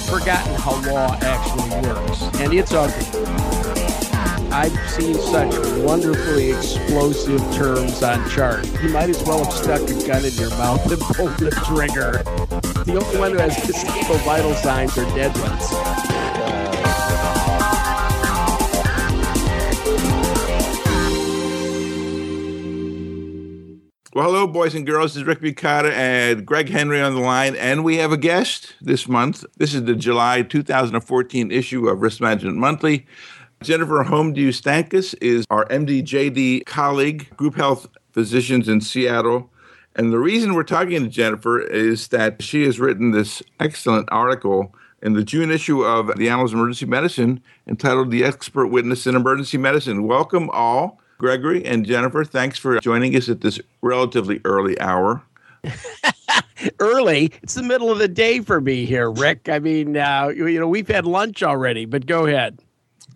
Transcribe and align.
you've 0.00 0.20
forgotten 0.20 0.54
how 0.54 0.72
law 0.90 1.14
actually 1.20 1.88
works, 1.88 2.22
and 2.40 2.52
it's 2.52 2.72
ugly. 2.72 3.06
I've 4.52 4.90
seen 4.90 5.14
such 5.14 5.54
wonderfully 5.84 6.50
explosive 6.50 7.40
terms 7.54 8.02
on 8.02 8.28
chart. 8.30 8.66
You 8.82 8.88
might 8.88 9.10
as 9.10 9.22
well 9.24 9.44
have 9.44 9.52
stuck 9.52 9.82
a 9.82 10.06
gun 10.06 10.24
in 10.24 10.32
your 10.34 10.50
mouth 10.50 10.90
and 10.90 11.00
pulled 11.00 11.36
the 11.38 11.50
trigger. 11.66 12.22
The 12.84 13.00
only 13.02 13.18
one 13.18 13.32
who 13.32 13.38
has 13.38 13.56
physical 13.58 14.16
vital 14.18 14.54
signs 14.54 14.96
are 14.98 15.04
dead 15.14 15.36
ones. 15.38 16.19
Well, 24.12 24.24
hello, 24.24 24.48
boys 24.48 24.74
and 24.74 24.84
girls. 24.84 25.14
This 25.14 25.20
is 25.20 25.24
Rick 25.24 25.38
Bukata 25.38 25.92
and 25.92 26.44
Greg 26.44 26.68
Henry 26.68 27.00
on 27.00 27.14
the 27.14 27.20
line, 27.20 27.54
and 27.54 27.84
we 27.84 27.98
have 27.98 28.10
a 28.10 28.16
guest 28.16 28.74
this 28.80 29.06
month. 29.06 29.44
This 29.58 29.72
is 29.72 29.84
the 29.84 29.94
July 29.94 30.42
2014 30.42 31.52
issue 31.52 31.86
of 31.86 32.02
Risk 32.02 32.20
Management 32.20 32.56
Monthly. 32.56 33.06
Jennifer 33.62 34.02
L'Hommedieu 34.02 34.48
Stankus 34.48 35.14
is 35.20 35.46
our 35.48 35.64
MDJD 35.66 36.66
colleague, 36.66 37.30
group 37.36 37.54
health 37.54 37.86
physicians 38.10 38.68
in 38.68 38.80
Seattle. 38.80 39.48
And 39.94 40.12
the 40.12 40.18
reason 40.18 40.54
we're 40.54 40.64
talking 40.64 41.00
to 41.04 41.08
Jennifer 41.08 41.60
is 41.60 42.08
that 42.08 42.42
she 42.42 42.64
has 42.64 42.80
written 42.80 43.12
this 43.12 43.44
excellent 43.60 44.08
article 44.10 44.74
in 45.00 45.12
the 45.12 45.22
June 45.22 45.52
issue 45.52 45.84
of 45.84 46.16
the 46.16 46.28
Annals 46.28 46.52
of 46.52 46.58
Emergency 46.58 46.86
Medicine 46.86 47.40
entitled 47.68 48.10
The 48.10 48.24
Expert 48.24 48.66
Witness 48.66 49.06
in 49.06 49.14
Emergency 49.14 49.56
Medicine. 49.56 50.02
Welcome 50.08 50.50
all. 50.50 51.00
Gregory 51.20 51.62
and 51.66 51.84
Jennifer, 51.84 52.24
thanks 52.24 52.58
for 52.58 52.80
joining 52.80 53.14
us 53.14 53.28
at 53.28 53.42
this 53.42 53.60
relatively 53.82 54.40
early 54.46 54.80
hour. 54.80 55.22
early? 56.80 57.30
It's 57.42 57.52
the 57.52 57.62
middle 57.62 57.90
of 57.90 57.98
the 57.98 58.08
day 58.08 58.40
for 58.40 58.58
me 58.58 58.86
here, 58.86 59.10
Rick. 59.10 59.50
I 59.50 59.58
mean, 59.58 59.98
uh, 59.98 60.28
you 60.34 60.58
know, 60.58 60.66
we've 60.66 60.88
had 60.88 61.04
lunch 61.04 61.42
already, 61.42 61.84
but 61.84 62.06
go 62.06 62.24
ahead. 62.24 62.60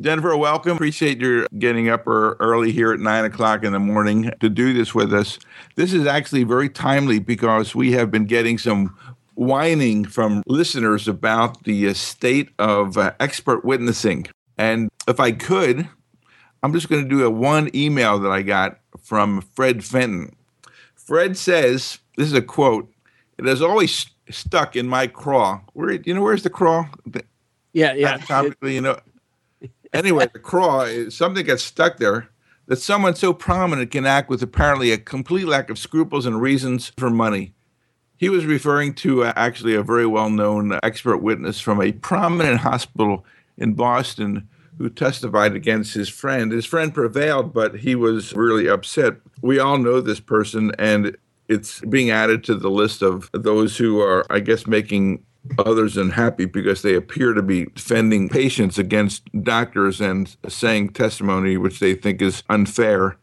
Jennifer, 0.03 0.37
welcome. 0.37 0.73
Appreciate 0.73 1.19
your 1.19 1.47
getting 1.59 1.89
up 1.89 2.03
early 2.07 2.73
here 2.73 2.93
at 2.93 3.01
nine 3.01 3.25
o'clock 3.25 3.65
in 3.65 3.73
the 3.73 3.79
morning 3.79 4.31
to 4.41 4.51
do 4.51 4.75
this 4.75 4.95
with 4.95 5.15
us. 5.15 5.39
This 5.77 5.95
is 5.95 6.07
actually 6.07 6.45
very 6.45 6.69
timely 6.69 7.21
because 7.21 7.75
we 7.75 7.93
have 7.93 8.11
been 8.11 8.27
getting 8.27 8.59
some 8.59 8.95
whining 9.35 10.05
from 10.05 10.43
listeners 10.47 11.09
about 11.09 11.65
the 11.65 11.89
uh, 11.89 11.95
state 11.95 12.51
of 12.59 12.99
uh, 12.99 13.13
expert 13.19 13.65
witnessing. 13.65 14.27
And 14.59 14.91
if 15.09 15.21
I 15.21 15.33
could, 15.33 15.89
I'm 16.65 16.73
just 16.73 16.89
going 16.89 17.03
to 17.03 17.09
do 17.09 17.27
a 17.27 17.29
one 17.29 17.69
email 17.75 18.19
that 18.21 18.31
I 18.31 18.41
got 18.41 18.79
from 18.99 19.43
Fred 19.43 19.85
Fenton. 19.85 20.35
Fred 20.95 21.37
says, 21.37 21.99
this 22.17 22.27
is 22.27 22.33
a 22.33 22.41
quote, 22.41 22.91
it 23.37 23.45
has 23.45 23.61
always 23.61 24.07
stuck 24.31 24.75
in 24.75 24.89
my 24.89 25.07
craw. 25.07 25.61
Where 25.75 25.93
you 25.93 26.15
know 26.15 26.23
where's 26.23 26.43
the 26.43 26.49
craw? 26.49 26.89
Yeah, 27.75 27.93
yeah. 27.93 28.17
You 28.63 28.81
know. 28.81 28.99
Anyway, 29.93 30.27
the 30.33 30.39
craw 30.39 30.85
is 30.85 31.15
something 31.15 31.45
gets 31.45 31.63
stuck 31.63 31.99
there 31.99 32.31
that 32.65 32.77
someone 32.77 33.15
so 33.15 33.35
prominent 33.35 33.91
can 33.91 34.07
act 34.07 34.31
with 34.31 34.43
apparently 34.43 34.91
a 34.91 34.97
complete 34.97 35.47
lack 35.47 35.69
of 35.69 35.79
scruples 35.79 36.25
and 36.25 36.41
reasons 36.41 36.93
for 36.97 37.11
money. 37.11 37.53
He 38.17 38.31
was 38.31 38.47
referring 38.47 38.95
to 38.95 39.25
uh, 39.25 39.35
actually 39.37 39.75
a 39.75 39.83
very 39.83 40.07
well 40.07 40.31
known 40.31 40.79
expert 40.83 41.19
witness 41.19 41.61
from 41.61 41.83
a 41.83 41.93
prominent 41.93 42.61
hospital 42.61 43.27
in 43.59 43.75
Boston 43.75 44.49
who 44.79 44.91
testified 44.91 45.55
against 45.55 45.95
his 45.95 46.09
friend. 46.09 46.53
His 46.53 46.67
friend 46.67 46.93
prevailed, 46.93 47.53
but 47.53 47.77
he 47.77 47.95
was 47.95 48.33
really 48.35 48.69
upset. 48.69 49.15
We 49.43 49.59
all 49.59 49.79
know 49.79 50.01
this 50.01 50.21
person, 50.21 50.73
and 50.79 51.17
it's 51.49 51.81
being 51.83 52.11
added 52.11 52.45
to 52.45 52.55
the 52.55 52.71
list 52.71 53.03
of 53.03 53.31
those 53.33 53.77
who 53.77 54.01
are, 54.01 54.27
I 54.31 54.41
guess, 54.41 54.67
making 54.67 55.25
others 55.59 55.97
unhappy 55.97 56.47
because 56.47 56.83
they 56.83 56.95
appear 56.95 57.35
to 57.35 57.43
be 57.43 57.67
defending 57.67 58.29
patients 58.29 58.79
against 58.79 59.23
doctors 59.43 60.01
and 60.01 60.35
saying 60.49 60.89
testimony 60.91 61.57
which 61.57 61.81
they 61.81 61.95
think 61.95 62.23
is 62.23 62.43
unfair. 62.49 63.17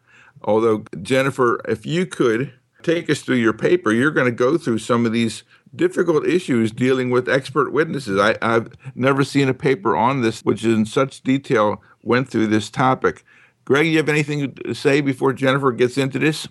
Although, 0.43 0.85
Jennifer, 1.01 1.61
if 1.67 1.85
you 1.85 2.05
could 2.05 2.53
take 2.83 3.09
us 3.09 3.21
through 3.21 3.37
your 3.37 3.53
paper, 3.53 3.91
you're 3.91 4.11
going 4.11 4.25
to 4.25 4.31
go 4.31 4.57
through 4.57 4.79
some 4.79 5.05
of 5.05 5.11
these 5.11 5.43
difficult 5.75 6.25
issues 6.25 6.71
dealing 6.71 7.09
with 7.09 7.29
expert 7.29 7.71
witnesses. 7.71 8.19
I, 8.19 8.35
have 8.41 8.73
never 8.95 9.23
seen 9.23 9.49
a 9.49 9.53
paper 9.53 9.95
on 9.95 10.21
this 10.21 10.41
which 10.41 10.63
in 10.63 10.85
such 10.85 11.21
detail 11.21 11.81
went 12.03 12.29
through 12.29 12.47
this 12.47 12.69
topic. 12.69 13.23
Greg, 13.65 13.87
you 13.87 13.97
have 13.97 14.09
anything 14.09 14.53
to 14.55 14.73
say 14.73 15.01
before 15.01 15.33
Jennifer 15.33 15.71
gets 15.71 15.97
into 15.97 16.19
this? 16.19 16.47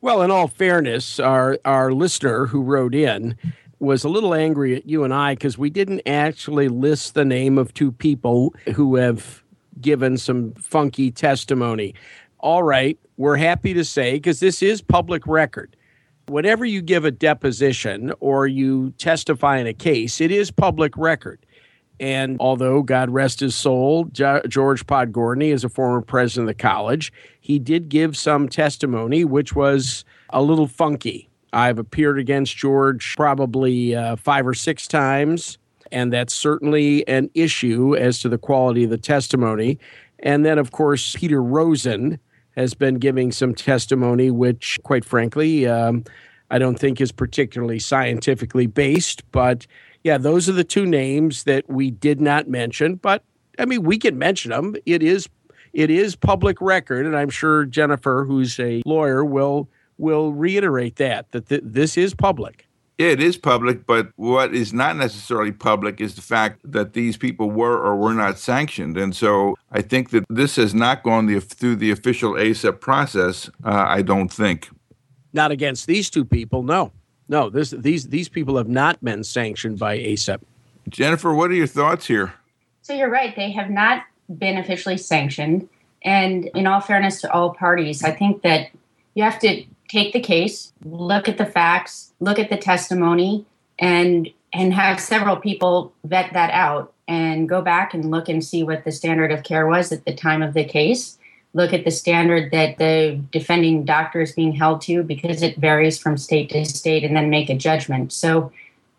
Well, 0.00 0.22
in 0.22 0.30
all 0.30 0.48
fairness, 0.48 1.18
our 1.18 1.58
our 1.64 1.92
listener 1.92 2.46
who 2.46 2.62
wrote 2.62 2.94
in 2.94 3.36
was 3.78 4.04
a 4.04 4.08
little 4.08 4.34
angry 4.34 4.76
at 4.76 4.86
you 4.86 5.04
and 5.04 5.12
I 5.12 5.32
because 5.34 5.58
we 5.58 5.70
didn't 5.70 6.02
actually 6.06 6.68
list 6.68 7.14
the 7.14 7.24
name 7.24 7.58
of 7.58 7.72
two 7.74 7.90
people 7.90 8.54
who 8.74 8.96
have 8.96 9.42
given 9.80 10.16
some 10.18 10.52
funky 10.54 11.10
testimony. 11.10 11.94
All 12.38 12.62
right, 12.62 12.98
we're 13.16 13.36
happy 13.36 13.72
to 13.74 13.84
say 13.84 14.12
because 14.14 14.40
this 14.40 14.62
is 14.62 14.82
public 14.82 15.26
record 15.26 15.74
whenever 16.28 16.64
you 16.64 16.82
give 16.82 17.04
a 17.04 17.10
deposition 17.10 18.12
or 18.20 18.46
you 18.46 18.92
testify 18.98 19.58
in 19.58 19.66
a 19.66 19.74
case, 19.74 20.20
it 20.20 20.30
is 20.30 20.50
public 20.50 20.96
record. 20.96 21.44
And 22.00 22.36
although, 22.40 22.82
God 22.82 23.10
rest 23.10 23.40
his 23.40 23.54
soul, 23.54 24.04
George 24.06 24.86
Podgorny 24.86 25.52
is 25.52 25.62
a 25.62 25.68
former 25.68 26.00
president 26.00 26.48
of 26.48 26.56
the 26.56 26.62
college, 26.62 27.12
he 27.40 27.58
did 27.58 27.88
give 27.88 28.16
some 28.16 28.48
testimony 28.48 29.24
which 29.24 29.54
was 29.54 30.04
a 30.30 30.42
little 30.42 30.66
funky. 30.66 31.28
I've 31.52 31.78
appeared 31.78 32.18
against 32.18 32.56
George 32.56 33.14
probably 33.16 33.94
uh, 33.94 34.16
five 34.16 34.44
or 34.44 34.54
six 34.54 34.88
times, 34.88 35.56
and 35.92 36.12
that's 36.12 36.34
certainly 36.34 37.06
an 37.06 37.30
issue 37.34 37.94
as 37.94 38.18
to 38.20 38.28
the 38.28 38.38
quality 38.38 38.84
of 38.84 38.90
the 38.90 38.98
testimony. 38.98 39.78
And 40.18 40.44
then, 40.44 40.58
of 40.58 40.72
course, 40.72 41.14
Peter 41.14 41.40
Rosen 41.40 42.18
has 42.56 42.74
been 42.74 42.96
giving 42.96 43.32
some 43.32 43.54
testimony, 43.54 44.30
which, 44.30 44.78
quite 44.82 45.04
frankly, 45.04 45.66
um, 45.66 46.04
I 46.50 46.58
don't 46.58 46.78
think 46.78 47.00
is 47.00 47.12
particularly 47.12 47.78
scientifically 47.78 48.66
based. 48.66 49.22
But 49.32 49.66
yeah, 50.02 50.18
those 50.18 50.48
are 50.48 50.52
the 50.52 50.64
two 50.64 50.86
names 50.86 51.44
that 51.44 51.68
we 51.68 51.90
did 51.90 52.20
not 52.20 52.48
mention. 52.48 52.96
But 52.96 53.24
I 53.58 53.64
mean, 53.64 53.82
we 53.82 53.98
can 53.98 54.18
mention 54.18 54.50
them. 54.50 54.76
It 54.86 55.02
is 55.02 55.28
it 55.72 55.90
is 55.90 56.14
public 56.14 56.60
record, 56.60 57.04
and 57.04 57.16
I'm 57.16 57.30
sure 57.30 57.64
Jennifer, 57.64 58.24
who's 58.24 58.60
a 58.60 58.82
lawyer, 58.86 59.24
will 59.24 59.68
will 59.98 60.32
reiterate 60.32 60.96
that 60.96 61.32
that 61.32 61.48
th- 61.48 61.62
this 61.64 61.96
is 61.96 62.14
public. 62.14 62.66
It 62.96 63.20
is 63.20 63.36
public, 63.36 63.86
but 63.86 64.10
what 64.14 64.54
is 64.54 64.72
not 64.72 64.96
necessarily 64.96 65.50
public 65.50 66.00
is 66.00 66.14
the 66.14 66.22
fact 66.22 66.60
that 66.64 66.92
these 66.92 67.16
people 67.16 67.50
were 67.50 67.76
or 67.76 67.96
were 67.96 68.14
not 68.14 68.38
sanctioned. 68.38 68.96
And 68.96 69.16
so 69.16 69.56
I 69.72 69.82
think 69.82 70.10
that 70.10 70.24
this 70.30 70.56
has 70.56 70.74
not 70.74 71.02
gone 71.02 71.26
the, 71.26 71.40
through 71.40 71.76
the 71.76 71.90
official 71.90 72.34
ACEP 72.34 72.80
process, 72.80 73.50
uh, 73.64 73.84
I 73.88 74.02
don't 74.02 74.32
think. 74.32 74.70
Not 75.32 75.50
against 75.50 75.88
these 75.88 76.08
two 76.08 76.24
people, 76.24 76.62
no. 76.62 76.92
No, 77.28 77.50
this, 77.50 77.70
these, 77.70 78.08
these 78.08 78.28
people 78.28 78.56
have 78.56 78.68
not 78.68 79.02
been 79.02 79.24
sanctioned 79.24 79.78
by 79.78 79.98
ACEP. 79.98 80.40
Jennifer, 80.88 81.34
what 81.34 81.50
are 81.50 81.54
your 81.54 81.66
thoughts 81.66 82.06
here? 82.06 82.34
So 82.82 82.92
you're 82.92 83.10
right. 83.10 83.34
They 83.34 83.50
have 83.52 83.70
not 83.70 84.04
been 84.38 84.56
officially 84.56 84.98
sanctioned. 84.98 85.68
And 86.02 86.50
in 86.54 86.66
all 86.66 86.80
fairness 86.80 87.20
to 87.22 87.32
all 87.32 87.54
parties, 87.54 88.04
I 88.04 88.12
think 88.12 88.42
that 88.42 88.68
you 89.14 89.24
have 89.24 89.38
to 89.40 89.64
take 89.94 90.12
the 90.12 90.20
case, 90.20 90.72
look 90.84 91.28
at 91.28 91.38
the 91.38 91.46
facts, 91.46 92.12
look 92.18 92.38
at 92.38 92.50
the 92.50 92.56
testimony, 92.56 93.46
and 93.78 94.28
and 94.52 94.74
have 94.74 95.00
several 95.00 95.36
people 95.36 95.92
vet 96.04 96.32
that 96.32 96.50
out 96.50 96.92
and 97.08 97.48
go 97.48 97.60
back 97.60 97.92
and 97.92 98.10
look 98.10 98.28
and 98.28 98.44
see 98.44 98.62
what 98.62 98.84
the 98.84 98.92
standard 98.92 99.32
of 99.32 99.42
care 99.42 99.66
was 99.66 99.92
at 99.92 100.04
the 100.04 100.14
time 100.14 100.42
of 100.42 100.54
the 100.54 100.64
case. 100.64 101.18
Look 101.54 101.72
at 101.72 101.84
the 101.84 101.90
standard 101.90 102.50
that 102.52 102.78
the 102.78 103.20
defending 103.30 103.84
doctor 103.84 104.20
is 104.20 104.32
being 104.32 104.52
held 104.52 104.80
to 104.82 105.02
because 105.02 105.42
it 105.42 105.56
varies 105.56 105.98
from 105.98 106.16
state 106.16 106.50
to 106.50 106.64
state 106.64 107.04
and 107.04 107.16
then 107.16 107.30
make 107.30 107.50
a 107.50 107.56
judgment. 107.56 108.12
So 108.12 108.52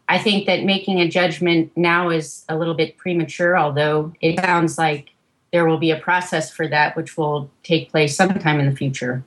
I 0.07 0.17
think 0.17 0.45
that 0.45 0.63
making 0.63 0.99
a 0.99 1.09
judgment 1.09 1.71
now 1.75 2.09
is 2.09 2.45
a 2.47 2.57
little 2.57 2.75
bit 2.75 2.97
premature, 2.97 3.57
although 3.57 4.13
it 4.21 4.39
sounds 4.39 4.77
like 4.77 5.11
there 5.51 5.65
will 5.65 5.77
be 5.77 5.91
a 5.91 5.99
process 5.99 6.51
for 6.51 6.67
that 6.67 6.95
which 6.95 7.17
will 7.17 7.49
take 7.63 7.91
place 7.91 8.15
sometime 8.15 8.59
in 8.59 8.69
the 8.69 8.75
future. 8.75 9.23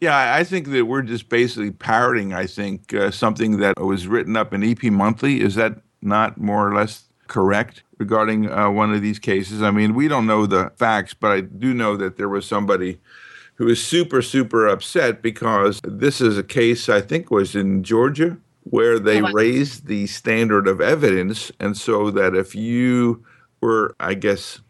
Yeah, 0.00 0.34
I 0.34 0.44
think 0.44 0.68
that 0.68 0.84
we're 0.84 1.02
just 1.02 1.28
basically 1.28 1.72
parroting, 1.72 2.32
I 2.32 2.46
think, 2.46 2.94
uh, 2.94 3.10
something 3.10 3.58
that 3.58 3.80
was 3.80 4.06
written 4.06 4.36
up 4.36 4.54
in 4.54 4.62
EP 4.62 4.84
Monthly. 4.84 5.40
Is 5.40 5.56
that 5.56 5.80
not 6.00 6.38
more 6.38 6.68
or 6.68 6.74
less 6.74 7.08
correct 7.26 7.82
regarding 7.98 8.48
uh, 8.48 8.70
one 8.70 8.94
of 8.94 9.02
these 9.02 9.18
cases? 9.18 9.60
I 9.60 9.72
mean, 9.72 9.94
we 9.94 10.06
don't 10.06 10.26
know 10.26 10.46
the 10.46 10.70
facts, 10.76 11.14
but 11.14 11.32
I 11.32 11.40
do 11.40 11.74
know 11.74 11.96
that 11.96 12.16
there 12.16 12.28
was 12.28 12.46
somebody 12.46 13.00
who 13.56 13.64
was 13.64 13.84
super, 13.84 14.22
super 14.22 14.68
upset 14.68 15.20
because 15.20 15.80
this 15.82 16.20
is 16.20 16.38
a 16.38 16.44
case, 16.44 16.88
I 16.88 17.00
think, 17.00 17.32
was 17.32 17.56
in 17.56 17.82
Georgia 17.82 18.38
where 18.70 19.00
they 19.00 19.20
raised 19.20 19.86
the 19.86 20.06
standard 20.06 20.68
of 20.68 20.80
evidence. 20.80 21.50
And 21.58 21.76
so 21.76 22.10
that 22.12 22.36
if 22.36 22.54
you 22.54 23.24
were, 23.60 23.96
I 23.98 24.14
guess, 24.14 24.60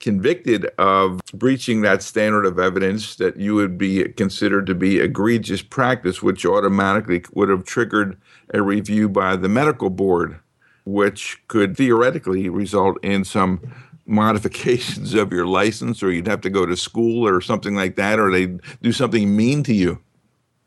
convicted 0.00 0.66
of 0.78 1.20
breaching 1.32 1.82
that 1.82 2.02
standard 2.02 2.46
of 2.46 2.58
evidence, 2.58 3.16
that 3.16 3.36
you 3.36 3.54
would 3.54 3.78
be 3.78 4.04
considered 4.14 4.66
to 4.66 4.74
be 4.74 4.98
egregious 4.98 5.62
practice, 5.62 6.22
which 6.22 6.44
automatically 6.44 7.22
would 7.32 7.48
have 7.50 7.64
triggered 7.64 8.16
a 8.52 8.62
review 8.62 9.08
by 9.08 9.36
the 9.36 9.48
medical 9.48 9.90
board. 9.90 10.40
which 10.86 11.38
could 11.46 11.76
theoretically 11.76 12.48
result 12.48 12.96
in 13.04 13.24
some 13.24 13.60
modifications 14.06 15.14
of 15.14 15.32
your 15.32 15.46
license, 15.46 16.02
or 16.02 16.10
you'd 16.10 16.26
have 16.26 16.40
to 16.40 16.50
go 16.50 16.66
to 16.66 16.76
school 16.76 17.28
or 17.28 17.40
something 17.40 17.76
like 17.76 17.94
that, 17.96 18.18
or 18.18 18.32
they'd 18.32 18.60
do 18.82 18.90
something 18.90 19.36
mean 19.36 19.62
to 19.62 19.74
you. 19.74 20.00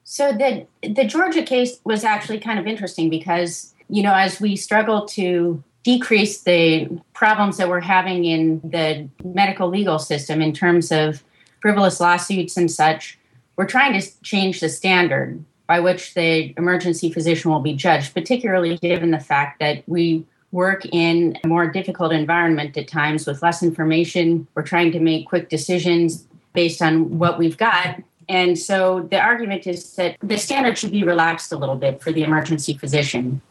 So 0.04 0.32
the 0.32 0.68
the 0.82 1.06
Georgia 1.06 1.44
case 1.44 1.80
was 1.84 2.04
actually 2.04 2.40
kind 2.40 2.60
of 2.60 2.68
interesting 2.68 3.10
because 3.10 3.74
you 3.90 4.04
know 4.04 4.14
as 4.14 4.40
we 4.40 4.56
struggle 4.56 5.06
to 5.08 5.64
decrease 5.84 6.42
the 6.42 6.90
problems 7.14 7.58
that 7.58 7.70
we're 7.70 7.82
having 7.82 8.26
in 8.26 8.62
the 8.64 9.08
medical 9.24 9.68
legal 9.68 10.00
system 10.00 10.42
in 10.42 10.54
terms 10.54 10.92
of 10.92 11.24
frivolous 11.62 12.00
lawsuits 12.00 12.58
and 12.58 12.72
such, 12.72 13.18
we're 13.56 13.68
trying 13.68 14.00
to 14.00 14.22
change 14.22 14.60
the 14.60 14.70
standard 14.70 15.44
by 15.68 15.80
which 15.80 16.14
the 16.14 16.54
emergency 16.58 17.12
physician 17.12 17.52
will 17.52 17.60
be 17.60 17.74
judged, 17.74 18.14
particularly 18.14 18.78
given 18.78 19.12
the 19.12 19.20
fact 19.20 19.60
that 19.60 19.84
we 19.88 20.26
work 20.52 20.86
in 20.92 21.38
a 21.44 21.48
more 21.48 21.68
difficult 21.68 22.12
environment 22.12 22.78
at 22.78 22.88
times 22.88 23.26
with 23.26 23.42
less 23.42 23.64
information. 23.64 24.48
We're 24.56 24.64
trying 24.64 24.92
to 24.92 25.00
make 25.00 25.28
quick 25.28 25.50
decisions 25.50 26.28
based 26.54 26.82
on 26.82 27.18
what 27.18 27.40
we've 27.40 27.58
got. 27.58 28.02
And 28.30 28.58
so 28.58 29.08
the 29.10 29.20
argument 29.20 29.68
is 29.68 29.96
that 29.96 30.18
the 30.22 30.38
standard 30.38 30.78
should 30.78 30.92
be 30.92 31.04
relaxed 31.04 31.52
a 31.52 31.58
little 31.58 31.76
bit 31.76 32.02
for 32.02 32.12
the 32.12 32.24
emergency 32.24 32.78
physician. 32.78 33.42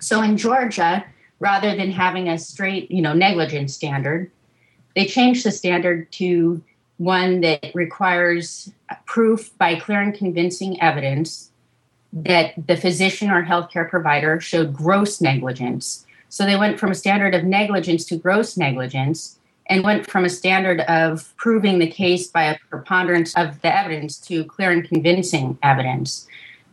So 0.00 0.20
in 0.22 0.36
Georgia, 0.36 1.04
rather 1.40 1.76
than 1.76 1.92
having 1.92 2.28
a 2.28 2.38
straight, 2.38 2.90
you 2.90 3.02
know, 3.02 3.12
negligence 3.12 3.74
standard, 3.74 4.30
they 4.94 5.06
changed 5.06 5.44
the 5.44 5.52
standard 5.52 6.10
to 6.12 6.62
one 6.96 7.40
that 7.42 7.70
requires 7.74 8.72
proof 9.06 9.56
by 9.58 9.76
clear 9.76 10.00
and 10.00 10.14
convincing 10.14 10.80
evidence 10.82 11.50
that 12.12 12.54
the 12.66 12.76
physician 12.76 13.30
or 13.30 13.44
healthcare 13.44 13.88
provider 13.88 14.40
showed 14.40 14.72
gross 14.72 15.20
negligence. 15.20 16.04
So 16.28 16.44
they 16.44 16.56
went 16.56 16.80
from 16.80 16.90
a 16.90 16.94
standard 16.94 17.34
of 17.34 17.44
negligence 17.44 18.04
to 18.06 18.16
gross 18.16 18.56
negligence 18.56 19.38
and 19.66 19.84
went 19.84 20.10
from 20.10 20.24
a 20.24 20.30
standard 20.30 20.80
of 20.82 21.34
proving 21.36 21.78
the 21.78 21.86
case 21.86 22.26
by 22.26 22.44
a 22.44 22.58
preponderance 22.70 23.36
of 23.36 23.60
the 23.60 23.74
evidence 23.74 24.18
to 24.18 24.44
clear 24.44 24.70
and 24.70 24.88
convincing 24.88 25.58
evidence. 25.62 26.26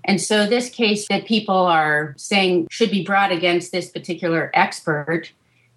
And 0.06 0.22
so, 0.22 0.46
this 0.46 0.70
case 0.70 1.08
that 1.10 1.26
people 1.26 1.56
are 1.56 2.14
saying 2.18 2.68
should 2.70 2.92
be 2.92 3.04
brought 3.04 3.32
against 3.32 3.72
this 3.72 3.90
particular 3.90 4.52
expert 4.54 5.32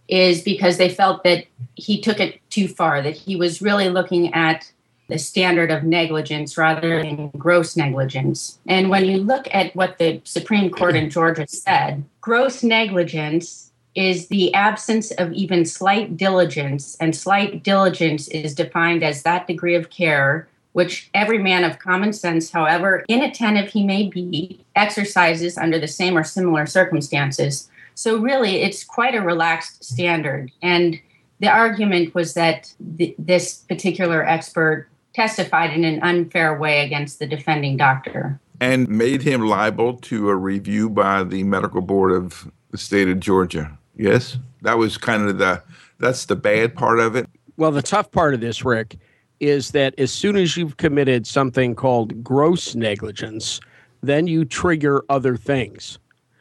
is 0.07 0.43
because 0.43 0.77
they 0.77 0.89
felt 0.89 1.25
that 1.25 1.47
he 1.75 2.01
took 2.01 2.21
it 2.21 2.41
too 2.51 2.69
far, 2.69 3.03
that 3.03 3.17
he 3.17 3.37
was 3.37 3.61
really 3.61 3.89
looking 3.89 4.33
at 4.33 4.71
the 5.09 5.19
standard 5.19 5.71
of 5.71 5.83
negligence 5.83 6.59
rather 6.59 7.03
than 7.03 7.29
gross 7.31 7.77
negligence. 7.77 8.59
And 8.67 8.91
when 8.91 9.07
you 9.07 9.19
look 9.19 9.49
at 9.53 9.75
what 9.75 9.99
the 9.99 10.21
Supreme 10.25 10.71
Court 10.71 10.95
in 10.95 11.09
Georgia 11.09 11.47
said, 11.49 12.05
gross 12.21 12.63
negligence 12.63 13.73
is 13.95 14.29
the 14.29 14.53
absence 14.53 15.11
of 15.13 15.33
even 15.33 15.65
slight 15.65 16.17
diligence, 16.17 16.97
and 17.01 17.17
slight 17.17 17.63
diligence 17.63 18.29
is 18.29 18.55
defined 18.55 19.03
as 19.03 19.23
that 19.23 19.47
degree 19.47 19.75
of 19.75 19.89
care 19.89 20.47
which 20.73 21.11
every 21.15 21.39
man 21.39 21.65
of 21.65 21.79
common 21.79 22.13
sense, 22.13 22.51
however 22.51 23.05
inattentive 23.09 23.71
he 23.71 23.85
may 23.85 24.07
be, 24.07 24.65
exercises 24.77 25.59
under 25.59 25.79
the 25.79 25.89
same 25.89 26.17
or 26.17 26.25
similar 26.25 26.67
circumstances. 26.67 27.69
So, 27.95 28.19
really, 28.19 28.63
it's 28.63 28.85
quite 28.85 29.15
a 29.15 29.21
relaxed 29.21 29.83
standard. 29.83 30.53
And 30.63 31.01
the 31.41 31.49
argument 31.49 32.15
was 32.15 32.35
that 32.35 32.73
th- 32.97 33.15
this 33.19 33.57
particular 33.69 34.25
expert 34.25 34.89
testified 35.15 35.73
in 35.73 35.85
an 35.85 36.01
unfair 36.03 36.57
way 36.57 36.85
against 36.85 37.19
the 37.19 37.27
defending 37.27 37.77
doctor. 37.77 38.39
And 38.61 38.89
made 38.89 39.23
him 39.23 39.47
liable 39.47 39.95
to 39.95 40.29
a 40.29 40.37
review 40.37 40.91
by 40.91 41.25
the 41.25 41.45
medical 41.45 41.81
board 41.81 42.13
of 42.13 42.51
the 42.71 42.79
state 42.79 43.09
of 43.09 43.21
Georgia. 43.21 43.77
Yes? 43.97 44.39
That 44.63 44.79
was 44.79 44.97
kind 44.99 45.29
of 45.29 45.39
the 45.39 45.63
that's 45.99 46.27
the 46.27 46.37
bad 46.37 46.77
part 46.77 47.01
of 47.01 47.17
it. 47.17 47.29
Well, 47.57 47.73
the 47.73 47.83
tough 47.83 48.13
part 48.13 48.35
of 48.35 48.41
this, 48.41 48.65
Rick, 48.65 48.97
is 49.41 49.71
that 49.73 49.95
as 49.99 50.13
soon 50.13 50.37
as 50.37 50.57
you've 50.57 50.77
committed 50.77 51.27
something 51.27 51.75
called 51.75 52.23
gross 52.25 52.75
negligence, 52.75 53.61
then 54.03 54.27
you 54.27 54.45
trigger 54.45 55.03
other 55.09 55.37
things. 55.37 55.99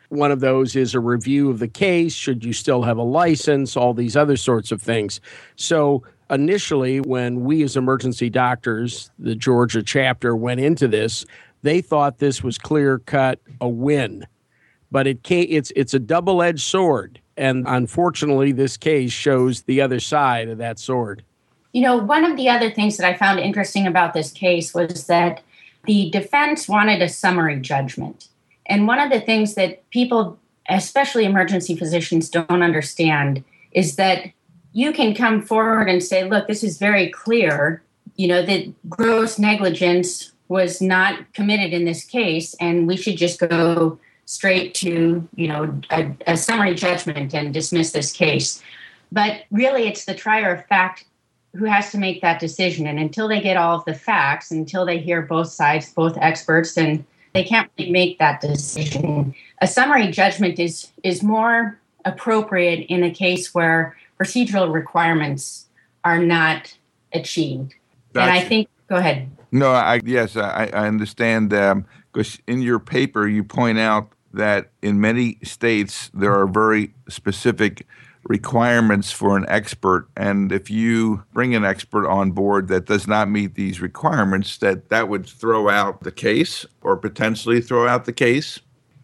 One 0.10 0.32
of 0.32 0.40
those 0.40 0.76
is 0.76 0.96
a 0.96 1.00
review 1.00 1.50
of 1.50 1.60
the 1.60 1.68
case. 1.68 2.14
Should 2.14 2.46
you 2.46 2.54
still 2.54 2.84
have 2.84 2.98
a 2.98 3.04
license? 3.04 3.76
All 3.76 3.94
these 3.94 4.16
other 4.16 4.38
sorts 4.38 4.72
of 4.72 4.82
things. 4.82 5.20
So, 5.58 6.04
initially, 6.30 7.02
when 7.02 7.44
we 7.44 7.64
as 7.64 7.76
emergency 7.76 8.30
doctors, 8.30 9.12
the 9.20 9.36
Georgia 9.36 9.84
chapter, 9.84 10.36
went 10.36 10.62
into 10.62 10.88
this, 10.88 11.26
they 11.62 11.82
thought 11.82 12.20
this 12.20 12.42
was 12.42 12.58
clear 12.58 13.00
cut 13.00 13.40
a 13.60 13.68
win. 13.68 14.26
But 14.90 15.08
it 15.08 15.24
can't, 15.24 15.50
it's, 15.50 15.72
it's 15.76 15.94
a 15.94 16.00
double 16.00 16.42
edged 16.42 16.64
sword. 16.64 17.20
And 17.36 17.66
unfortunately, 17.68 18.54
this 18.54 18.78
case 18.78 19.12
shows 19.12 19.64
the 19.64 19.82
other 19.82 20.00
side 20.00 20.48
of 20.48 20.58
that 20.60 20.80
sword. 20.80 21.24
You 21.78 21.84
know, 21.84 21.98
one 21.98 22.26
of 22.26 22.38
the 22.38 22.50
other 22.50 22.72
things 22.72 22.98
that 22.98 23.08
I 23.08 23.16
found 23.16 23.40
interesting 23.40 23.86
about 23.86 24.16
this 24.16 24.32
case 24.32 24.74
was 24.74 25.06
that 25.06 25.44
the 25.86 26.10
defense 26.10 26.68
wanted 26.68 27.04
a 27.04 27.08
summary 27.08 27.60
judgment. 27.60 28.30
And 28.66 28.88
one 28.88 28.98
of 28.98 29.12
the 29.12 29.22
things 29.22 29.54
that 29.54 29.88
people, 29.92 30.40
especially 30.68 31.24
emergency 31.24 31.76
physicians, 31.76 32.32
don't 32.32 32.64
understand 32.64 33.44
is 33.74 33.96
that 33.98 34.32
you 34.74 34.92
can 34.92 35.14
come 35.14 35.40
forward 35.40 35.88
and 35.88 36.04
say, 36.04 36.28
look, 36.28 36.48
this 36.48 36.64
is 36.64 36.80
very 36.80 37.12
clear, 37.12 37.84
you 38.16 38.28
know, 38.28 38.44
that 38.44 38.74
gross 38.90 39.38
negligence 39.38 40.32
was 40.48 40.82
not 40.82 41.32
committed 41.34 41.74
in 41.74 41.86
this 41.86 42.04
case, 42.04 42.56
and 42.60 42.88
we 42.88 42.98
should 42.98 43.18
just 43.18 43.40
go 43.40 44.00
straight 44.26 44.74
to, 44.74 45.30
you 45.36 45.48
know, 45.48 45.80
a, 45.92 46.12
a 46.26 46.38
summary 46.38 46.74
judgment 46.74 47.36
and 47.36 47.54
dismiss 47.54 47.92
this 47.92 48.12
case. 48.12 48.64
But 49.12 49.44
really, 49.52 49.88
it's 49.88 50.06
the 50.06 50.16
trier 50.16 50.56
of 50.56 50.66
fact 50.66 51.06
who 51.56 51.66
has 51.66 51.92
to 51.92 51.98
make 51.98 52.22
that 52.22 52.40
decision. 52.40 52.88
And 52.88 53.00
until 53.00 53.28
they 53.28 53.42
get 53.42 53.58
all 53.58 53.78
of 53.78 53.86
the 53.86 53.94
facts, 53.94 54.52
until 54.52 54.86
they 54.86 55.00
hear 55.00 55.22
both 55.22 55.50
sides, 55.50 55.92
both 55.94 56.18
experts, 56.18 56.78
and 56.78 57.04
they 57.34 57.44
can't 57.44 57.70
really 57.78 57.92
make 57.92 58.20
that 58.20 58.42
decision. 58.42 59.34
A 59.62 59.68
summary 59.68 60.08
judgment 60.12 60.60
is 60.60 60.92
is 61.04 61.24
more 61.24 61.80
appropriate 62.06 62.86
in 62.88 63.04
a 63.04 63.12
case 63.12 63.54
where 63.54 63.96
procedural 64.20 64.74
requirements 64.74 65.68
are 66.04 66.20
not 66.20 66.76
achieved. 67.14 67.74
And 68.16 68.32
I 68.32 68.40
think, 68.40 68.70
go 68.90 68.96
ahead. 68.96 69.30
No, 69.52 69.72
I 69.72 70.02
yes, 70.04 70.36
I, 70.36 70.70
I 70.74 70.88
understand 70.88 71.50
because 71.50 72.36
um, 72.36 72.44
in 72.48 72.62
your 72.62 72.80
paper 72.80 73.28
you 73.28 73.44
point 73.44 73.78
out 73.78 74.10
that 74.34 74.72
in 74.82 75.00
many 75.00 75.38
states 75.44 76.10
there 76.14 76.34
are 76.34 76.48
very 76.48 76.94
specific 77.10 77.86
requirements 78.28 79.12
for 79.12 79.38
an 79.38 79.46
expert 79.48 80.08
and 80.18 80.52
if 80.52 80.70
you 80.70 81.24
bring 81.34 81.56
an 81.56 81.64
expert 81.64 82.08
on 82.08 82.32
board 82.32 82.68
that 82.68 82.86
does 82.86 83.08
not 83.08 83.30
meet 83.30 83.56
these 83.56 83.80
requirements 83.80 84.58
that 84.58 84.90
that 84.90 85.08
would 85.08 85.26
throw 85.26 85.70
out 85.70 86.02
the 86.04 86.12
case 86.12 86.66
or 86.82 86.98
potentially 86.98 87.62
throw 87.62 87.88
out 87.88 88.06
the 88.06 88.14
case. 88.14 88.60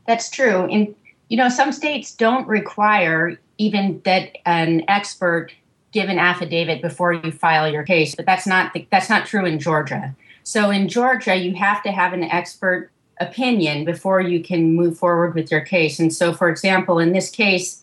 That's 0.07 0.29
true. 0.29 0.65
And 0.65 0.93
you 1.29 1.37
know 1.37 1.47
some 1.47 1.71
states 1.71 2.13
don't 2.13 2.47
require 2.47 3.39
even 3.57 4.01
that 4.03 4.37
an 4.45 4.83
expert 4.89 5.53
give 5.93 6.09
an 6.09 6.19
affidavit 6.19 6.81
before 6.81 7.13
you 7.13 7.31
file 7.31 7.71
your 7.71 7.83
case 7.83 8.15
but 8.15 8.25
that's 8.25 8.45
not 8.45 8.73
the, 8.73 8.85
that's 8.91 9.09
not 9.09 9.25
true 9.25 9.45
in 9.45 9.57
Georgia. 9.57 10.13
So 10.43 10.69
in 10.69 10.89
Georgia 10.89 11.35
you 11.35 11.55
have 11.55 11.81
to 11.83 11.93
have 11.93 12.11
an 12.11 12.23
expert 12.23 12.91
opinion 13.21 13.85
before 13.85 14.19
you 14.19 14.43
can 14.43 14.73
move 14.75 14.97
forward 14.97 15.33
with 15.33 15.49
your 15.49 15.61
case. 15.61 15.97
And 15.97 16.13
so 16.13 16.33
for 16.33 16.49
example 16.49 16.99
in 16.99 17.13
this 17.13 17.29
case 17.29 17.82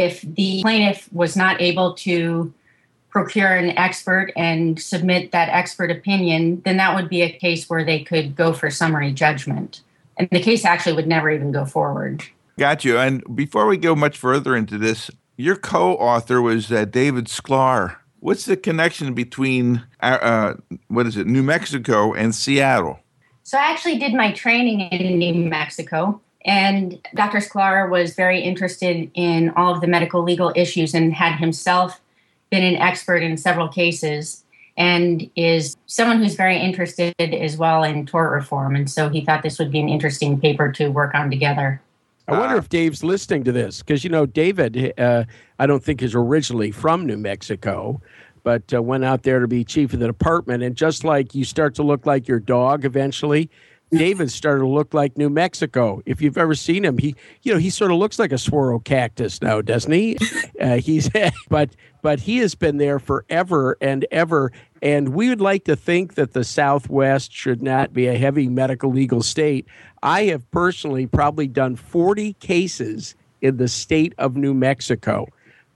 if 0.00 0.22
the 0.22 0.62
plaintiff 0.62 1.08
was 1.12 1.36
not 1.36 1.60
able 1.60 1.94
to 1.94 2.52
procure 3.10 3.54
an 3.54 3.76
expert 3.78 4.32
and 4.36 4.80
submit 4.80 5.32
that 5.32 5.48
expert 5.48 5.90
opinion, 5.90 6.60
then 6.64 6.76
that 6.76 6.94
would 6.94 7.08
be 7.08 7.22
a 7.22 7.30
case 7.30 7.68
where 7.68 7.84
they 7.84 8.02
could 8.02 8.36
go 8.36 8.52
for 8.52 8.70
summary 8.70 9.12
judgment. 9.12 9.80
And 10.16 10.28
the 10.30 10.40
case 10.40 10.64
actually 10.64 10.94
would 10.94 11.06
never 11.06 11.30
even 11.30 11.52
go 11.52 11.64
forward. 11.64 12.24
Got 12.58 12.84
you. 12.84 12.98
And 12.98 13.24
before 13.36 13.66
we 13.66 13.76
go 13.76 13.94
much 13.94 14.18
further 14.18 14.56
into 14.56 14.78
this, 14.78 15.10
your 15.36 15.56
co 15.56 15.94
author 15.94 16.42
was 16.42 16.70
uh, 16.70 16.84
David 16.84 17.26
Sklar. 17.26 17.96
What's 18.20 18.44
the 18.44 18.56
connection 18.56 19.14
between, 19.14 19.84
uh, 20.00 20.18
uh, 20.20 20.54
what 20.88 21.06
is 21.06 21.16
it, 21.16 21.28
New 21.28 21.44
Mexico 21.44 22.12
and 22.12 22.34
Seattle? 22.34 22.98
So 23.44 23.56
I 23.56 23.70
actually 23.70 23.98
did 23.98 24.12
my 24.12 24.32
training 24.32 24.80
in 24.80 25.18
New 25.18 25.34
Mexico. 25.48 26.20
And 26.44 27.00
Dr. 27.14 27.38
Sklar 27.38 27.90
was 27.90 28.14
very 28.14 28.40
interested 28.40 29.10
in 29.14 29.50
all 29.50 29.74
of 29.74 29.80
the 29.80 29.86
medical 29.86 30.22
legal 30.22 30.52
issues 30.54 30.94
and 30.94 31.12
had 31.12 31.36
himself 31.38 32.00
been 32.50 32.62
an 32.62 32.76
expert 32.76 33.22
in 33.22 33.36
several 33.36 33.68
cases 33.68 34.44
and 34.76 35.28
is 35.34 35.76
someone 35.86 36.18
who's 36.18 36.36
very 36.36 36.56
interested 36.56 37.14
as 37.18 37.56
well 37.56 37.82
in 37.82 38.06
tort 38.06 38.30
reform. 38.32 38.76
And 38.76 38.88
so 38.88 39.08
he 39.08 39.24
thought 39.24 39.42
this 39.42 39.58
would 39.58 39.72
be 39.72 39.80
an 39.80 39.88
interesting 39.88 40.40
paper 40.40 40.70
to 40.72 40.88
work 40.88 41.14
on 41.14 41.30
together. 41.30 41.82
I 42.28 42.38
wonder 42.38 42.56
if 42.56 42.68
Dave's 42.68 43.02
listening 43.02 43.42
to 43.44 43.52
this 43.52 43.82
because, 43.82 44.04
you 44.04 44.10
know, 44.10 44.26
David, 44.26 44.92
uh, 44.98 45.24
I 45.58 45.66
don't 45.66 45.82
think 45.82 46.02
is 46.02 46.14
originally 46.14 46.70
from 46.70 47.06
New 47.06 47.16
Mexico, 47.16 48.00
but 48.44 48.72
uh, 48.72 48.82
went 48.82 49.04
out 49.04 49.22
there 49.22 49.40
to 49.40 49.48
be 49.48 49.64
chief 49.64 49.94
of 49.94 49.98
the 49.98 50.06
department. 50.06 50.62
And 50.62 50.76
just 50.76 51.04
like 51.04 51.34
you 51.34 51.44
start 51.44 51.74
to 51.76 51.82
look 51.82 52.06
like 52.06 52.28
your 52.28 52.38
dog 52.38 52.84
eventually, 52.84 53.50
David 53.90 54.30
started 54.30 54.60
to 54.60 54.68
look 54.68 54.92
like 54.92 55.16
New 55.16 55.30
Mexico. 55.30 56.02
If 56.04 56.20
you've 56.20 56.36
ever 56.36 56.54
seen 56.54 56.84
him, 56.84 56.98
he 56.98 57.14
you 57.42 57.52
know 57.52 57.58
he 57.58 57.70
sort 57.70 57.90
of 57.90 57.98
looks 57.98 58.18
like 58.18 58.32
a 58.32 58.38
saguaro 58.38 58.78
cactus 58.78 59.40
now, 59.40 59.60
doesn't 59.60 59.92
he? 59.92 60.16
Uh, 60.60 60.78
he's 60.78 61.08
but 61.48 61.70
but 62.02 62.18
he 62.18 62.38
has 62.38 62.56
been 62.56 62.78
there 62.78 62.98
forever 62.98 63.76
and 63.80 64.04
ever. 64.10 64.50
And 64.82 65.10
we 65.10 65.28
would 65.28 65.40
like 65.40 65.64
to 65.64 65.76
think 65.76 66.14
that 66.14 66.32
the 66.32 66.42
Southwest 66.42 67.32
should 67.32 67.62
not 67.62 67.92
be 67.92 68.08
a 68.08 68.18
heavy 68.18 68.48
medical 68.48 68.90
legal 68.90 69.22
state. 69.22 69.66
I 70.02 70.24
have 70.24 70.50
personally 70.50 71.06
probably 71.06 71.46
done 71.46 71.76
40 71.76 72.32
cases 72.34 73.14
in 73.40 73.56
the 73.56 73.68
state 73.68 74.14
of 74.18 74.36
New 74.36 74.52
Mexico. 74.52 75.28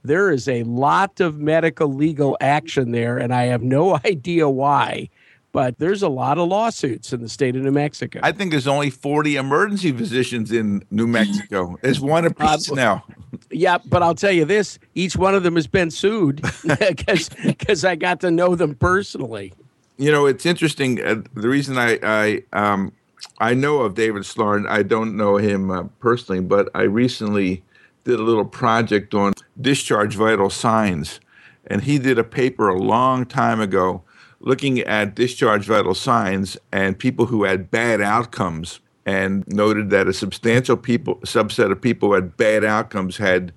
There 0.03 0.31
is 0.31 0.49
a 0.49 0.63
lot 0.63 1.21
of 1.21 1.39
medical 1.39 1.87
legal 1.87 2.37
action 2.41 2.91
there, 2.91 3.17
and 3.17 3.33
I 3.33 3.43
have 3.45 3.63
no 3.63 3.99
idea 4.05 4.49
why 4.49 5.09
but 5.53 5.77
there's 5.77 6.01
a 6.01 6.09
lot 6.09 6.39
of 6.39 6.49
lawsuits 6.49 7.13
in 7.13 7.21
the 7.21 7.29
state 7.29 7.55
of 7.55 7.61
New 7.61 7.71
Mexico. 7.71 8.19
I 8.23 8.31
think 8.31 8.51
there's 8.51 8.67
only 8.67 8.89
40 8.89 9.35
emergency 9.37 9.91
physicians 9.91 10.51
in 10.51 10.83
New 10.89 11.07
Mexico. 11.07 11.77
There's 11.81 12.01
one 12.01 12.25
apiece 12.25 12.71
uh, 12.71 12.75
now. 12.75 13.05
Yeah, 13.51 13.77
but 13.85 14.01
I'll 14.01 14.15
tell 14.15 14.31
you 14.31 14.45
this: 14.45 14.79
each 14.95 15.15
one 15.15 15.35
of 15.35 15.43
them 15.43 15.55
has 15.55 15.67
been 15.67 15.91
sued 15.91 16.41
because 16.79 17.29
because 17.29 17.85
I 17.85 17.95
got 17.95 18.19
to 18.21 18.31
know 18.31 18.55
them 18.55 18.75
personally. 18.75 19.53
You 19.97 20.11
know, 20.11 20.25
it's 20.25 20.45
interesting. 20.45 21.01
Uh, 21.01 21.21
the 21.35 21.47
reason 21.47 21.77
I 21.77 21.99
I 22.01 22.43
um, 22.51 22.91
I 23.37 23.53
know 23.53 23.81
of 23.81 23.93
David 23.93 24.23
Sklar, 24.23 24.67
I 24.67 24.81
don't 24.81 25.15
know 25.15 25.37
him 25.37 25.69
uh, 25.69 25.83
personally, 25.99 26.41
but 26.41 26.69
I 26.73 26.81
recently 26.81 27.63
did 28.03 28.19
a 28.19 28.23
little 28.23 28.45
project 28.45 29.13
on 29.13 29.33
discharge 29.61 30.15
vital 30.15 30.49
signs, 30.49 31.19
and 31.67 31.83
he 31.83 31.99
did 31.99 32.17
a 32.17 32.23
paper 32.23 32.69
a 32.69 32.77
long 32.77 33.25
time 33.25 33.61
ago 33.61 34.01
looking 34.43 34.79
at 34.81 35.15
discharge 35.15 35.65
vital 35.65 35.95
signs 35.95 36.57
and 36.71 36.99
people 36.99 37.25
who 37.25 37.45
had 37.45 37.71
bad 37.71 38.01
outcomes 38.01 38.81
and 39.05 39.47
noted 39.47 39.89
that 39.89 40.07
a 40.07 40.13
substantial 40.13 40.77
people 40.77 41.15
subset 41.21 41.71
of 41.71 41.81
people 41.81 42.09
who 42.09 42.15
had 42.15 42.37
bad 42.37 42.63
outcomes 42.63 43.17
had 43.17 43.53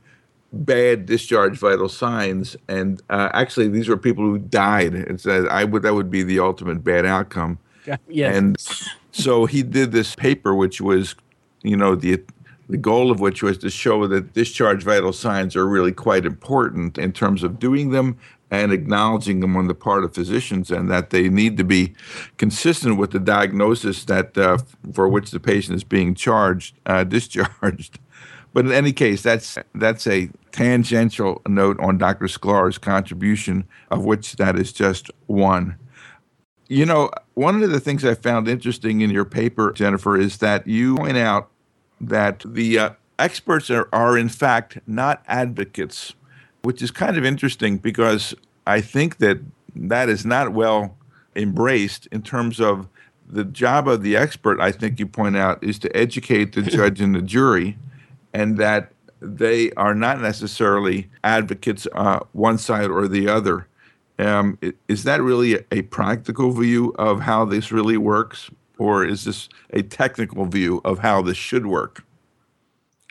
bad 0.53 1.05
discharge 1.05 1.59
vital 1.59 1.89
signs. 1.89 2.57
And 2.69 3.03
uh, 3.11 3.31
actually 3.33 3.69
these 3.69 3.89
were 3.89 3.97
people 3.97 4.25
who 4.25 4.39
died. 4.39 4.95
And 4.95 5.21
said 5.21 5.47
i 5.49 5.65
would 5.65 5.83
that 5.83 5.95
would 5.95 6.11
be 6.11 6.23
the 6.23 6.39
ultimate 6.39 6.83
bad 6.83 7.05
outcome. 7.05 7.59
Yes. 8.09 8.37
and 8.37 8.57
so 9.13 9.47
he 9.47 9.63
did 9.63 9.93
this 9.93 10.17
paper 10.17 10.57
which 10.57 10.81
was 10.81 11.15
you 11.63 11.77
know 11.77 11.95
the 11.95 12.21
the 12.69 12.77
goal 12.77 13.13
of 13.13 13.21
which 13.21 13.45
was 13.45 13.59
to 13.59 13.71
show 13.71 14.09
that 14.09 14.33
discharge 14.33 14.83
vital 14.83 15.13
signs 15.13 15.55
are 15.55 15.67
really 15.69 15.93
quite 15.93 16.27
important 16.27 16.99
in 16.99 17.13
terms 17.13 17.45
of 17.45 17.61
doing 17.61 17.91
them 17.91 18.19
and 18.51 18.73
acknowledging 18.73 19.41
them 19.41 19.57
on 19.57 19.67
the 19.67 19.75
part 19.75 20.05
of 20.05 20.15
physicians 20.15 20.71
and 20.71 20.91
that 20.91 21.11
they 21.11 21.29
need 21.29 21.57
to 21.57 21.65
be 21.65 21.95
consistent 22.37 22.97
with 22.97 23.11
the 23.11 23.19
diagnosis 23.19 24.05
that 24.05 24.37
uh, 24.39 24.59
for 24.93 25.09
which 25.09 25.31
the 25.31 25.41
patient 25.41 25.75
is 25.75 25.85
being 25.85 26.15
charged 26.15 26.77
uh, 26.87 27.05
discharged 27.17 27.99
but 28.53 28.65
in 28.65 28.73
any 28.73 28.93
case 28.93 29.23
that's 29.23 29.59
that's 29.75 30.07
a 30.07 30.31
tangential 30.53 31.43
note 31.49 31.79
on 31.81 31.99
Dr. 31.99 32.27
Sklar's 32.27 32.79
contribution 32.79 33.65
of 33.91 34.05
which 34.05 34.37
that 34.37 34.57
is 34.57 34.73
just 34.73 35.11
one 35.27 35.77
you 36.69 36.87
know 36.87 37.11
one 37.35 37.63
of 37.63 37.71
the 37.71 37.81
things 37.81 38.05
I 38.05 38.15
found 38.15 38.49
interesting 38.49 39.01
in 39.01 39.11
your 39.11 39.25
paper 39.25 39.73
Jennifer 39.73 40.17
is 40.17 40.39
that 40.39 40.67
you 40.67 40.97
point 40.97 41.17
out 41.17 41.51
that 42.01 42.43
the 42.47 42.79
uh, 42.79 42.91
experts 43.19 43.71
are, 43.71 43.89
are 43.93 44.17
in 44.17 44.29
fact 44.29 44.79
not 44.87 45.25
advocates 45.27 46.15
which 46.67 46.83
is 46.83 46.91
kind 46.91 47.17
of 47.17 47.25
interesting 47.25 47.79
because 47.79 48.35
I 48.67 48.81
think 48.81 49.19
that 49.19 49.39
that 49.77 50.09
is 50.09 50.27
not 50.27 50.53
well 50.53 50.97
embraced 51.37 52.07
in 52.07 52.23
terms 52.23 52.59
of 52.59 52.89
the 53.25 53.45
job 53.45 53.87
of 53.87 54.03
the 54.03 54.17
expert. 54.17 54.61
I 54.61 54.73
think 54.73 54.99
you 54.99 55.07
point 55.07 55.37
out 55.37 55.63
is 55.63 55.79
to 55.79 55.97
educate 55.97 56.57
the 56.57 56.63
judge 56.77 57.01
and 57.01 57.15
the 57.15 57.23
jury, 57.23 57.79
and 58.35 58.59
that 58.59 58.91
they 59.21 59.71
are 59.75 59.95
not 59.95 60.21
necessarily 60.21 61.09
advocates 61.23 61.87
uh, 61.95 62.19
one 62.33 62.59
side 62.59 62.91
or 62.91 63.07
the 63.07 63.29
other. 63.29 63.69
Um, 64.19 64.59
is 64.89 65.05
that 65.05 65.23
really 65.23 65.55
a, 65.55 65.65
a 65.71 65.83
practical 65.83 66.51
view 66.51 66.97
of 66.99 67.21
how 67.21 67.45
this 67.45 67.71
really 67.71 67.97
works, 67.97 68.51
or 68.77 69.05
is 69.05 69.23
this 69.23 69.49
a 69.71 69.83
technical 69.83 70.47
view 70.47 70.81
of 70.85 70.99
how 70.99 71.23
this 71.23 71.37
should 71.37 71.67
work? 71.67 72.05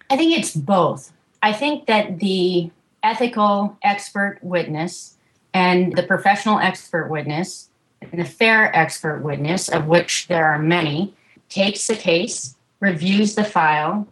I 0.09 0.17
think 0.17 0.37
it's 0.37 0.53
both. 0.53 1.13
I 1.41 1.53
think 1.53 1.85
that 1.85 2.19
the 2.19 2.69
ethical 3.05 3.77
expert 3.83 4.39
witness 4.41 5.15
and 5.53 5.95
the 5.95 6.01
professional 6.01 6.57
expert 6.57 7.07
witness 7.07 7.69
and 8.01 8.19
the 8.19 8.25
fair 8.25 8.75
expert 8.75 9.21
witness, 9.21 9.69
of 9.69 9.85
which 9.85 10.27
there 10.27 10.47
are 10.47 10.57
many, 10.57 11.13
takes 11.47 11.85
the 11.85 11.95
case, 11.95 12.55
reviews 12.79 13.35
the 13.35 13.43
file, 13.43 14.07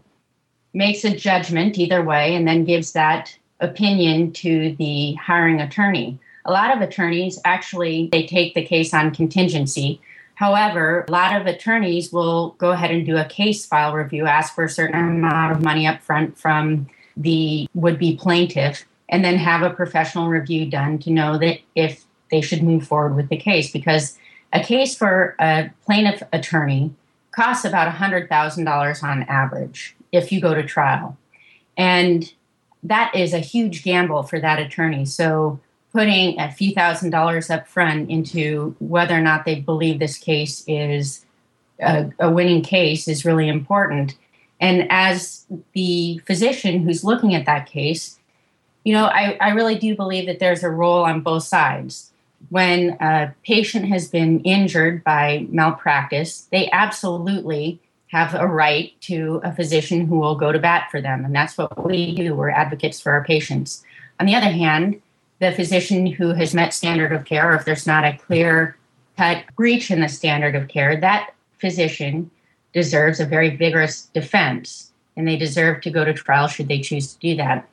makes 0.75 1.03
a 1.03 1.15
judgment 1.15 1.77
either 1.79 2.03
way, 2.03 2.35
and 2.35 2.47
then 2.47 2.63
gives 2.65 2.93
that 2.93 3.35
opinion 3.59 4.31
to 4.31 4.75
the 4.77 5.13
hiring 5.13 5.59
attorney. 5.59 6.19
A 6.45 6.51
lot 6.51 6.75
of 6.75 6.81
attorneys 6.81 7.39
actually 7.45 8.09
they 8.11 8.27
take 8.27 8.53
the 8.53 8.63
case 8.63 8.93
on 8.93 9.13
contingency. 9.13 9.99
However, 10.35 11.05
a 11.07 11.11
lot 11.11 11.39
of 11.39 11.47
attorneys 11.47 12.13
will 12.13 12.51
go 12.59 12.71
ahead 12.71 12.91
and 12.91 13.05
do 13.05 13.17
a 13.17 13.25
case 13.25 13.65
file 13.65 13.93
review, 13.93 14.27
ask 14.27 14.53
for 14.53 14.65
a 14.65 14.69
certain 14.69 14.99
amount 14.99 15.51
of 15.51 15.63
money 15.63 15.87
up 15.87 16.01
front 16.01 16.37
from 16.37 16.87
the 17.15 17.67
would 17.73 17.99
be 17.99 18.15
plaintiff 18.15 18.85
and 19.09 19.23
then 19.23 19.37
have 19.37 19.61
a 19.61 19.73
professional 19.73 20.27
review 20.27 20.65
done 20.65 20.97
to 20.99 21.11
know 21.11 21.37
that 21.37 21.59
if 21.75 22.05
they 22.31 22.41
should 22.41 22.63
move 22.63 22.87
forward 22.87 23.15
with 23.15 23.29
the 23.29 23.37
case 23.37 23.71
because 23.71 24.17
a 24.51 24.63
case 24.63 24.95
for 24.95 25.35
a 25.39 25.69
plaintiff 25.85 26.23
attorney 26.31 26.93
costs 27.31 27.65
about 27.65 27.93
$100,000 27.93 29.03
on 29.03 29.23
average 29.23 29.95
if 30.11 30.31
you 30.31 30.39
go 30.39 30.53
to 30.53 30.63
trial. 30.63 31.17
And 31.75 32.31
that 32.83 33.15
is 33.15 33.33
a 33.33 33.39
huge 33.39 33.83
gamble 33.83 34.23
for 34.23 34.39
that 34.39 34.59
attorney. 34.59 35.05
So 35.05 35.59
putting 35.91 36.39
a 36.39 36.51
few 36.51 36.73
thousand 36.73 37.11
dollars 37.11 37.49
up 37.49 37.67
front 37.67 38.09
into 38.09 38.75
whether 38.79 39.15
or 39.15 39.21
not 39.21 39.45
they 39.45 39.59
believe 39.59 39.99
this 39.99 40.17
case 40.17 40.63
is 40.67 41.25
a, 41.79 42.11
a 42.19 42.31
winning 42.31 42.61
case 42.61 43.07
is 43.07 43.25
really 43.25 43.47
important. 43.47 44.15
And 44.59 44.87
as 44.89 45.45
the 45.73 46.21
physician 46.25 46.83
who's 46.83 47.03
looking 47.03 47.35
at 47.35 47.45
that 47.45 47.67
case, 47.67 48.19
you 48.83 48.93
know, 48.93 49.05
I, 49.05 49.37
I 49.39 49.49
really 49.49 49.77
do 49.77 49.95
believe 49.95 50.25
that 50.27 50.39
there's 50.39 50.63
a 50.63 50.69
role 50.69 51.03
on 51.03 51.21
both 51.21 51.43
sides. 51.43 52.11
When 52.49 52.97
a 52.99 53.33
patient 53.45 53.85
has 53.87 54.07
been 54.09 54.41
injured 54.41 55.03
by 55.03 55.47
malpractice, 55.49 56.47
they 56.51 56.69
absolutely 56.71 57.79
have 58.07 58.35
a 58.35 58.45
right 58.45 58.93
to 59.01 59.41
a 59.43 59.53
physician 59.53 60.05
who 60.05 60.19
will 60.19 60.35
go 60.35 60.51
to 60.51 60.59
bat 60.59 60.89
for 60.91 61.01
them. 61.01 61.25
And 61.25 61.33
that's 61.33 61.57
what 61.57 61.85
we 61.85 62.13
do. 62.13 62.35
We're 62.35 62.49
advocates 62.49 62.99
for 62.99 63.11
our 63.11 63.23
patients. 63.23 63.83
On 64.19 64.25
the 64.27 64.35
other 64.35 64.51
hand, 64.51 65.01
the 65.39 65.51
physician 65.51 66.05
who 66.05 66.33
has 66.33 66.53
met 66.53 66.73
standard 66.73 67.11
of 67.11 67.25
care, 67.25 67.51
or 67.51 67.55
if 67.55 67.65
there's 67.65 67.87
not 67.87 68.05
a 68.05 68.17
clear 68.17 68.77
cut 69.17 69.43
breach 69.55 69.89
in 69.89 70.01
the 70.01 70.09
standard 70.09 70.55
of 70.55 70.67
care, 70.67 70.95
that 70.99 71.33
physician 71.59 72.29
deserves 72.73 73.19
a 73.19 73.25
very 73.25 73.55
vigorous 73.55 74.07
defense 74.07 74.91
and 75.15 75.27
they 75.27 75.37
deserve 75.37 75.81
to 75.81 75.91
go 75.91 76.03
to 76.03 76.13
trial 76.13 76.47
should 76.47 76.67
they 76.67 76.81
choose 76.81 77.13
to 77.13 77.19
do 77.19 77.35
that. 77.35 77.67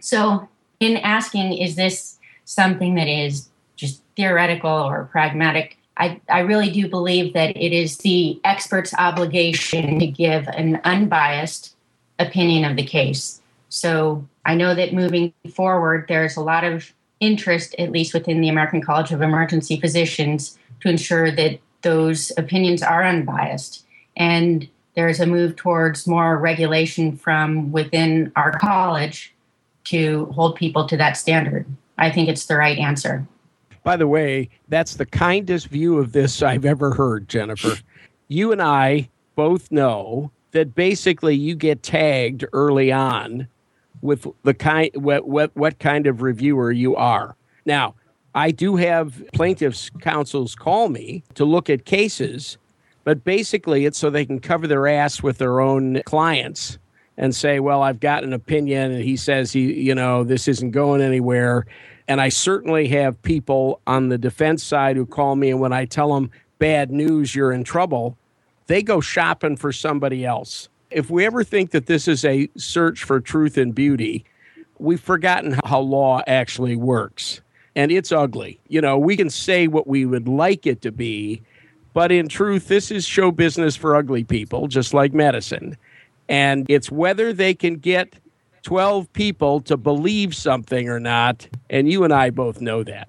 So, 0.00 0.48
in 0.80 0.96
asking, 0.98 1.58
is 1.58 1.76
this 1.76 2.18
something 2.44 2.94
that 2.94 3.06
is 3.06 3.48
just 3.76 4.02
theoretical 4.16 4.70
or 4.70 5.08
pragmatic? 5.12 5.76
I, 5.96 6.20
I 6.28 6.40
really 6.40 6.70
do 6.70 6.88
believe 6.88 7.34
that 7.34 7.56
it 7.56 7.72
is 7.72 7.98
the 7.98 8.40
expert's 8.44 8.94
obligation 8.94 9.98
to 9.98 10.06
give 10.06 10.48
an 10.48 10.80
unbiased 10.84 11.76
opinion 12.18 12.68
of 12.68 12.76
the 12.76 12.84
case. 12.84 13.40
So, 13.68 14.26
I 14.44 14.54
know 14.54 14.74
that 14.74 14.94
moving 14.94 15.32
forward, 15.54 16.06
there's 16.08 16.36
a 16.36 16.40
lot 16.40 16.64
of 16.64 16.92
interest, 17.20 17.74
at 17.78 17.92
least 17.92 18.14
within 18.14 18.40
the 18.40 18.48
American 18.48 18.80
College 18.80 19.12
of 19.12 19.22
Emergency 19.22 19.78
Physicians, 19.78 20.58
to 20.80 20.88
ensure 20.88 21.30
that 21.30 21.60
those 21.82 22.32
opinions 22.36 22.82
are 22.82 23.04
unbiased 23.04 23.84
and 24.20 24.68
there's 24.94 25.18
a 25.18 25.26
move 25.26 25.56
towards 25.56 26.06
more 26.06 26.36
regulation 26.36 27.16
from 27.16 27.72
within 27.72 28.30
our 28.36 28.52
college 28.58 29.34
to 29.84 30.26
hold 30.26 30.56
people 30.56 30.86
to 30.86 30.96
that 30.98 31.16
standard. 31.16 31.66
I 31.96 32.10
think 32.10 32.28
it's 32.28 32.44
the 32.44 32.56
right 32.56 32.78
answer. 32.78 33.26
By 33.82 33.96
the 33.96 34.06
way, 34.06 34.50
that's 34.68 34.96
the 34.96 35.06
kindest 35.06 35.68
view 35.68 35.98
of 35.98 36.12
this 36.12 36.42
I've 36.42 36.66
ever 36.66 36.92
heard, 36.92 37.30
Jennifer. 37.30 37.78
you 38.28 38.52
and 38.52 38.60
I 38.60 39.08
both 39.36 39.72
know 39.72 40.30
that 40.50 40.74
basically 40.74 41.34
you 41.34 41.54
get 41.54 41.82
tagged 41.82 42.44
early 42.52 42.92
on 42.92 43.48
with 44.02 44.26
the 44.42 44.52
kind 44.52 44.90
what, 44.94 45.26
what 45.26 45.56
what 45.56 45.78
kind 45.78 46.06
of 46.06 46.20
reviewer 46.20 46.70
you 46.70 46.94
are. 46.94 47.36
Now, 47.64 47.94
I 48.34 48.50
do 48.50 48.76
have 48.76 49.22
plaintiffs 49.32 49.90
counsels 50.02 50.54
call 50.54 50.90
me 50.90 51.22
to 51.34 51.46
look 51.46 51.70
at 51.70 51.86
cases 51.86 52.58
but 53.04 53.24
basically, 53.24 53.86
it's 53.86 53.98
so 53.98 54.10
they 54.10 54.26
can 54.26 54.40
cover 54.40 54.66
their 54.66 54.86
ass 54.86 55.22
with 55.22 55.38
their 55.38 55.60
own 55.60 56.02
clients 56.04 56.78
and 57.16 57.34
say, 57.34 57.60
well, 57.60 57.82
I've 57.82 58.00
got 58.00 58.24
an 58.24 58.32
opinion. 58.32 58.92
And 58.92 59.04
he 59.04 59.16
says, 59.16 59.52
he, 59.52 59.72
you 59.74 59.94
know, 59.94 60.24
this 60.24 60.48
isn't 60.48 60.70
going 60.70 61.02
anywhere. 61.02 61.66
And 62.08 62.20
I 62.20 62.28
certainly 62.30 62.88
have 62.88 63.20
people 63.22 63.80
on 63.86 64.08
the 64.08 64.18
defense 64.18 64.64
side 64.64 64.96
who 64.96 65.06
call 65.06 65.36
me. 65.36 65.50
And 65.50 65.60
when 65.60 65.72
I 65.72 65.84
tell 65.84 66.14
them 66.14 66.30
bad 66.58 66.90
news, 66.90 67.34
you're 67.34 67.52
in 67.52 67.62
trouble, 67.62 68.16
they 68.66 68.82
go 68.82 69.00
shopping 69.00 69.56
for 69.56 69.72
somebody 69.72 70.24
else. 70.24 70.68
If 70.90 71.10
we 71.10 71.24
ever 71.24 71.44
think 71.44 71.70
that 71.70 71.86
this 71.86 72.08
is 72.08 72.24
a 72.24 72.48
search 72.56 73.04
for 73.04 73.20
truth 73.20 73.56
and 73.56 73.74
beauty, 73.74 74.24
we've 74.78 75.00
forgotten 75.00 75.58
how 75.64 75.80
law 75.80 76.22
actually 76.26 76.74
works. 76.74 77.42
And 77.76 77.92
it's 77.92 78.12
ugly. 78.12 78.60
You 78.68 78.80
know, 78.80 78.98
we 78.98 79.16
can 79.16 79.30
say 79.30 79.68
what 79.68 79.86
we 79.86 80.04
would 80.04 80.26
like 80.26 80.66
it 80.66 80.82
to 80.82 80.90
be, 80.90 81.42
but 81.92 82.12
in 82.12 82.28
truth, 82.28 82.68
this 82.68 82.90
is 82.90 83.06
show 83.06 83.30
business 83.30 83.76
for 83.76 83.96
ugly 83.96 84.24
people, 84.24 84.68
just 84.68 84.94
like 84.94 85.12
medicine. 85.12 85.76
And 86.28 86.66
it's 86.70 86.90
whether 86.90 87.32
they 87.32 87.54
can 87.54 87.76
get 87.76 88.14
12 88.62 89.12
people 89.12 89.60
to 89.62 89.76
believe 89.76 90.34
something 90.34 90.88
or 90.88 91.00
not. 91.00 91.48
And 91.68 91.90
you 91.90 92.04
and 92.04 92.12
I 92.12 92.30
both 92.30 92.60
know 92.60 92.84
that. 92.84 93.08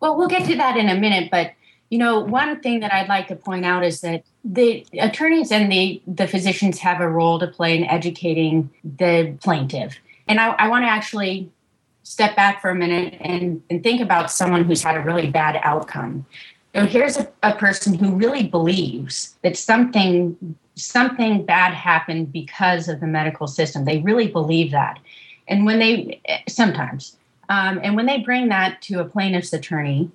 Well, 0.00 0.16
we'll 0.16 0.28
get 0.28 0.46
to 0.46 0.56
that 0.56 0.76
in 0.76 0.88
a 0.88 0.94
minute. 0.94 1.30
But, 1.30 1.52
you 1.90 1.98
know, 1.98 2.20
one 2.20 2.60
thing 2.60 2.80
that 2.80 2.92
I'd 2.92 3.08
like 3.08 3.28
to 3.28 3.36
point 3.36 3.64
out 3.64 3.84
is 3.84 4.02
that 4.02 4.24
the 4.44 4.86
attorneys 5.00 5.50
and 5.50 5.70
the, 5.72 6.02
the 6.06 6.26
physicians 6.26 6.78
have 6.80 7.00
a 7.00 7.08
role 7.08 7.38
to 7.38 7.46
play 7.46 7.76
in 7.76 7.84
educating 7.84 8.70
the 8.84 9.34
plaintiff. 9.42 9.96
And 10.26 10.38
I, 10.38 10.50
I 10.58 10.68
want 10.68 10.84
to 10.84 10.88
actually 10.88 11.50
step 12.02 12.36
back 12.36 12.60
for 12.60 12.70
a 12.70 12.74
minute 12.74 13.14
and, 13.20 13.62
and 13.70 13.82
think 13.82 14.00
about 14.00 14.30
someone 14.30 14.64
who's 14.64 14.82
had 14.82 14.96
a 14.96 15.00
really 15.00 15.30
bad 15.30 15.60
outcome. 15.62 16.26
So 16.74 16.86
here's 16.86 17.16
a, 17.16 17.28
a 17.42 17.54
person 17.54 17.94
who 17.94 18.14
really 18.14 18.46
believes 18.46 19.36
that 19.42 19.56
something 19.56 20.56
something 20.74 21.44
bad 21.44 21.74
happened 21.74 22.32
because 22.32 22.88
of 22.88 23.00
the 23.00 23.06
medical 23.06 23.48
system. 23.48 23.84
They 23.84 23.98
really 23.98 24.28
believe 24.28 24.70
that. 24.70 25.00
And 25.48 25.66
when 25.66 25.78
they 25.78 26.20
sometimes, 26.46 27.16
um, 27.48 27.80
and 27.82 27.96
when 27.96 28.06
they 28.06 28.20
bring 28.20 28.48
that 28.48 28.80
to 28.82 29.00
a 29.00 29.04
plaintiff's 29.04 29.52
attorney, 29.52 30.10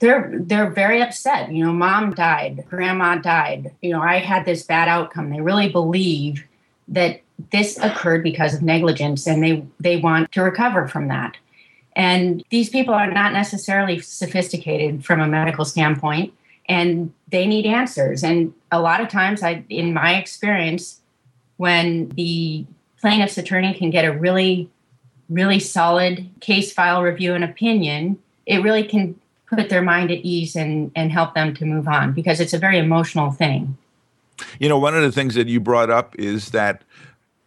they're 0.00 0.30
they're 0.34 0.70
very 0.70 1.02
upset. 1.02 1.50
You 1.50 1.64
know, 1.64 1.72
mom 1.72 2.14
died, 2.14 2.64
grandma 2.68 3.16
died. 3.16 3.72
You 3.80 3.90
know, 3.90 4.02
I 4.02 4.18
had 4.18 4.44
this 4.44 4.62
bad 4.62 4.88
outcome. 4.88 5.30
They 5.30 5.40
really 5.40 5.70
believe 5.70 6.44
that 6.88 7.22
this 7.50 7.78
occurred 7.78 8.22
because 8.22 8.54
of 8.54 8.62
negligence, 8.62 9.26
and 9.26 9.42
they 9.42 9.64
they 9.80 9.96
want 9.96 10.30
to 10.32 10.42
recover 10.42 10.86
from 10.86 11.08
that. 11.08 11.36
And 11.96 12.42
these 12.50 12.68
people 12.68 12.94
are 12.94 13.10
not 13.10 13.32
necessarily 13.32 14.00
sophisticated 14.00 15.04
from 15.04 15.20
a 15.20 15.28
medical 15.28 15.64
standpoint, 15.64 16.32
and 16.68 17.12
they 17.28 17.46
need 17.46 17.66
answers. 17.66 18.24
And 18.24 18.52
a 18.72 18.80
lot 18.80 19.00
of 19.00 19.08
times, 19.08 19.42
I, 19.42 19.64
in 19.68 19.94
my 19.94 20.16
experience, 20.16 21.00
when 21.56 22.08
the 22.10 22.66
plaintiff's 23.00 23.38
attorney 23.38 23.74
can 23.74 23.90
get 23.90 24.04
a 24.04 24.12
really, 24.12 24.68
really 25.28 25.60
solid 25.60 26.28
case 26.40 26.72
file 26.72 27.02
review 27.02 27.34
and 27.34 27.44
opinion, 27.44 28.18
it 28.46 28.62
really 28.62 28.84
can 28.84 29.18
put 29.46 29.68
their 29.68 29.82
mind 29.82 30.10
at 30.10 30.18
ease 30.18 30.56
and, 30.56 30.90
and 30.96 31.12
help 31.12 31.34
them 31.34 31.54
to 31.54 31.64
move 31.64 31.86
on 31.86 32.12
because 32.12 32.40
it's 32.40 32.52
a 32.52 32.58
very 32.58 32.78
emotional 32.78 33.30
thing. 33.30 33.76
You 34.58 34.68
know, 34.68 34.78
one 34.78 34.96
of 34.96 35.02
the 35.02 35.12
things 35.12 35.34
that 35.34 35.46
you 35.46 35.60
brought 35.60 35.90
up 35.90 36.16
is 36.18 36.50
that 36.50 36.82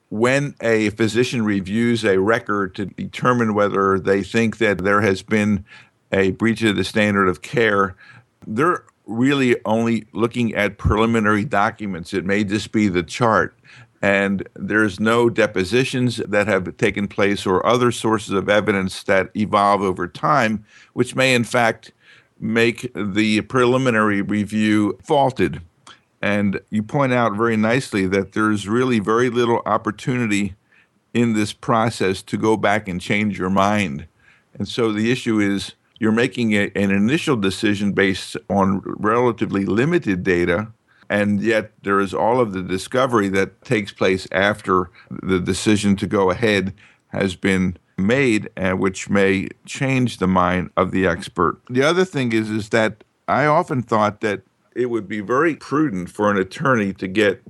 when 0.09 0.55
a 0.61 0.89
physician 0.91 1.43
reviews 1.43 2.05
a 2.05 2.19
record 2.19 2.75
to 2.75 2.85
determine 2.85 3.53
whether 3.53 3.99
they 3.99 4.23
think 4.23 4.57
that 4.57 4.79
there 4.79 5.01
has 5.01 5.21
been 5.21 5.65
a 6.11 6.31
breach 6.31 6.61
of 6.63 6.75
the 6.75 6.83
standard 6.83 7.27
of 7.27 7.41
care, 7.41 7.95
they're 8.45 8.85
really 9.05 9.55
only 9.65 10.05
looking 10.13 10.53
at 10.55 10.77
preliminary 10.77 11.45
documents. 11.45 12.13
It 12.13 12.25
may 12.25 12.43
just 12.43 12.71
be 12.71 12.87
the 12.87 13.03
chart. 13.03 13.57
And 14.01 14.47
there's 14.55 14.99
no 14.99 15.29
depositions 15.29 16.17
that 16.17 16.47
have 16.47 16.77
taken 16.77 17.07
place 17.07 17.45
or 17.45 17.65
other 17.65 17.91
sources 17.91 18.33
of 18.33 18.47
evidence 18.47 19.03
that 19.03 19.31
evolve 19.35 19.81
over 19.81 20.07
time, 20.07 20.65
which 20.93 21.15
may 21.15 21.33
in 21.33 21.43
fact 21.43 21.91
make 22.39 22.91
the 22.93 23.41
preliminary 23.41 24.21
review 24.21 24.99
faulted. 25.03 25.61
And 26.21 26.59
you 26.69 26.83
point 26.83 27.13
out 27.13 27.35
very 27.35 27.57
nicely 27.57 28.07
that 28.07 28.31
there's 28.31 28.67
really 28.67 28.99
very 28.99 29.29
little 29.29 29.61
opportunity 29.65 30.55
in 31.13 31.33
this 31.33 31.53
process 31.53 32.21
to 32.23 32.37
go 32.37 32.57
back 32.57 32.87
and 32.87 32.99
change 32.99 33.37
your 33.37 33.49
mind. 33.49 34.07
And 34.53 34.67
so 34.67 34.91
the 34.91 35.11
issue 35.11 35.39
is 35.39 35.73
you're 35.99 36.11
making 36.11 36.53
a, 36.53 36.71
an 36.75 36.91
initial 36.91 37.35
decision 37.35 37.91
based 37.91 38.37
on 38.49 38.81
relatively 38.83 39.65
limited 39.65 40.23
data, 40.23 40.67
and 41.09 41.41
yet 41.41 41.71
there 41.83 41.99
is 41.99 42.13
all 42.13 42.39
of 42.39 42.53
the 42.53 42.61
discovery 42.61 43.29
that 43.29 43.63
takes 43.63 43.91
place 43.91 44.27
after 44.31 44.89
the 45.09 45.39
decision 45.39 45.95
to 45.97 46.07
go 46.07 46.29
ahead 46.29 46.73
has 47.07 47.35
been 47.35 47.77
made, 47.97 48.49
and 48.55 48.73
uh, 48.73 48.77
which 48.77 49.09
may 49.09 49.47
change 49.65 50.17
the 50.17 50.27
mind 50.27 50.69
of 50.77 50.91
the 50.91 51.07
expert. 51.07 51.59
The 51.69 51.83
other 51.83 52.05
thing 52.05 52.31
is, 52.31 52.49
is 52.49 52.69
that 52.69 53.03
I 53.27 53.45
often 53.45 53.81
thought 53.81 54.21
that 54.21 54.41
it 54.77 54.91
would 54.91 55.07
be 55.07 55.21
very 55.21 55.55
prudent 55.55 56.09
for 56.09 56.29
an 56.29 56.37
attorney 56.37 56.93
to 56.93 57.07
get 57.07 57.41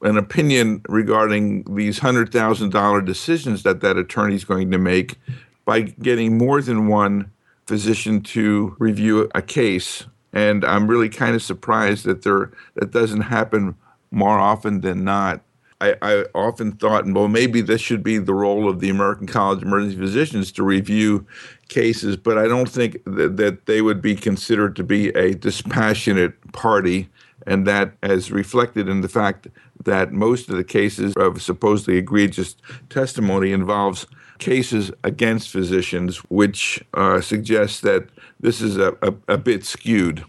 an 0.00 0.16
opinion 0.16 0.80
regarding 0.88 1.62
these 1.74 2.00
$100,000 2.00 3.04
decisions 3.04 3.62
that 3.64 3.82
that 3.82 3.98
attorney 3.98 4.34
is 4.34 4.44
going 4.44 4.70
to 4.70 4.78
make 4.78 5.18
by 5.66 5.82
getting 5.82 6.38
more 6.38 6.62
than 6.62 6.88
one 6.88 7.30
physician 7.66 8.22
to 8.22 8.74
review 8.78 9.30
a 9.34 9.42
case. 9.42 10.06
And 10.32 10.64
I'm 10.64 10.88
really 10.88 11.10
kind 11.10 11.34
of 11.34 11.42
surprised 11.42 12.06
that 12.06 12.22
there 12.22 12.50
that 12.76 12.92
doesn't 12.92 13.22
happen 13.22 13.76
more 14.10 14.38
often 14.38 14.80
than 14.80 15.04
not. 15.04 15.42
I, 15.82 15.96
I, 16.02 16.24
often 16.34 16.72
thought, 16.72 17.06
well, 17.06 17.28
maybe 17.28 17.60
this 17.62 17.80
should 17.80 18.02
be 18.02 18.18
the 18.18 18.34
role 18.34 18.68
of 18.68 18.80
the 18.80 18.90
American 18.90 19.26
College 19.26 19.58
of 19.58 19.64
Emergency 19.64 19.96
Physicians 19.96 20.52
to 20.52 20.62
review 20.62 21.26
cases, 21.70 22.16
but 22.18 22.36
I 22.36 22.46
don't 22.46 22.68
think 22.68 23.02
that, 23.06 23.38
that 23.38 23.64
they 23.64 23.80
would 23.80 24.02
be 24.02 24.14
considered 24.14 24.76
to 24.76 24.84
be 24.84 25.08
a 25.10 25.34
dispassionate 25.34 26.34
party, 26.52 27.08
and 27.46 27.66
that 27.66 27.94
as 28.02 28.30
reflected 28.30 28.88
in 28.88 29.00
the 29.00 29.08
fact 29.08 29.48
that 29.84 30.12
most 30.12 30.50
of 30.50 30.56
the 30.56 30.64
cases 30.64 31.14
of 31.16 31.40
supposedly 31.40 31.96
egregious 31.96 32.56
testimony 32.90 33.52
involves 33.52 34.06
cases 34.38 34.90
against 35.04 35.48
physicians, 35.48 36.18
which 36.28 36.84
uh, 36.92 37.20
suggests 37.22 37.80
that 37.80 38.08
this 38.40 38.60
is 38.60 38.76
a, 38.76 38.94
a, 39.00 39.14
a 39.28 39.38
bit 39.38 39.64
skewed. 39.64 40.24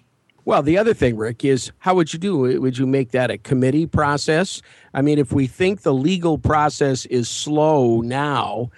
Well, 0.45 0.63
the 0.63 0.77
other 0.77 0.93
thing, 0.93 1.17
Rick, 1.17 1.45
is 1.45 1.71
how 1.79 1.95
would 1.95 2.13
you 2.13 2.19
do? 2.19 2.37
Would 2.61 2.77
you 2.77 2.87
make 2.87 3.11
that 3.11 3.29
a 3.29 3.37
committee 3.37 3.85
process? 3.85 4.61
I 4.93 5.01
mean, 5.01 5.19
if 5.19 5.31
we 5.31 5.47
think 5.47 5.81
the 5.81 5.93
legal 5.93 6.37
process 6.37 7.05
is 7.07 7.29
slow 7.29 8.01
now, 8.01 8.71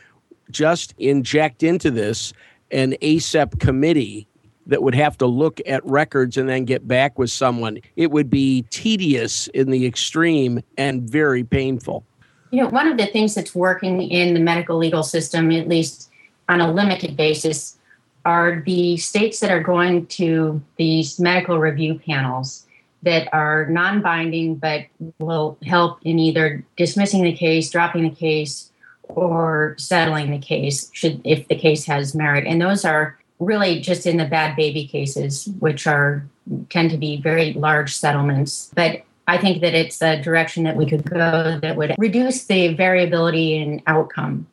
just 0.52 0.94
inject 0.98 1.64
into 1.64 1.90
this 1.90 2.34
an 2.74 2.96
ACEP 3.02 3.60
committee 3.60 4.28
that 4.66 4.82
would 4.82 4.96
have 4.96 5.18
to 5.18 5.26
look 5.26 5.62
at 5.66 5.86
records 5.86 6.38
and 6.38 6.50
then 6.50 6.66
get 6.66 6.88
back 6.88 7.20
with 7.20 7.30
someone. 7.30 7.80
It 7.96 8.12
would 8.12 8.30
be 8.30 8.64
tedious 8.70 9.48
in 9.48 9.70
the 9.70 9.86
extreme 9.86 10.62
and 10.78 11.10
very 11.10 11.44
painful. 11.44 12.04
You 12.52 12.64
know, 12.64 12.70
one 12.70 12.88
of 12.88 12.98
the 12.98 13.08
things 13.08 13.36
that's 13.36 13.56
working 13.56 14.02
in 14.02 14.34
the 14.34 14.40
medical 14.40 14.78
legal 14.78 15.04
system, 15.04 15.52
at 15.52 15.68
least 15.68 16.10
on 16.50 16.62
a 16.62 16.72
limited 16.72 17.18
basis, 17.18 17.78
are 18.26 18.62
the 18.66 18.98
states 18.98 19.40
that 19.42 19.52
are 19.52 19.62
going 19.62 20.06
to 20.08 20.62
these 20.78 21.20
medical 21.20 21.60
review 21.60 22.00
panels 22.06 22.66
that 23.02 23.28
are 23.34 23.66
non 23.66 24.02
binding 24.02 24.56
but 24.56 24.86
will 25.20 25.58
help 25.66 26.00
in 26.04 26.20
either 26.20 26.64
dismissing 26.78 27.24
the 27.24 27.34
case, 27.34 27.70
dropping 27.70 28.04
the 28.04 28.16
case, 28.16 28.72
or 29.10 29.76
settling 29.78 30.32
the 30.32 30.40
case 30.40 30.90
should 30.94 31.22
if 31.24 31.48
the 31.48 31.56
case 31.56 31.86
has 31.86 32.16
merit. 32.16 32.46
And 32.46 32.62
those 32.62 32.86
are 32.86 33.20
really 33.40 33.80
just 33.80 34.06
in 34.06 34.18
the 34.18 34.26
bad 34.26 34.56
baby 34.56 34.88
cases, 34.88 35.50
which 35.60 35.88
are 35.88 36.26
tend 36.70 36.92
to 36.92 36.98
be 36.98 37.22
very 37.22 37.54
large 37.54 37.96
settlements. 37.96 38.72
But 38.76 39.04
I 39.28 39.38
think 39.38 39.62
that 39.62 39.74
it's 39.74 40.02
a 40.02 40.22
direction 40.22 40.64
that 40.64 40.76
we 40.76 40.86
could 40.86 41.10
go 41.10 41.60
that 41.62 41.78
would 41.78 41.96
reduce 41.98 42.46
the 42.46 42.74
variability 42.74 43.56
in 43.56 43.82
outcome 43.88 44.48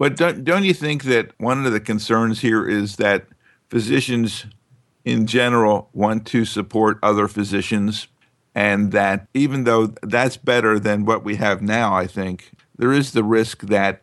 but 0.00 0.16
don't, 0.16 0.44
don't 0.44 0.64
you 0.64 0.72
think 0.72 1.04
that 1.04 1.38
one 1.38 1.66
of 1.66 1.72
the 1.74 1.78
concerns 1.78 2.40
here 2.40 2.66
is 2.66 2.96
that 2.96 3.26
physicians 3.68 4.46
in 5.04 5.26
general 5.26 5.90
want 5.92 6.26
to 6.28 6.46
support 6.46 6.98
other 7.02 7.28
physicians? 7.28 8.08
And 8.54 8.92
that 8.92 9.28
even 9.34 9.64
though 9.64 9.88
that's 10.02 10.38
better 10.38 10.78
than 10.78 11.04
what 11.04 11.22
we 11.22 11.36
have 11.36 11.60
now, 11.60 11.94
I 11.94 12.06
think 12.06 12.50
there 12.80 12.92
is 12.94 13.12
the 13.12 13.22
risk 13.22 13.60
that 13.66 14.00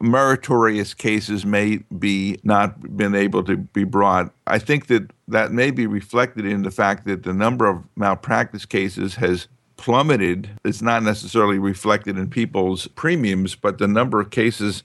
meritorious 0.00 0.94
cases 0.94 1.44
may 1.44 1.78
be 1.98 2.38
not 2.44 2.96
been 2.96 3.14
able 3.14 3.42
to 3.42 3.56
be 3.56 3.82
brought. 3.82 4.32
I 4.46 4.60
think 4.60 4.86
that 4.86 5.10
that 5.26 5.50
may 5.50 5.72
be 5.72 5.88
reflected 5.88 6.46
in 6.46 6.62
the 6.62 6.70
fact 6.70 7.06
that 7.06 7.24
the 7.24 7.32
number 7.32 7.66
of 7.66 7.82
malpractice 7.96 8.64
cases 8.64 9.16
has 9.16 9.48
plummeted. 9.76 10.48
It's 10.64 10.80
not 10.80 11.02
necessarily 11.02 11.58
reflected 11.58 12.16
in 12.16 12.30
people's 12.30 12.86
premiums, 12.86 13.56
but 13.56 13.78
the 13.78 13.88
number 13.88 14.20
of 14.20 14.30
cases 14.30 14.84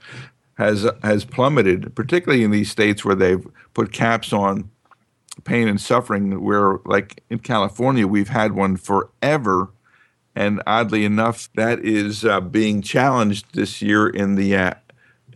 has 0.55 0.89
has 1.03 1.23
plummeted, 1.23 1.93
particularly 1.93 2.43
in 2.43 2.49
these 2.49 2.71
states 2.71 3.05
where 3.05 3.15
they've 3.15 3.45
put 3.75 3.93
caps 3.93 4.33
on 4.33 4.71
pain 5.43 5.67
and 5.67 5.79
suffering. 5.79 6.41
Where, 6.41 6.79
like 6.83 7.21
in 7.29 7.39
California, 7.39 8.07
we've 8.07 8.29
had 8.29 8.53
one 8.53 8.75
forever, 8.75 9.69
and 10.35 10.61
oddly 10.67 11.05
enough, 11.05 11.49
that 11.55 11.79
is 11.79 12.25
uh, 12.25 12.41
being 12.41 12.81
challenged 12.81 13.53
this 13.53 13.81
year 13.81 14.07
in 14.07 14.35
the. 14.35 14.55
Uh, 14.55 14.73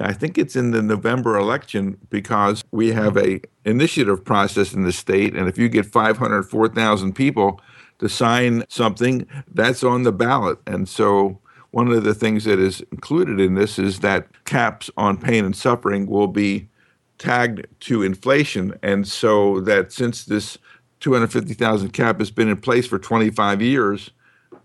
I 0.01 0.13
think 0.13 0.37
it's 0.37 0.55
in 0.55 0.71
the 0.71 0.81
November 0.81 1.37
election 1.37 1.97
because 2.09 2.63
we 2.71 2.93
have 2.93 3.17
a 3.17 3.41
initiative 3.65 4.23
process 4.23 4.73
in 4.73 4.83
the 4.83 4.93
state, 4.93 5.35
and 5.35 5.49
if 5.49 5.57
you 5.57 5.67
get 5.67 5.85
504,000 5.85 7.13
people 7.13 7.59
to 7.99 8.07
sign 8.07 8.63
something 8.69 9.27
that's 9.53 9.83
on 9.83 10.03
the 10.03 10.11
ballot. 10.11 10.57
And 10.65 10.87
so 10.87 11.39
one 11.71 11.89
of 11.89 12.03
the 12.03 12.13
things 12.13 12.45
that 12.45 12.59
is 12.59 12.81
included 12.91 13.39
in 13.39 13.55
this 13.55 13.77
is 13.77 13.99
that 13.99 14.27
caps 14.45 14.89
on 14.97 15.17
pain 15.17 15.45
and 15.45 15.55
suffering 15.55 16.07
will 16.07 16.27
be 16.27 16.69
tagged 17.17 17.67
to 17.81 18.01
inflation. 18.01 18.73
And 18.81 19.07
so 19.07 19.59
that 19.61 19.91
since 19.91 20.25
this 20.25 20.57
250,000 21.01 21.91
cap 21.91 22.19
has 22.19 22.31
been 22.31 22.49
in 22.49 22.57
place 22.57 22.87
for 22.87 22.97
25 22.97 23.61
years, 23.61 24.11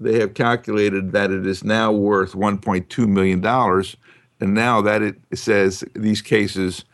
they 0.01 0.19
have 0.19 0.35
calculated 0.35 1.13
that 1.13 1.31
it 1.31 1.47
is 1.47 1.63
now 1.63 1.93
worth 1.93 2.33
1.2 2.33 3.07
million 3.09 3.41
dollars 3.41 3.97
and 4.41 4.55
now 4.55 4.81
that 4.81 5.03
it 5.03 5.17
says 5.35 5.85
these 5.95 6.21
cases 6.21 6.85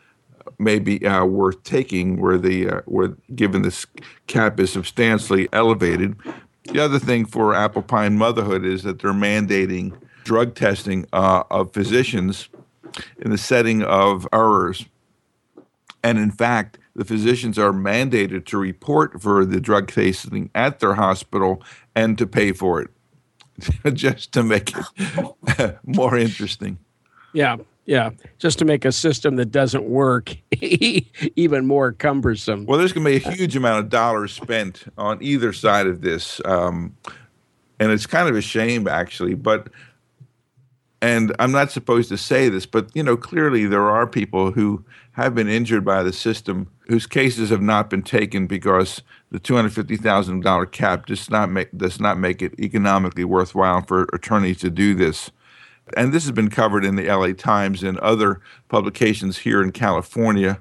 may 0.59 0.79
be 0.79 1.05
uh, 1.07 1.25
worth 1.25 1.63
taking 1.63 2.21
where 2.21 2.39
the 2.39 2.69
uh, 2.69 2.81
where 2.85 3.17
given 3.35 3.63
this 3.63 3.87
cap 4.27 4.61
is 4.61 4.71
substantially 4.71 5.49
elevated. 5.53 6.17
The 6.65 6.81
other 6.81 6.99
thing 6.99 7.25
for 7.25 7.55
apple 7.55 7.83
pie 7.83 8.09
motherhood 8.11 8.65
is 8.65 8.83
that 8.83 9.01
they're 9.01 9.13
mandating 9.13 9.99
drug 10.25 10.55
testing 10.55 11.07
uh, 11.13 11.45
of 11.51 11.73
physicians 11.73 12.49
in 13.19 13.31
the 13.31 13.39
setting 13.39 13.83
of 13.83 14.29
errors. 14.33 14.85
And 16.03 16.19
in 16.19 16.31
fact 16.31 16.79
the 16.95 17.05
physicians 17.05 17.59
are 17.59 17.73
mandated 17.73 18.47
to 18.47 18.59
report 18.59 19.21
for 19.21 19.45
the 19.45 19.61
drug 19.61 19.91
testing 19.91 20.51
at 20.55 20.81
their 20.81 20.95
hospital 20.95 21.63
and 21.95 22.19
to 22.19 22.27
pay 22.27 22.53
for 22.53 22.83
it. 22.83 22.91
Just 23.95 24.33
to 24.33 24.43
make 24.43 24.73
it 24.77 25.79
more 25.85 26.17
interesting. 26.17 26.79
Yeah 27.33 27.57
yeah. 27.91 28.11
Just 28.39 28.61
to 28.61 28.65
make 28.65 28.85
a 28.85 28.93
system 28.93 29.35
that 29.37 29.47
doesn't 29.47 29.83
work 29.83 30.37
even 30.61 31.67
more 31.67 31.91
cumbersome. 31.91 32.65
Well 32.67 32.79
there's 32.79 32.93
going 32.93 33.05
to 33.05 33.11
be 33.11 33.17
a 33.17 33.35
huge 33.35 33.57
amount 33.57 33.85
of 33.85 33.91
dollars 33.91 34.33
spent 34.33 34.85
on 34.97 35.21
either 35.21 35.53
side 35.53 35.89
of 35.89 36.01
this 36.01 36.41
um, 36.45 36.97
and 37.81 37.91
it's 37.91 38.07
kind 38.07 38.29
of 38.29 38.37
a 38.37 38.41
shame 38.41 38.87
actually 38.87 39.35
but 39.35 39.71
and 41.03 41.35
i'm 41.39 41.53
not 41.53 41.71
supposed 41.71 42.09
to 42.09 42.17
say 42.17 42.49
this 42.49 42.67
but 42.67 42.89
you 42.95 43.03
know 43.03 43.17
clearly 43.17 43.67
there 43.67 43.91
are 43.91 44.07
people 44.07 44.53
who 44.53 44.85
have 45.13 45.35
been 45.35 45.49
injured 45.49 45.85
by 45.85 46.03
the 46.03 46.13
system 46.13 46.69
whose 46.89 47.07
cases 47.07 47.51
have 47.51 47.63
not 47.63 47.91
been 47.91 48.03
taken 48.03 48.47
because 48.47 49.03
the 49.31 49.39
$250,000 49.39 50.71
cap 50.73 51.07
does 51.07 51.31
not 51.31 51.51
make 51.51 51.77
does 51.77 52.01
not 52.01 52.19
make 52.19 52.43
it 52.43 52.59
economically 52.59 53.25
worthwhile 53.25 53.83
for 53.83 54.09
attorneys 54.13 54.59
to 54.59 54.71
do 54.71 54.95
this. 54.95 55.31
And 55.97 56.13
this 56.13 56.25
has 56.25 56.33
been 56.33 56.51
covered 56.51 56.85
in 56.85 56.97
the 56.97 57.07
LA 57.07 57.33
Times 57.33 57.83
and 57.83 57.99
other 57.99 58.41
publications 58.69 59.39
here 59.39 59.63
in 59.63 59.73
California 59.73 60.61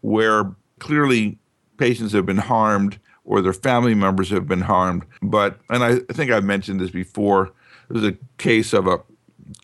where 0.00 0.52
clearly 0.78 1.38
patients 1.76 2.12
have 2.12 2.26
been 2.26 2.38
harmed 2.38 2.98
or 3.24 3.40
their 3.40 3.52
family 3.52 3.94
members 3.94 4.30
have 4.30 4.48
been 4.48 4.62
harmed. 4.62 5.04
But 5.22 5.60
and 5.70 5.84
I 5.84 5.98
think 6.12 6.30
I've 6.30 6.44
mentioned 6.44 6.80
this 6.80 6.90
before. 6.90 7.52
There's 7.88 8.04
a 8.04 8.16
case 8.38 8.72
of 8.72 8.86
a 8.86 8.98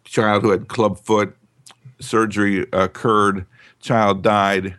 child 0.05 0.43
who 0.43 0.51
had 0.51 0.69
club 0.69 0.99
foot 0.99 1.37
surgery 2.01 2.67
occurred 2.73 3.47
child 3.81 4.23
died 4.23 4.77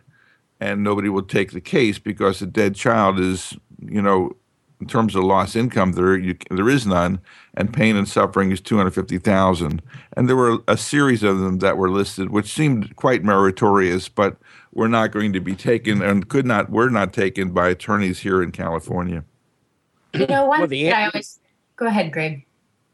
and 0.60 0.82
nobody 0.82 1.08
will 1.08 1.22
take 1.22 1.52
the 1.52 1.60
case 1.60 1.98
because 1.98 2.40
a 2.40 2.46
dead 2.46 2.74
child 2.74 3.20
is, 3.20 3.54
you 3.80 4.00
know, 4.00 4.34
in 4.80 4.86
terms 4.86 5.14
of 5.14 5.24
lost 5.24 5.56
income, 5.56 5.92
there 5.92 6.16
you, 6.16 6.36
there 6.50 6.68
is 6.68 6.86
none, 6.86 7.18
and 7.54 7.72
pain 7.72 7.96
and 7.96 8.08
suffering 8.08 8.50
is 8.50 8.60
two 8.60 8.76
hundred 8.76 8.92
fifty 8.92 9.18
thousand. 9.18 9.80
And 10.16 10.28
there 10.28 10.36
were 10.36 10.58
a 10.68 10.76
series 10.76 11.22
of 11.22 11.38
them 11.38 11.58
that 11.60 11.78
were 11.78 11.90
listed, 11.90 12.30
which 12.30 12.52
seemed 12.52 12.94
quite 12.96 13.24
meritorious, 13.24 14.08
but 14.08 14.36
were 14.72 14.88
not 14.88 15.12
going 15.12 15.32
to 15.32 15.40
be 15.40 15.54
taken 15.54 16.02
and 16.02 16.28
could 16.28 16.46
not 16.46 16.70
were 16.70 16.90
not 16.90 17.14
taken 17.14 17.50
by 17.50 17.68
attorneys 17.68 18.20
here 18.20 18.42
in 18.42 18.52
California. 18.52 19.24
You 20.12 20.26
know, 20.26 20.46
one 20.46 20.60
well, 20.60 20.68
thing 20.68 20.92
I 20.92 21.06
always 21.06 21.38
go 21.76 21.86
ahead, 21.86 22.12
Greg. 22.12 22.45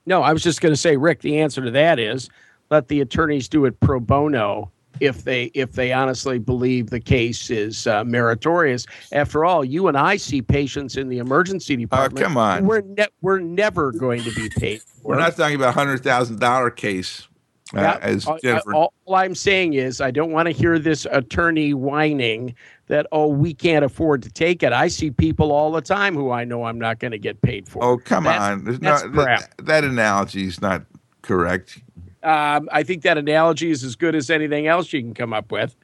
No, 0.06 0.22
I 0.22 0.32
was 0.32 0.42
just 0.42 0.60
going 0.60 0.72
to 0.72 0.80
say, 0.80 0.96
Rick. 0.96 1.20
The 1.20 1.38
answer 1.40 1.62
to 1.62 1.70
that 1.70 1.98
is 1.98 2.28
let 2.70 2.88
the 2.88 3.00
attorneys 3.00 3.48
do 3.48 3.64
it 3.66 3.78
pro 3.80 4.00
bono 4.00 4.70
if 5.00 5.24
they 5.24 5.44
if 5.54 5.72
they 5.72 5.92
honestly 5.92 6.38
believe 6.38 6.90
the 6.90 7.00
case 7.00 7.50
is 7.50 7.86
uh, 7.86 8.04
meritorious. 8.04 8.86
After 9.12 9.44
all, 9.44 9.64
you 9.64 9.88
and 9.88 9.96
I 9.96 10.16
see 10.16 10.42
patients 10.42 10.96
in 10.96 11.08
the 11.08 11.18
emergency 11.18 11.76
department. 11.76 12.24
Oh, 12.24 12.28
come 12.28 12.36
on. 12.36 12.66
We're 12.66 12.82
ne- 12.82 13.08
we're 13.20 13.40
never 13.40 13.92
going 13.92 14.22
to 14.22 14.34
be 14.34 14.48
paid. 14.48 14.82
we're 15.02 15.18
not 15.18 15.36
talking 15.36 15.56
about 15.56 15.70
a 15.70 15.72
hundred 15.72 16.02
thousand 16.02 16.40
dollar 16.40 16.70
case. 16.70 17.28
Uh, 17.74 17.98
as 18.02 18.28
Jennifer. 18.42 18.74
All, 18.74 18.92
all 19.06 19.14
I'm 19.14 19.34
saying 19.34 19.72
is, 19.74 20.02
I 20.02 20.10
don't 20.10 20.30
want 20.30 20.44
to 20.46 20.52
hear 20.52 20.78
this 20.78 21.06
attorney 21.10 21.72
whining 21.72 22.54
that 22.92 23.06
oh 23.10 23.26
we 23.26 23.54
can't 23.54 23.86
afford 23.86 24.22
to 24.22 24.30
take 24.30 24.62
it. 24.62 24.70
I 24.70 24.88
see 24.88 25.10
people 25.10 25.50
all 25.50 25.72
the 25.72 25.80
time 25.80 26.14
who 26.14 26.30
I 26.30 26.44
know 26.44 26.64
I'm 26.64 26.78
not 26.78 26.98
going 26.98 27.12
to 27.12 27.18
get 27.18 27.40
paid 27.40 27.66
for. 27.66 27.82
Oh 27.82 27.96
come 27.96 28.24
that's, 28.24 28.38
on, 28.38 28.64
that's 28.64 28.80
no, 28.82 29.24
that, 29.24 29.48
that 29.62 29.82
analogy 29.82 30.46
is 30.46 30.60
not 30.60 30.84
correct. 31.22 31.80
Um, 32.22 32.68
I 32.70 32.82
think 32.82 33.02
that 33.04 33.16
analogy 33.16 33.70
is 33.70 33.82
as 33.82 33.96
good 33.96 34.14
as 34.14 34.28
anything 34.28 34.66
else 34.66 34.92
you 34.92 35.00
can 35.00 35.14
come 35.14 35.32
up 35.32 35.50
with. 35.50 35.74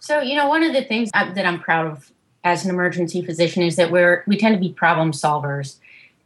So, 0.00 0.20
you 0.20 0.34
know, 0.34 0.48
one 0.48 0.64
of 0.64 0.72
the 0.72 0.82
things 0.82 1.12
that 1.12 1.46
I'm 1.46 1.60
proud 1.60 1.86
of 1.86 2.10
as 2.42 2.64
an 2.64 2.70
emergency 2.70 3.22
physician 3.22 3.62
is 3.62 3.76
that 3.76 3.92
we're 3.92 4.24
we 4.26 4.36
tend 4.36 4.56
to 4.56 4.60
be 4.60 4.72
problem 4.72 5.12
solvers. 5.12 5.76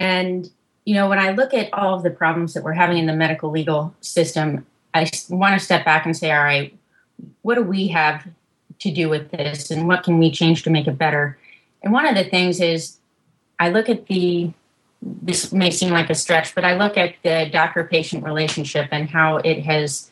And 0.01 0.51
you 0.87 0.95
know, 0.95 1.11
when 1.11 1.19
I 1.19 1.33
look 1.33 1.53
at 1.53 1.69
all 1.75 1.95
of 1.95 2.03
the 2.03 2.11
problems 2.11 2.55
that 2.55 2.65
we're 2.65 2.73
having 2.73 2.97
in 2.97 3.05
the 3.05 3.15
medical 3.15 3.51
legal 3.51 3.95
system, 4.01 4.65
I 4.95 5.11
want 5.29 5.59
to 5.59 5.63
step 5.63 5.85
back 5.85 6.07
and 6.07 6.17
say, 6.17 6.33
all 6.33 6.43
right, 6.43 6.75
what 7.43 7.57
do 7.57 7.63
we 7.63 7.89
have 7.89 8.27
to 8.81 8.91
do 8.91 9.09
with 9.09 9.31
this 9.31 9.71
and 9.71 9.89
what 9.89 10.03
can 10.03 10.19
we 10.19 10.31
change 10.31 10.63
to 10.63 10.71
make 10.71 10.87
it 10.87 10.99
better? 10.99 11.39
And 11.83 11.93
one 11.93 12.07
of 12.07 12.15
the 12.15 12.25
things 12.25 12.61
is 12.61 12.99
I 13.59 13.71
look 13.71 13.89
at 13.89 14.07
the 14.07 14.53
this 15.23 15.53
may 15.53 15.71
seem 15.71 15.91
like 15.91 16.09
a 16.09 16.15
stretch, 16.15 16.55
but 16.55 16.65
I 16.65 16.77
look 16.77 16.97
at 16.97 17.15
the 17.23 17.49
doctor 17.53 17.85
patient 17.85 18.25
relationship 18.25 18.89
and 18.91 19.09
how 19.09 19.37
it 19.39 19.63
has 19.65 20.11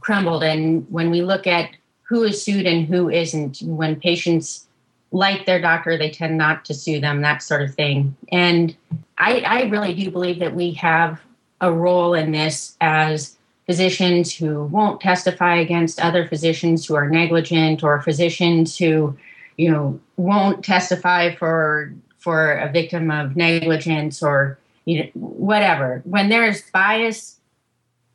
crumbled. 0.00 0.42
And 0.42 0.86
when 0.90 1.10
we 1.10 1.22
look 1.22 1.46
at 1.46 1.70
who 2.02 2.24
is 2.24 2.42
sued 2.42 2.66
and 2.66 2.86
who 2.86 3.10
isn't, 3.10 3.60
when 3.62 4.00
patients 4.00 4.66
like 5.12 5.44
their 5.44 5.60
doctor, 5.60 5.98
they 5.98 6.10
tend 6.10 6.38
not 6.38 6.64
to 6.64 6.74
sue 6.74 7.00
them, 7.00 7.20
that 7.20 7.42
sort 7.42 7.62
of 7.62 7.74
thing. 7.74 8.16
And 8.30 8.74
I, 9.18 9.40
I 9.40 9.62
really 9.64 9.94
do 9.94 10.10
believe 10.10 10.38
that 10.38 10.54
we 10.54 10.72
have 10.72 11.20
a 11.60 11.70
role 11.70 12.14
in 12.14 12.32
this 12.32 12.76
as 12.80 13.36
physicians 13.72 14.34
who 14.34 14.64
won't 14.64 15.00
testify 15.00 15.56
against 15.56 15.98
other 15.98 16.28
physicians 16.28 16.84
who 16.84 16.94
are 16.94 17.08
negligent 17.08 17.82
or 17.82 18.02
physicians 18.02 18.76
who 18.76 19.16
you 19.56 19.70
know 19.70 19.98
won't 20.18 20.62
testify 20.62 21.34
for 21.34 21.90
for 22.18 22.52
a 22.52 22.70
victim 22.70 23.10
of 23.10 23.34
negligence 23.34 24.22
or 24.22 24.58
you 24.84 24.98
know, 24.98 25.10
whatever. 25.14 26.02
When 26.04 26.28
there's 26.28 26.60
bias 26.70 27.40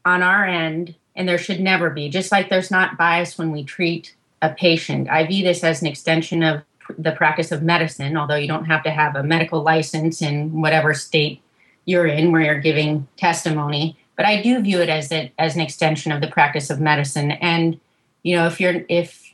on 0.06 0.22
our 0.22 0.46
end, 0.46 0.94
and 1.16 1.28
there 1.28 1.40
should 1.40 1.60
never 1.60 1.90
be, 1.90 2.08
just 2.08 2.32
like 2.32 2.50
there's 2.50 2.70
not 2.70 2.96
bias 2.96 3.40
when 3.40 3.52
we 3.52 3.64
treat 3.64 4.14
a 4.44 4.50
patient. 4.50 5.10
I 5.10 5.26
view 5.26 5.44
this 5.44 5.64
as 5.64 5.82
an 5.82 5.88
extension 5.88 6.44
of 6.44 6.62
the 7.00 7.14
practice 7.14 7.52
of 7.52 7.64
medicine, 7.64 8.16
although 8.16 8.36
you 8.36 8.48
don't 8.48 8.66
have 8.66 8.84
to 8.84 8.92
have 8.92 9.16
a 9.16 9.24
medical 9.24 9.64
license 9.64 10.22
in 10.22 10.62
whatever 10.62 10.94
state 10.94 11.42
you're 11.86 12.06
in 12.06 12.32
where 12.32 12.44
you're 12.44 12.60
giving 12.60 13.08
testimony. 13.18 13.98
But 14.18 14.26
I 14.26 14.42
do 14.42 14.60
view 14.62 14.82
it 14.82 14.90
as 14.90 15.14
as 15.38 15.56
an 15.56 15.62
extension 15.62 16.12
of 16.12 16.20
the 16.20 16.28
practice 16.28 16.70
of 16.70 16.82
medicine. 16.82 17.32
And 17.32 17.80
you 18.24 18.36
know, 18.36 18.48
if 18.48 18.60
you're 18.60 18.84
if 18.90 19.34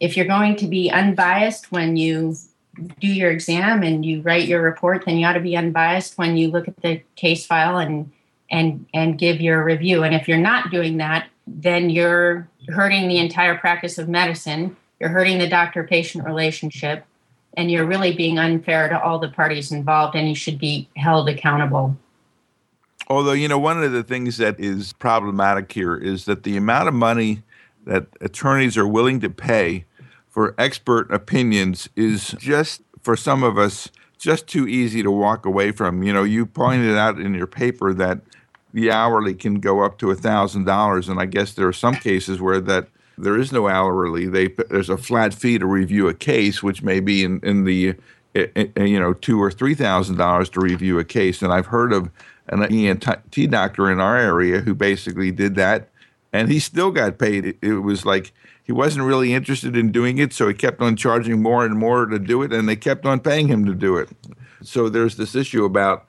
if 0.00 0.16
you're 0.16 0.26
going 0.26 0.56
to 0.56 0.66
be 0.66 0.90
unbiased 0.90 1.70
when 1.70 1.96
you 1.96 2.36
do 3.00 3.06
your 3.06 3.30
exam 3.30 3.82
and 3.82 4.04
you 4.04 4.22
write 4.22 4.48
your 4.48 4.62
report, 4.62 5.04
then 5.04 5.16
you 5.16 5.26
ought 5.26 5.34
to 5.34 5.40
be 5.40 5.56
unbiased 5.56 6.18
when 6.18 6.36
you 6.36 6.50
look 6.50 6.66
at 6.68 6.80
the 6.80 7.02
case 7.16 7.44
file 7.44 7.78
and 7.78 8.10
and 8.50 8.86
and 8.94 9.18
give 9.18 9.40
your 9.40 9.64
review. 9.64 10.04
And 10.04 10.14
if 10.14 10.28
you're 10.28 10.38
not 10.38 10.70
doing 10.70 10.96
that, 10.98 11.28
then 11.46 11.90
you're 11.90 12.48
hurting 12.68 13.08
the 13.08 13.18
entire 13.18 13.56
practice 13.56 13.98
of 13.98 14.08
medicine. 14.08 14.76
You're 15.00 15.10
hurting 15.10 15.38
the 15.38 15.48
doctor-patient 15.48 16.24
relationship, 16.24 17.04
and 17.56 17.70
you're 17.70 17.84
really 17.84 18.14
being 18.14 18.38
unfair 18.38 18.88
to 18.88 19.02
all 19.02 19.18
the 19.18 19.28
parties 19.28 19.72
involved. 19.72 20.14
And 20.14 20.28
you 20.28 20.34
should 20.34 20.58
be 20.58 20.88
held 20.96 21.28
accountable. 21.28 21.96
Although 23.08 23.32
you 23.32 23.48
know, 23.48 23.58
one 23.58 23.82
of 23.82 23.92
the 23.92 24.02
things 24.02 24.38
that 24.38 24.58
is 24.58 24.92
problematic 24.94 25.70
here 25.72 25.96
is 25.96 26.24
that 26.24 26.42
the 26.42 26.56
amount 26.56 26.88
of 26.88 26.94
money 26.94 27.42
that 27.84 28.06
attorneys 28.20 28.76
are 28.76 28.86
willing 28.86 29.20
to 29.20 29.30
pay 29.30 29.84
for 30.28 30.54
expert 30.58 31.12
opinions 31.12 31.88
is 31.96 32.34
just 32.38 32.82
for 33.02 33.16
some 33.16 33.42
of 33.42 33.58
us 33.58 33.90
just 34.18 34.46
too 34.46 34.66
easy 34.66 35.02
to 35.02 35.10
walk 35.10 35.44
away 35.44 35.70
from. 35.70 36.02
You 36.02 36.12
know, 36.12 36.24
you 36.24 36.46
pointed 36.46 36.96
out 36.96 37.20
in 37.20 37.34
your 37.34 37.46
paper 37.46 37.92
that 37.94 38.20
the 38.72 38.90
hourly 38.90 39.34
can 39.34 39.60
go 39.60 39.84
up 39.84 39.98
to 39.98 40.10
a 40.10 40.14
thousand 40.14 40.64
dollars, 40.64 41.08
and 41.08 41.20
I 41.20 41.26
guess 41.26 41.52
there 41.52 41.68
are 41.68 41.72
some 41.72 41.94
cases 41.94 42.40
where 42.40 42.60
that 42.60 42.88
there 43.16 43.38
is 43.38 43.52
no 43.52 43.68
hourly. 43.68 44.26
They 44.26 44.48
there's 44.48 44.88
a 44.88 44.96
flat 44.96 45.34
fee 45.34 45.58
to 45.58 45.66
review 45.66 46.08
a 46.08 46.14
case, 46.14 46.62
which 46.62 46.82
may 46.82 47.00
be 47.00 47.22
in 47.22 47.38
in 47.40 47.64
the 47.64 47.94
eh, 48.34 48.46
eh, 48.56 48.66
eh, 48.76 48.84
you 48.84 48.98
know 48.98 49.12
two 49.12 49.40
or 49.40 49.50
three 49.50 49.74
thousand 49.74 50.16
dollars 50.16 50.48
to 50.50 50.60
review 50.60 50.98
a 50.98 51.04
case. 51.04 51.42
And 51.42 51.52
I've 51.52 51.66
heard 51.66 51.92
of 51.92 52.10
an 52.48 52.62
ENT 52.64 53.50
doctor 53.50 53.90
in 53.90 54.00
our 54.00 54.16
area 54.16 54.60
who 54.60 54.74
basically 54.74 55.30
did 55.30 55.54
that, 55.54 55.88
and 56.32 56.50
he 56.50 56.58
still 56.58 56.90
got 56.90 57.18
paid. 57.18 57.46
It, 57.46 57.58
it 57.62 57.74
was 57.74 58.04
like 58.04 58.32
he 58.62 58.72
wasn't 58.72 59.06
really 59.06 59.32
interested 59.32 59.76
in 59.76 59.92
doing 59.92 60.18
it, 60.18 60.32
so 60.32 60.48
he 60.48 60.54
kept 60.54 60.80
on 60.80 60.96
charging 60.96 61.42
more 61.42 61.64
and 61.64 61.76
more 61.76 62.06
to 62.06 62.18
do 62.18 62.42
it, 62.42 62.52
and 62.52 62.68
they 62.68 62.76
kept 62.76 63.06
on 63.06 63.20
paying 63.20 63.48
him 63.48 63.64
to 63.66 63.74
do 63.74 63.96
it. 63.96 64.08
So 64.62 64.88
there's 64.88 65.16
this 65.16 65.34
issue 65.34 65.64
about 65.64 66.08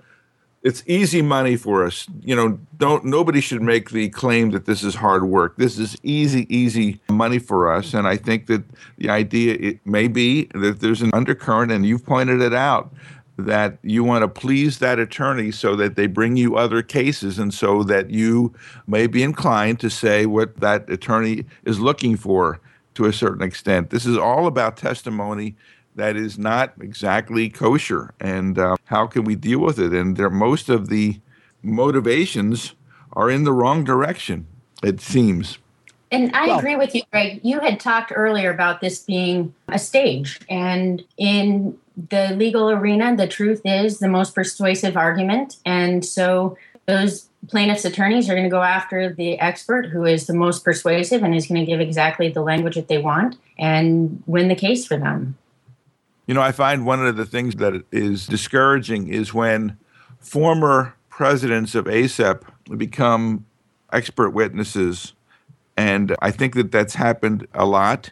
it's 0.66 0.82
easy 0.88 1.22
money 1.22 1.58
for 1.58 1.86
us. 1.86 2.08
You 2.22 2.36
know, 2.36 2.60
don't 2.78 3.06
nobody 3.06 3.40
should 3.40 3.62
make 3.62 3.92
the 3.92 4.10
claim 4.10 4.50
that 4.50 4.66
this 4.66 4.84
is 4.84 4.96
hard 4.96 5.26
work. 5.26 5.58
This 5.58 5.78
is 5.78 5.96
easy, 6.02 6.48
easy 6.54 7.00
money 7.08 7.38
for 7.38 7.72
us. 7.72 7.94
And 7.94 8.08
I 8.08 8.18
think 8.18 8.48
that 8.48 8.64
the 8.98 9.10
idea 9.10 9.58
it 9.60 9.86
may 9.86 10.08
be 10.08 10.46
that 10.56 10.80
there's 10.80 11.04
an 11.04 11.12
undercurrent, 11.14 11.72
and 11.72 11.86
you've 11.86 12.04
pointed 12.04 12.42
it 12.42 12.54
out 12.54 12.92
that 13.38 13.78
you 13.82 14.04
want 14.04 14.24
to 14.24 14.28
please 14.28 14.80
that 14.80 15.00
attorney 15.00 15.52
so 15.52 15.76
that 15.76 15.96
they 15.96 16.08
bring 16.08 16.38
you 16.38 16.56
other 16.56 16.82
cases 16.82 17.38
and 17.38 17.54
so 17.54 17.84
that 17.84 18.10
you 18.10 18.54
may 18.88 19.08
be 19.08 19.24
inclined 19.24 19.80
to 19.82 19.90
say 19.90 20.26
what 20.26 20.58
that 20.58 20.90
attorney 20.90 21.46
is 21.66 21.80
looking 21.80 22.16
for 22.16 22.60
to 22.94 23.06
a 23.06 23.14
certain 23.14 23.42
extent. 23.42 23.90
This 23.90 24.06
is 24.06 24.18
all 24.18 24.48
about 24.48 24.78
testimony 24.78 25.56
that 25.96 26.16
is 26.16 26.38
not 26.38 26.74
exactly 26.80 27.50
kosher. 27.50 28.14
And 28.20 28.58
uh, 28.60 28.78
how 28.86 29.08
can 29.08 29.24
we 29.24 29.36
deal 29.36 29.60
with 29.60 29.80
it? 29.80 29.94
And 29.94 30.16
there, 30.18 30.30
most 30.30 30.70
of 30.70 30.90
the 30.90 31.20
motivations 31.62 32.74
are 33.14 33.30
in 33.30 33.44
the 33.44 33.54
wrong 33.54 33.84
direction, 33.84 34.48
it 34.84 35.02
seems. 35.02 35.58
And 36.12 36.34
I 36.36 36.48
well, 36.48 36.60
agree 36.60 36.76
with 36.76 36.94
you, 36.94 37.02
Greg. 37.12 37.42
You 37.44 37.60
had 37.60 37.80
talked 37.80 38.12
earlier 38.16 38.54
about 38.54 38.80
this 38.80 39.00
being 39.00 39.54
a 39.68 39.80
stage. 39.80 40.40
And 40.50 41.04
in 41.18 41.78
the 42.10 42.36
legal 42.36 42.70
arena, 42.70 43.16
the 43.16 43.28
truth 43.28 43.62
is 43.64 44.00
the 44.00 44.08
most 44.08 44.36
persuasive 44.36 44.98
argument. 44.98 45.58
And 45.66 46.04
so 46.04 46.58
those 46.86 47.30
plaintiff's 47.48 47.86
attorneys 47.86 48.30
are 48.30 48.34
going 48.34 48.44
to 48.44 48.50
go 48.50 48.62
after 48.62 49.14
the 49.14 49.40
expert 49.40 49.88
who 49.88 50.06
is 50.06 50.28
the 50.28 50.34
most 50.34 50.64
persuasive 50.64 51.24
and 51.24 51.36
is 51.36 51.48
going 51.48 51.60
to 51.60 51.66
give 51.66 51.80
exactly 51.80 52.30
the 52.30 52.42
language 52.42 52.76
that 52.76 52.88
they 52.88 52.98
want 52.98 53.38
and 53.58 54.22
win 54.26 54.48
the 54.48 54.56
case 54.56 54.86
for 54.86 54.98
them. 54.98 55.38
You 56.28 56.34
know, 56.34 56.42
I 56.42 56.52
find 56.52 56.86
one 56.86 57.06
of 57.06 57.18
the 57.18 57.26
things 57.26 57.56
that 57.58 57.84
is 57.92 58.26
discouraging 58.26 59.08
is 59.08 59.34
when 59.34 59.78
former 60.20 60.96
presidents 61.10 61.76
of 61.76 61.86
ACEP 61.86 62.44
become 62.78 63.46
expert 63.94 64.32
witnesses. 64.32 65.14
And 65.78 66.16
I 66.22 66.32
think 66.32 66.56
that 66.56 66.72
that's 66.72 66.96
happened 66.96 67.48
a 67.54 67.66
lot 67.66 68.12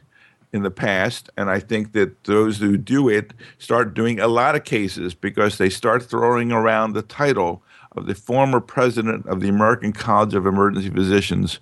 in 0.53 0.63
the 0.63 0.71
past. 0.71 1.29
And 1.35 1.49
I 1.49 1.59
think 1.59 1.91
that 1.93 2.23
those 2.23 2.59
who 2.59 2.77
do 2.77 3.09
it 3.09 3.33
start 3.57 3.93
doing 3.93 4.19
a 4.19 4.27
lot 4.27 4.55
of 4.55 4.63
cases 4.63 5.13
because 5.13 5.57
they 5.57 5.69
start 5.69 6.03
throwing 6.03 6.51
around 6.51 6.93
the 6.93 7.01
title 7.01 7.63
of 7.93 8.05
the 8.05 8.15
former 8.15 8.59
president 8.59 9.25
of 9.27 9.41
the 9.41 9.49
American 9.49 9.91
College 9.91 10.33
of 10.33 10.45
Emergency 10.45 10.89
Physicians, 10.89 11.59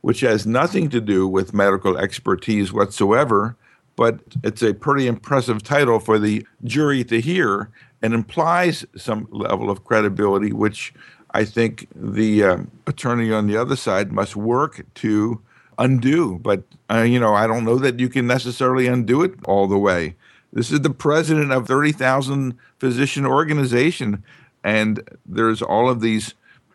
which 0.00 0.20
has 0.20 0.46
nothing 0.46 0.90
to 0.90 1.00
do 1.00 1.28
with 1.28 1.54
medical 1.54 1.96
expertise 1.96 2.72
whatsoever 2.72 3.56
but 4.00 4.18
it's 4.42 4.62
a 4.62 4.72
pretty 4.72 5.06
impressive 5.06 5.62
title 5.62 6.00
for 6.00 6.18
the 6.18 6.46
jury 6.64 7.04
to 7.04 7.20
hear 7.20 7.68
and 8.00 8.14
implies 8.14 8.82
some 8.96 9.28
level 9.30 9.68
of 9.68 9.84
credibility, 9.84 10.54
which 10.54 10.94
I 11.32 11.44
think 11.44 11.86
the 11.94 12.42
uh, 12.42 12.58
attorney 12.86 13.30
on 13.30 13.46
the 13.46 13.58
other 13.58 13.76
side 13.76 14.10
must 14.10 14.36
work 14.36 14.86
to 14.94 15.42
undo. 15.80 16.38
But, 16.38 16.62
uh, 16.88 17.02
you 17.02 17.18
know, 17.18 17.34
I 17.34 17.46
don't 17.46 17.64
know 17.64 17.76
that 17.76 17.98
you 17.98 18.08
can 18.08 18.26
necessarily 18.26 18.86
undo 18.86 19.22
it 19.22 19.34
all 19.44 19.66
the 19.66 19.78
way. 19.78 20.14
This 20.52 20.70
is 20.70 20.80
the 20.80 20.90
president 20.90 21.52
of 21.52 21.66
30,000 21.66 22.56
physician 22.78 23.26
organization, 23.26 24.22
and 24.62 25.08
there's 25.24 25.62
all 25.62 25.88
of 25.88 26.00
these 26.00 26.34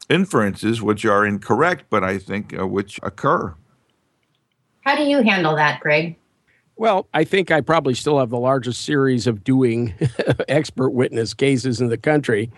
inferences 0.10 0.82
which 0.82 1.06
are 1.06 1.26
incorrect, 1.26 1.86
but 1.90 2.04
I 2.04 2.18
think 2.18 2.58
uh, 2.58 2.68
which 2.68 3.00
occur. 3.04 3.54
How 4.82 4.96
do 4.96 5.04
you 5.04 5.22
handle 5.24 5.56
that, 5.56 5.80
Greg? 5.80 6.16
Well, 6.78 7.08
I 7.14 7.24
think 7.24 7.52
I 7.52 7.62
probably 7.62 7.94
still 7.94 8.20
have 8.20 8.30
the 8.30 8.38
largest 8.38 8.84
series 8.84 9.28
of 9.28 9.44
doing 9.44 9.94
expert 10.50 10.90
witness 10.90 11.34
cases 11.34 11.80
in 11.80 11.88
the 11.88 11.98
country. 11.98 12.52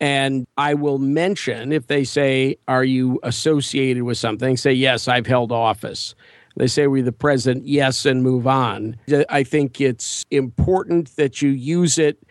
And 0.00 0.46
I 0.56 0.74
will 0.74 0.98
mention 0.98 1.72
if 1.72 1.86
they 1.86 2.04
say, 2.04 2.56
Are 2.68 2.84
you 2.84 3.18
associated 3.22 4.02
with 4.02 4.18
something? 4.18 4.56
Say, 4.56 4.72
Yes, 4.72 5.08
I've 5.08 5.26
held 5.26 5.52
office. 5.52 6.14
They 6.56 6.66
say, 6.66 6.86
We're 6.86 7.02
the 7.02 7.12
president, 7.12 7.66
yes, 7.66 8.04
and 8.04 8.22
move 8.22 8.46
on. 8.46 8.96
I 9.28 9.42
think 9.42 9.80
it's 9.80 10.24
important 10.30 11.16
that 11.16 11.40
you 11.40 11.50
use 11.50 11.98
it 11.98 12.22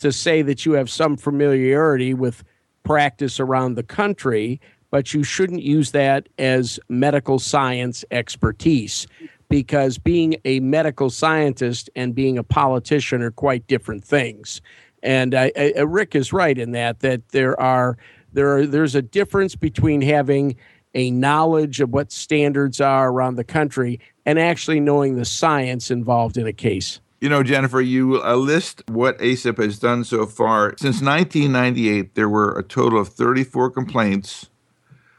to 0.00 0.12
say 0.12 0.42
that 0.42 0.64
you 0.64 0.72
have 0.72 0.88
some 0.90 1.16
familiarity 1.16 2.14
with 2.14 2.44
practice 2.82 3.38
around 3.38 3.74
the 3.74 3.82
country, 3.82 4.60
but 4.90 5.14
you 5.14 5.22
shouldn't 5.22 5.62
use 5.62 5.90
that 5.92 6.28
as 6.38 6.78
medical 6.88 7.38
science 7.38 8.04
expertise 8.10 9.06
because 9.48 9.98
being 9.98 10.36
a 10.44 10.60
medical 10.60 11.10
scientist 11.10 11.90
and 11.94 12.14
being 12.14 12.38
a 12.38 12.42
politician 12.42 13.22
are 13.22 13.30
quite 13.30 13.66
different 13.66 14.02
things. 14.02 14.62
And 15.02 15.34
I, 15.34 15.52
I, 15.56 15.80
Rick 15.80 16.14
is 16.14 16.32
right 16.32 16.56
in 16.56 16.72
that 16.72 17.00
that 17.00 17.28
there 17.30 17.60
are 17.60 17.96
there 18.32 18.56
are 18.56 18.66
there's 18.66 18.94
a 18.94 19.02
difference 19.02 19.56
between 19.56 20.02
having 20.02 20.56
a 20.94 21.10
knowledge 21.10 21.80
of 21.80 21.90
what 21.90 22.12
standards 22.12 22.80
are 22.80 23.10
around 23.10 23.36
the 23.36 23.44
country 23.44 23.98
and 24.26 24.38
actually 24.38 24.80
knowing 24.80 25.16
the 25.16 25.24
science 25.24 25.90
involved 25.90 26.36
in 26.36 26.46
a 26.46 26.52
case. 26.52 27.00
You 27.20 27.28
know, 27.28 27.42
Jennifer, 27.42 27.80
you 27.80 28.22
uh, 28.22 28.34
list 28.34 28.82
what 28.88 29.18
ACEP 29.18 29.62
has 29.62 29.78
done 29.78 30.04
so 30.04 30.26
far. 30.26 30.74
Since 30.76 31.00
1998, 31.00 32.14
there 32.14 32.28
were 32.28 32.58
a 32.58 32.64
total 32.64 33.00
of 33.00 33.08
34 33.08 33.70
complaints. 33.70 34.50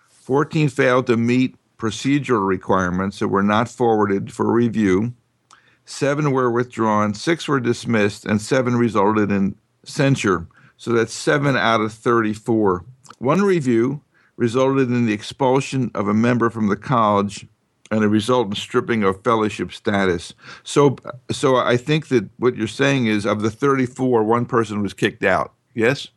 14 0.10 0.70
failed 0.70 1.08
to 1.08 1.18
meet 1.18 1.56
procedural 1.78 2.46
requirements 2.46 3.20
that 3.20 3.30
were 3.30 3.44
not 3.44 3.70
forwarded 3.70 4.34
for 4.34 4.52
review. 4.52 5.14
Seven 5.86 6.32
were 6.32 6.52
withdrawn, 6.52 7.14
six 7.14 7.48
were 7.48 7.60
dismissed, 7.60 8.26
and 8.26 8.42
seven 8.42 8.76
resulted 8.76 9.32
in 9.32 9.56
censure. 9.86 10.48
So 10.78 10.92
that's 10.92 11.14
seven 11.14 11.56
out 11.56 11.82
of 11.82 11.94
34. 11.94 12.84
One 13.20 13.42
review 13.42 14.02
resulted 14.36 14.90
in 14.90 15.06
the 15.06 15.14
expulsion 15.14 15.92
of 15.94 16.08
a 16.08 16.14
member 16.14 16.50
from 16.50 16.68
the 16.68 16.76
college 16.76 17.48
and 17.92 18.04
a 18.04 18.10
resultant 18.10 18.58
stripping 18.58 19.04
of 19.04 19.24
fellowship 19.24 19.72
status. 19.72 20.34
So, 20.64 20.98
so 21.32 21.58
I 21.58 21.78
think 21.78 22.08
that 22.08 22.28
what 22.38 22.56
you're 22.56 22.68
saying 22.68 23.08
is 23.08 23.26
of 23.26 23.42
the 23.42 23.52
34, 23.52 24.24
one 24.24 24.46
person 24.46 24.82
was 24.82 24.94
kicked 24.94 25.24
out. 25.24 25.54
Yes? 25.76 26.08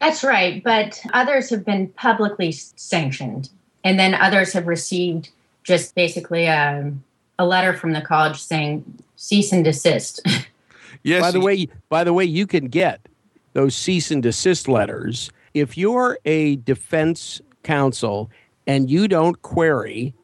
That's 0.00 0.22
right. 0.22 0.62
But 0.62 1.00
others 1.12 1.50
have 1.50 1.64
been 1.64 1.88
publicly 1.88 2.52
sanctioned. 2.52 3.50
And 3.84 3.98
then 3.98 4.14
others 4.14 4.52
have 4.52 4.66
received 4.66 5.30
just 5.64 5.94
basically 5.94 6.46
a, 6.46 6.80
um, 6.80 7.04
a 7.38 7.46
letter 7.46 7.72
from 7.72 7.92
the 7.92 8.00
college 8.00 8.40
saying 8.40 8.84
cease 9.16 9.52
and 9.52 9.64
desist. 9.64 10.20
yes. 11.02 11.22
By 11.22 11.30
the 11.30 11.40
way, 11.40 11.68
by 11.88 12.04
the 12.04 12.12
way, 12.12 12.24
you 12.24 12.46
can 12.46 12.66
get 12.66 13.08
those 13.52 13.74
cease 13.74 14.10
and 14.10 14.22
desist 14.22 14.68
letters 14.68 15.30
if 15.54 15.76
you're 15.76 16.18
a 16.24 16.56
defense 16.56 17.40
counsel 17.62 18.30
and 18.66 18.90
you 18.90 19.08
don't 19.08 19.40
query 19.42 20.14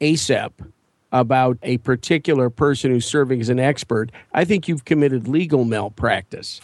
ACEP 0.00 0.52
about 1.12 1.58
a 1.62 1.78
particular 1.78 2.50
person 2.50 2.90
who's 2.90 3.06
serving 3.06 3.40
as 3.40 3.48
an 3.48 3.58
expert, 3.58 4.12
I 4.34 4.44
think 4.44 4.68
you've 4.68 4.84
committed 4.84 5.28
legal 5.28 5.64
malpractice 5.64 6.60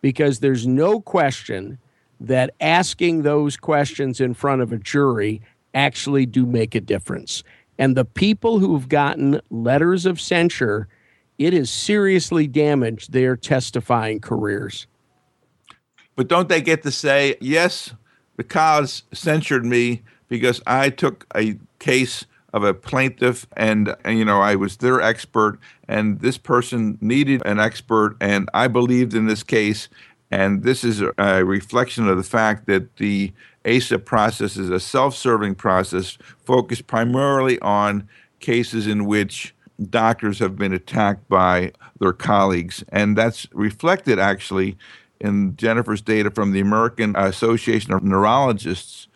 because 0.00 0.40
there's 0.40 0.66
no 0.66 1.00
question 1.00 1.78
that 2.20 2.54
asking 2.60 3.22
those 3.22 3.56
questions 3.56 4.20
in 4.20 4.34
front 4.34 4.62
of 4.62 4.72
a 4.72 4.78
jury 4.78 5.40
actually 5.74 6.26
do 6.26 6.46
make 6.46 6.74
a 6.74 6.80
difference. 6.80 7.42
And 7.78 7.96
the 7.96 8.04
people 8.04 8.58
who've 8.58 8.88
gotten 8.88 9.40
letters 9.50 10.04
of 10.06 10.20
censure, 10.20 10.88
it 11.42 11.52
has 11.52 11.70
seriously 11.70 12.46
damaged 12.46 13.12
their 13.12 13.36
testifying 13.36 14.20
careers. 14.20 14.86
But 16.14 16.28
don't 16.28 16.48
they 16.48 16.60
get 16.60 16.84
to 16.84 16.92
say, 16.92 17.36
yes, 17.40 17.94
the 18.36 18.44
cause 18.44 19.02
censured 19.12 19.64
me 19.64 20.02
because 20.28 20.62
I 20.66 20.90
took 20.90 21.26
a 21.34 21.58
case 21.80 22.26
of 22.52 22.62
a 22.62 22.74
plaintiff 22.74 23.46
and, 23.56 23.96
and, 24.04 24.18
you 24.18 24.24
know 24.24 24.40
I 24.40 24.56
was 24.56 24.76
their 24.76 25.00
expert 25.00 25.58
and 25.88 26.20
this 26.20 26.38
person 26.38 26.98
needed 27.00 27.42
an 27.44 27.58
expert 27.58 28.16
and 28.20 28.48
I 28.52 28.68
believed 28.68 29.14
in 29.14 29.26
this 29.26 29.42
case 29.42 29.88
and 30.30 30.62
this 30.62 30.84
is 30.84 31.02
a 31.18 31.44
reflection 31.44 32.08
of 32.08 32.16
the 32.18 32.22
fact 32.22 32.66
that 32.66 32.96
the 32.96 33.32
ACEP 33.64 34.04
process 34.04 34.56
is 34.56 34.70
a 34.70 34.80
self 34.80 35.16
serving 35.16 35.54
process 35.54 36.18
focused 36.44 36.86
primarily 36.86 37.58
on 37.60 38.08
cases 38.40 38.86
in 38.86 39.06
which 39.06 39.54
doctors 39.90 40.38
have 40.38 40.56
been 40.56 40.72
attacked 40.72 41.28
by 41.28 41.72
their 41.98 42.12
colleagues. 42.12 42.84
And 42.88 43.16
that's 43.16 43.46
reflected 43.52 44.18
actually 44.18 44.76
in 45.20 45.56
Jennifer's 45.56 46.02
data 46.02 46.30
from 46.30 46.52
the 46.52 46.60
American 46.60 47.14
Association 47.16 47.92
of 47.92 48.02
Neurologists, 48.02 49.08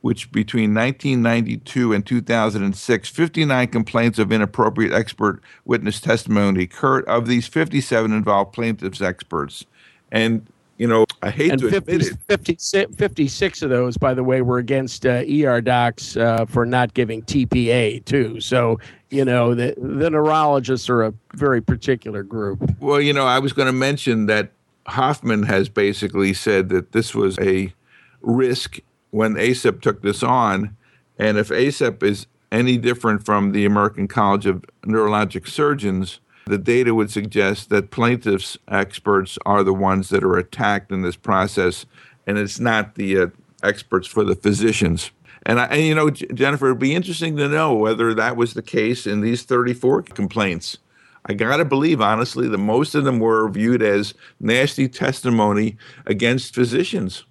which 0.00 0.30
between 0.32 0.74
1992 0.74 1.92
and 1.92 2.04
2006, 2.04 3.08
59 3.08 3.68
complaints 3.68 4.18
of 4.18 4.32
inappropriate 4.32 4.92
expert 4.92 5.40
witness 5.64 6.00
testimony 6.00 6.64
occurred. 6.64 7.04
Of 7.06 7.26
these, 7.26 7.46
57 7.46 8.12
involved 8.12 8.52
plaintiffs' 8.52 9.00
experts. 9.00 9.64
And 10.12 10.46
you 10.76 10.86
know, 10.86 11.06
I 11.22 11.30
hate 11.30 11.52
and 11.52 11.60
to 11.60 11.70
50, 11.70 11.92
admit 11.92 12.12
it. 12.12 12.18
56, 12.28 12.96
56 12.96 13.62
of 13.62 13.70
those, 13.70 13.96
by 13.96 14.14
the 14.14 14.24
way, 14.24 14.42
were 14.42 14.58
against 14.58 15.06
uh, 15.06 15.22
ER 15.28 15.60
docs 15.60 16.16
uh, 16.16 16.44
for 16.46 16.66
not 16.66 16.94
giving 16.94 17.22
TPA 17.22 18.04
too. 18.04 18.40
So, 18.40 18.78
you 19.10 19.24
know, 19.24 19.54
the, 19.54 19.74
the 19.76 20.10
neurologists 20.10 20.88
are 20.88 21.02
a 21.02 21.14
very 21.34 21.60
particular 21.60 22.22
group. 22.22 22.74
Well, 22.80 23.00
you 23.00 23.12
know, 23.12 23.26
I 23.26 23.38
was 23.38 23.52
going 23.52 23.66
to 23.66 23.72
mention 23.72 24.26
that 24.26 24.50
Hoffman 24.86 25.44
has 25.44 25.68
basically 25.68 26.34
said 26.34 26.68
that 26.70 26.92
this 26.92 27.14
was 27.14 27.38
a 27.38 27.72
risk 28.20 28.80
when 29.10 29.34
ACEP 29.34 29.80
took 29.80 30.02
this 30.02 30.22
on. 30.22 30.76
And 31.18 31.38
if 31.38 31.48
ACEP 31.48 32.02
is 32.02 32.26
any 32.50 32.76
different 32.76 33.24
from 33.24 33.52
the 33.52 33.64
American 33.64 34.08
College 34.08 34.46
of 34.46 34.64
Neurologic 34.84 35.48
Surgeons, 35.48 36.20
the 36.46 36.58
data 36.58 36.94
would 36.94 37.10
suggest 37.10 37.70
that 37.70 37.90
plaintiffs' 37.90 38.58
experts 38.68 39.38
are 39.46 39.62
the 39.62 39.74
ones 39.74 40.10
that 40.10 40.24
are 40.24 40.36
attacked 40.36 40.92
in 40.92 41.02
this 41.02 41.16
process, 41.16 41.86
and 42.26 42.38
it's 42.38 42.60
not 42.60 42.94
the 42.94 43.18
uh, 43.18 43.26
experts 43.62 44.06
for 44.06 44.24
the 44.24 44.34
physicians. 44.34 45.10
And, 45.46 45.60
I, 45.60 45.64
and 45.66 45.82
you 45.82 45.94
know, 45.94 46.10
Jennifer, 46.10 46.66
it'd 46.66 46.78
be 46.78 46.94
interesting 46.94 47.36
to 47.36 47.48
know 47.48 47.74
whether 47.74 48.14
that 48.14 48.36
was 48.36 48.54
the 48.54 48.62
case 48.62 49.06
in 49.06 49.20
these 49.20 49.42
34 49.42 50.02
complaints. 50.02 50.78
I 51.26 51.32
got 51.32 51.56
to 51.56 51.64
believe, 51.64 52.00
honestly, 52.00 52.48
that 52.48 52.58
most 52.58 52.94
of 52.94 53.04
them 53.04 53.18
were 53.18 53.48
viewed 53.48 53.82
as 53.82 54.14
nasty 54.40 54.88
testimony 54.88 55.76
against 56.06 56.54
physicians. 56.54 57.24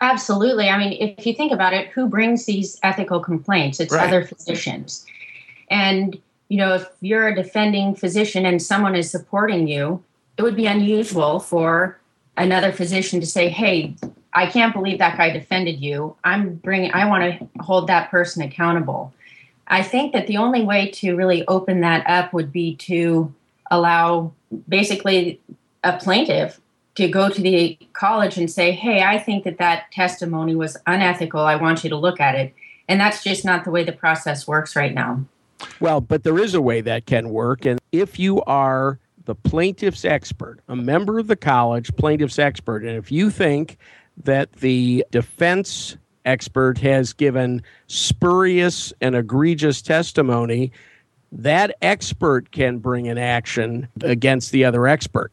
Absolutely. 0.00 0.68
I 0.68 0.78
mean, 0.78 0.92
if 1.00 1.26
you 1.26 1.34
think 1.34 1.52
about 1.52 1.72
it, 1.72 1.88
who 1.88 2.08
brings 2.08 2.44
these 2.44 2.78
ethical 2.82 3.20
complaints? 3.20 3.80
It's 3.80 3.92
right. 3.92 4.06
other 4.06 4.24
physicians. 4.24 5.04
And, 5.70 6.20
you 6.52 6.58
know, 6.58 6.74
if 6.74 6.86
you're 7.00 7.28
a 7.28 7.34
defending 7.34 7.94
physician 7.94 8.44
and 8.44 8.60
someone 8.60 8.94
is 8.94 9.10
supporting 9.10 9.66
you, 9.66 10.04
it 10.36 10.42
would 10.42 10.54
be 10.54 10.66
unusual 10.66 11.40
for 11.40 11.98
another 12.36 12.72
physician 12.72 13.20
to 13.20 13.26
say, 13.26 13.48
hey, 13.48 13.96
I 14.34 14.44
can't 14.44 14.74
believe 14.74 14.98
that 14.98 15.16
guy 15.16 15.30
defended 15.30 15.80
you. 15.80 16.14
I'm 16.24 16.56
bringing, 16.56 16.92
I 16.92 17.08
want 17.08 17.22
to 17.22 17.62
hold 17.62 17.86
that 17.86 18.10
person 18.10 18.42
accountable. 18.42 19.14
I 19.66 19.82
think 19.82 20.12
that 20.12 20.26
the 20.26 20.36
only 20.36 20.62
way 20.62 20.90
to 20.90 21.16
really 21.16 21.42
open 21.48 21.80
that 21.80 22.06
up 22.06 22.34
would 22.34 22.52
be 22.52 22.76
to 22.76 23.32
allow 23.70 24.34
basically 24.68 25.40
a 25.82 25.96
plaintiff 25.96 26.60
to 26.96 27.08
go 27.08 27.30
to 27.30 27.40
the 27.40 27.78
college 27.94 28.36
and 28.36 28.50
say, 28.50 28.72
hey, 28.72 29.02
I 29.02 29.18
think 29.18 29.44
that 29.44 29.56
that 29.56 29.90
testimony 29.90 30.54
was 30.54 30.76
unethical. 30.86 31.40
I 31.40 31.56
want 31.56 31.82
you 31.82 31.88
to 31.88 31.96
look 31.96 32.20
at 32.20 32.34
it. 32.34 32.52
And 32.88 33.00
that's 33.00 33.24
just 33.24 33.42
not 33.42 33.64
the 33.64 33.70
way 33.70 33.84
the 33.84 33.92
process 33.92 34.46
works 34.46 34.76
right 34.76 34.92
now. 34.92 35.24
Well, 35.80 36.00
but 36.00 36.24
there 36.24 36.38
is 36.38 36.54
a 36.54 36.60
way 36.60 36.80
that 36.82 37.06
can 37.06 37.30
work. 37.30 37.64
And 37.64 37.80
if 37.92 38.18
you 38.18 38.42
are 38.42 38.98
the 39.24 39.34
plaintiff's 39.34 40.04
expert, 40.04 40.60
a 40.68 40.76
member 40.76 41.18
of 41.18 41.26
the 41.26 41.36
college, 41.36 41.94
plaintiff's 41.96 42.38
expert, 42.38 42.84
and 42.84 42.96
if 42.96 43.12
you 43.12 43.30
think 43.30 43.78
that 44.24 44.52
the 44.54 45.04
defense 45.10 45.96
expert 46.24 46.78
has 46.78 47.12
given 47.12 47.62
spurious 47.86 48.92
and 49.00 49.14
egregious 49.14 49.82
testimony, 49.82 50.72
that 51.32 51.76
expert 51.82 52.50
can 52.52 52.78
bring 52.78 53.08
an 53.08 53.18
action 53.18 53.88
against 54.02 54.52
the 54.52 54.64
other 54.64 54.86
expert 54.86 55.32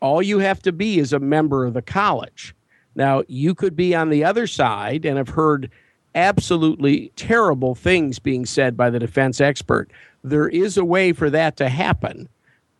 all 0.00 0.22
you 0.22 0.38
have 0.38 0.60
to 0.62 0.72
be 0.72 0.98
is 0.98 1.12
a 1.12 1.18
member 1.18 1.64
of 1.64 1.74
the 1.74 1.82
college. 1.82 2.54
Now, 2.94 3.22
you 3.28 3.54
could 3.54 3.76
be 3.76 3.94
on 3.94 4.10
the 4.10 4.24
other 4.24 4.46
side 4.46 5.04
and 5.04 5.16
have 5.16 5.28
heard 5.28 5.70
absolutely 6.14 7.12
terrible 7.16 7.74
things 7.74 8.18
being 8.18 8.46
said 8.46 8.76
by 8.76 8.90
the 8.90 8.98
defense 8.98 9.40
expert. 9.40 9.90
There 10.22 10.48
is 10.48 10.76
a 10.76 10.84
way 10.84 11.12
for 11.12 11.30
that 11.30 11.56
to 11.58 11.68
happen. 11.68 12.28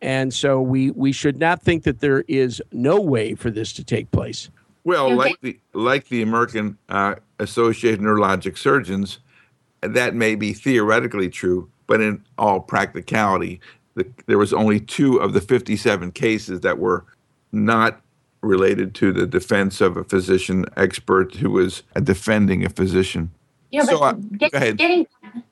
And 0.01 0.33
so 0.33 0.61
we, 0.61 0.91
we 0.91 1.11
should 1.11 1.37
not 1.37 1.61
think 1.61 1.83
that 1.83 1.99
there 1.99 2.23
is 2.27 2.61
no 2.71 2.99
way 2.99 3.35
for 3.35 3.51
this 3.51 3.71
to 3.73 3.83
take 3.83 4.11
place. 4.11 4.49
Well, 4.83 5.15
like 5.15 5.39
the 5.41 5.59
like 5.73 6.07
the 6.07 6.23
American 6.23 6.77
uh, 6.89 7.15
Association 7.37 7.99
of 7.99 8.17
Neurologic 8.17 8.57
Surgeons, 8.57 9.19
that 9.81 10.15
may 10.15 10.33
be 10.33 10.53
theoretically 10.53 11.29
true, 11.29 11.69
but 11.85 12.01
in 12.01 12.23
all 12.39 12.59
practicality, 12.59 13.61
the, 13.93 14.07
there 14.25 14.39
was 14.39 14.53
only 14.53 14.79
two 14.79 15.17
of 15.17 15.33
the 15.33 15.41
57 15.41 16.11
cases 16.13 16.61
that 16.61 16.79
were 16.79 17.05
not 17.51 18.01
related 18.41 18.95
to 18.95 19.11
the 19.11 19.27
defense 19.27 19.81
of 19.81 19.97
a 19.97 20.03
physician 20.03 20.65
expert 20.75 21.35
who 21.35 21.51
was 21.51 21.83
defending 22.03 22.65
a 22.65 22.69
physician. 22.69 23.31
Yeah, 23.71 23.83
so, 23.83 23.99
but 23.99 24.15
uh, 24.15 24.19
get, 24.37 24.77
getting, 24.77 25.07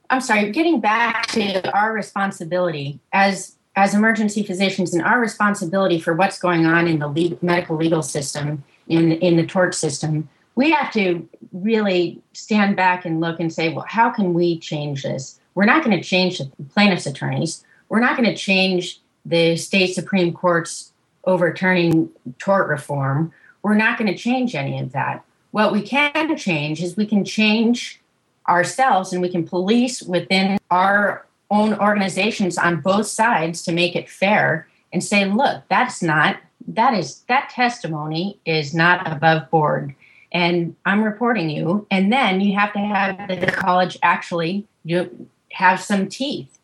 I'm 0.10 0.22
sorry, 0.22 0.52
getting 0.52 0.82
back 0.82 1.28
to 1.28 1.72
our 1.74 1.94
responsibility 1.94 3.00
as 3.14 3.56
as 3.76 3.94
emergency 3.94 4.44
physicians 4.44 4.94
and 4.94 5.02
our 5.04 5.22
responsibility 5.22 6.02
for 6.02 6.14
what's 6.14 6.38
going 6.38 6.66
on 6.66 6.88
in 6.88 7.00
the 7.00 7.08
legal, 7.08 7.38
medical 7.42 7.78
legal 7.78 8.02
system, 8.02 8.64
in 8.88 9.14
in 9.14 9.38
the 9.38 9.46
tort 9.46 9.74
system, 9.74 10.28
we 10.56 10.72
have 10.72 10.92
to 10.92 11.28
really 11.54 12.22
stand 12.34 12.76
back 12.76 13.06
and 13.06 13.22
look 13.22 13.40
and 13.40 13.54
say, 13.54 13.70
well, 13.70 13.86
how 13.88 14.10
can 14.10 14.34
we 14.34 14.60
change 14.60 15.04
this? 15.04 15.40
We're 15.56 15.66
not 15.66 15.84
going 15.84 15.96
to 15.96 16.04
change 16.04 16.40
the 16.40 16.50
plaintiffs' 16.74 17.06
attorneys. 17.06 17.64
We're 17.88 18.02
not 18.02 18.18
going 18.18 18.30
to 18.30 18.36
change 18.36 19.00
the 19.26 19.56
state 19.56 19.94
supreme 19.94 20.34
court's 20.34 20.89
overturning 21.26 22.10
tort 22.38 22.68
reform. 22.68 23.34
We're 23.62 23.76
not 23.76 23.98
going 23.98 24.12
to 24.12 24.18
change 24.18 24.56
any 24.56 24.80
of 24.80 24.92
that. 24.94 25.24
What 25.52 25.72
we 25.72 25.82
can 25.82 26.36
change 26.38 26.82
is 26.82 26.96
we 26.96 27.06
can 27.06 27.26
change 27.26 28.00
ourselves 28.48 29.14
and 29.14 29.22
we 29.22 29.30
can 29.30 29.48
police 29.48 30.02
within 30.02 30.58
our 30.72 31.26
own 31.52 31.74
organizations 31.76 32.58
on 32.58 32.82
both 32.82 33.08
sides 33.08 33.64
to 33.64 33.72
make 33.72 33.96
it 33.96 34.10
fair 34.10 34.68
and 34.94 35.04
say, 35.04 35.26
look, 35.26 35.64
that's 35.70 36.02
not, 36.02 36.38
that 36.68 36.94
is, 36.94 37.22
that 37.28 37.50
testimony 37.50 38.40
is 38.46 38.74
not 38.74 39.12
above 39.12 39.50
board. 39.50 39.94
And 40.32 40.76
I'm 40.86 41.04
reporting 41.04 41.50
you. 41.50 41.88
And 41.90 42.14
then 42.14 42.40
you 42.40 42.58
have 42.58 42.74
to 42.74 42.80
have 42.80 43.28
the 43.28 43.52
college 43.52 43.98
actually 44.04 44.68
you 44.84 45.28
have 45.52 45.82
some 45.82 46.08
teeth 46.08 46.58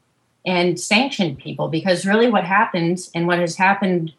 and 0.45 0.79
sanction 0.79 1.35
people 1.35 1.67
because 1.67 2.05
really 2.05 2.29
what 2.29 2.43
happens 2.43 3.11
and 3.13 3.27
what 3.27 3.39
has 3.39 3.55
happened 3.55 4.13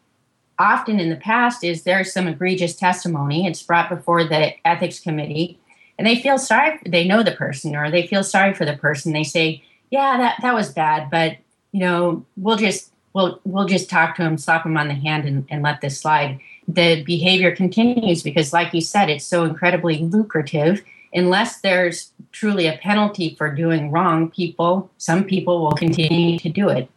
often 0.59 0.99
in 0.99 1.09
the 1.09 1.15
past 1.15 1.63
is 1.63 1.83
there's 1.83 2.11
some 2.11 2.27
egregious 2.27 2.75
testimony. 2.75 3.45
It's 3.45 3.63
brought 3.63 3.89
before 3.89 4.23
the 4.23 4.53
ethics 4.67 4.99
committee, 4.99 5.59
and 5.97 6.07
they 6.07 6.19
feel 6.19 6.37
sorry. 6.37 6.79
They 6.85 7.07
know 7.07 7.23
the 7.23 7.31
person, 7.31 7.75
or 7.75 7.89
they 7.91 8.07
feel 8.07 8.23
sorry 8.23 8.53
for 8.53 8.65
the 8.65 8.77
person. 8.77 9.13
They 9.13 9.23
say, 9.23 9.63
"Yeah, 9.89 10.17
that 10.17 10.37
that 10.41 10.55
was 10.55 10.71
bad, 10.71 11.09
but 11.09 11.37
you 11.71 11.81
know, 11.81 12.25
we'll 12.35 12.57
just 12.57 12.91
we'll 13.13 13.39
we'll 13.43 13.65
just 13.65 13.89
talk 13.89 14.15
to 14.15 14.23
him, 14.23 14.37
slap 14.37 14.65
him 14.65 14.77
on 14.77 14.87
the 14.87 14.93
hand, 14.93 15.25
and, 15.25 15.45
and 15.49 15.63
let 15.63 15.81
this 15.81 15.99
slide." 15.99 16.39
The 16.67 17.03
behavior 17.03 17.55
continues 17.55 18.23
because, 18.23 18.51
like 18.51 18.73
you 18.73 18.81
said, 18.81 19.09
it's 19.09 19.25
so 19.25 19.45
incredibly 19.45 19.99
lucrative. 19.99 20.83
Unless 21.13 21.61
there's 21.61 22.11
truly 22.33 22.67
a 22.67 22.77
penalty 22.77 23.33
for 23.35 23.49
doing 23.53 23.89
wrong, 23.89 24.29
people, 24.29 24.91
some 24.97 25.23
people 25.23 25.61
will 25.61 25.71
continue 25.71 26.37
to 26.39 26.49
do 26.49 26.67
it. 26.67 26.89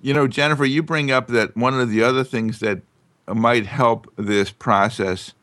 You 0.00 0.14
know, 0.14 0.28
Jennifer, 0.28 0.64
you 0.64 0.82
bring 0.82 1.10
up 1.10 1.26
that 1.28 1.56
one 1.56 1.78
of 1.78 1.90
the 1.90 2.02
other 2.02 2.22
things 2.22 2.60
that 2.60 2.82
might 3.26 3.66
help 3.66 4.12
this 4.16 4.50
process 4.50 5.34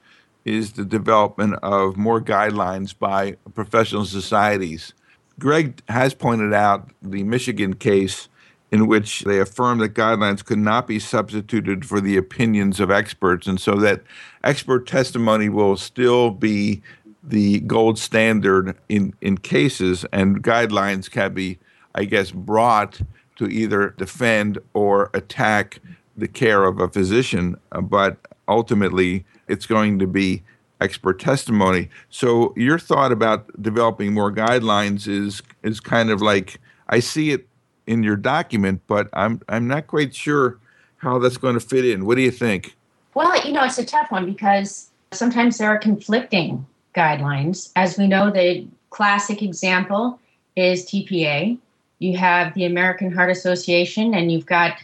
is 0.46 0.74
the 0.74 0.86
development 0.86 1.56
of 1.62 1.98
more 1.98 2.22
guidelines 2.22 2.98
by 2.98 3.36
professional 3.54 4.06
societies. 4.06 4.94
Greg 5.40 5.82
has 5.90 6.14
pointed 6.14 6.54
out 6.54 6.90
the 7.02 7.24
Michigan 7.24 7.74
case 7.74 8.30
in 8.72 8.88
which 8.88 9.22
they 9.22 9.40
affirmed 9.40 9.82
that 9.82 9.94
guidelines 9.94 10.44
could 10.44 10.60
not 10.60 10.88
be 10.88 11.00
substituted 11.00 11.86
for 11.86 12.00
the 12.00 12.18
opinions 12.18 12.80
of 12.80 12.90
experts, 12.90 13.48
and 13.48 13.60
so 13.60 13.76
that 13.76 14.02
expert 14.44 14.88
testimony 14.88 15.50
will 15.50 15.78
still 15.78 16.32
be 16.32 16.82
the 17.24 17.60
gold 17.62 17.98
standard 17.98 18.78
in, 18.88 19.14
in 19.22 19.38
cases, 19.38 20.06
and 20.12 20.44
guidelines 20.44 21.10
can 21.10 21.34
be, 21.34 21.60
I 21.94 22.06
guess, 22.06 22.32
brought 22.32 23.02
to 23.36 23.48
either 23.48 23.90
defend 23.98 24.60
or 24.74 25.10
attack 25.14 25.80
the 26.18 26.28
care 26.28 26.64
of 26.64 26.80
a 26.80 26.88
physician, 26.88 27.58
uh, 27.72 27.82
but 27.82 28.18
ultimately 28.48 29.26
it's 29.48 29.66
going 29.66 30.00
to 30.00 30.08
be 30.08 30.44
expert 30.82 31.20
testimony. 31.20 31.90
So 32.10 32.54
your 32.56 32.80
thought 32.80 33.12
about 33.12 33.62
developing 33.62 34.14
more 34.14 34.32
guidelines 34.32 35.08
is 35.08 35.42
is 35.64 35.80
kind 35.80 36.10
of 36.10 36.22
like 36.22 36.60
I 36.90 37.00
see 37.00 37.32
it 37.32 37.48
in 37.88 38.04
your 38.04 38.16
document, 38.16 38.82
but 38.88 39.10
I'm 39.14 39.42
I'm 39.50 39.68
not 39.68 39.88
quite 39.88 40.16
sure 40.16 40.60
how 40.98 41.20
that's 41.20 41.38
going 41.38 41.54
to 41.56 41.60
fit 41.60 41.86
in. 41.86 42.06
What 42.06 42.16
do 42.16 42.22
you 42.22 42.32
think? 42.32 42.76
Well, 43.14 43.46
you 43.46 43.54
know, 43.54 43.64
it's 43.64 43.78
a 43.78 43.86
tough 43.86 44.12
one 44.12 44.26
because 44.26 44.90
sometimes 45.12 45.58
there 45.58 45.70
are 45.70 45.78
conflicting 45.78 46.66
guidelines. 46.94 47.72
As 47.76 47.98
we 47.98 48.08
know, 48.08 48.30
the 48.30 48.68
classic 48.90 49.42
example 49.42 50.20
is 50.56 50.86
TPA, 50.86 51.58
you 52.00 52.18
have 52.18 52.54
the 52.54 52.66
American 52.66 53.12
Heart 53.12 53.32
Association, 53.32 54.14
and 54.14 54.32
you've 54.32 54.46
got, 54.46 54.78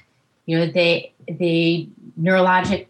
you 0.46 0.58
know, 0.58 0.66
the 0.66 1.10
the 1.28 1.88
Neurologic 2.20 2.88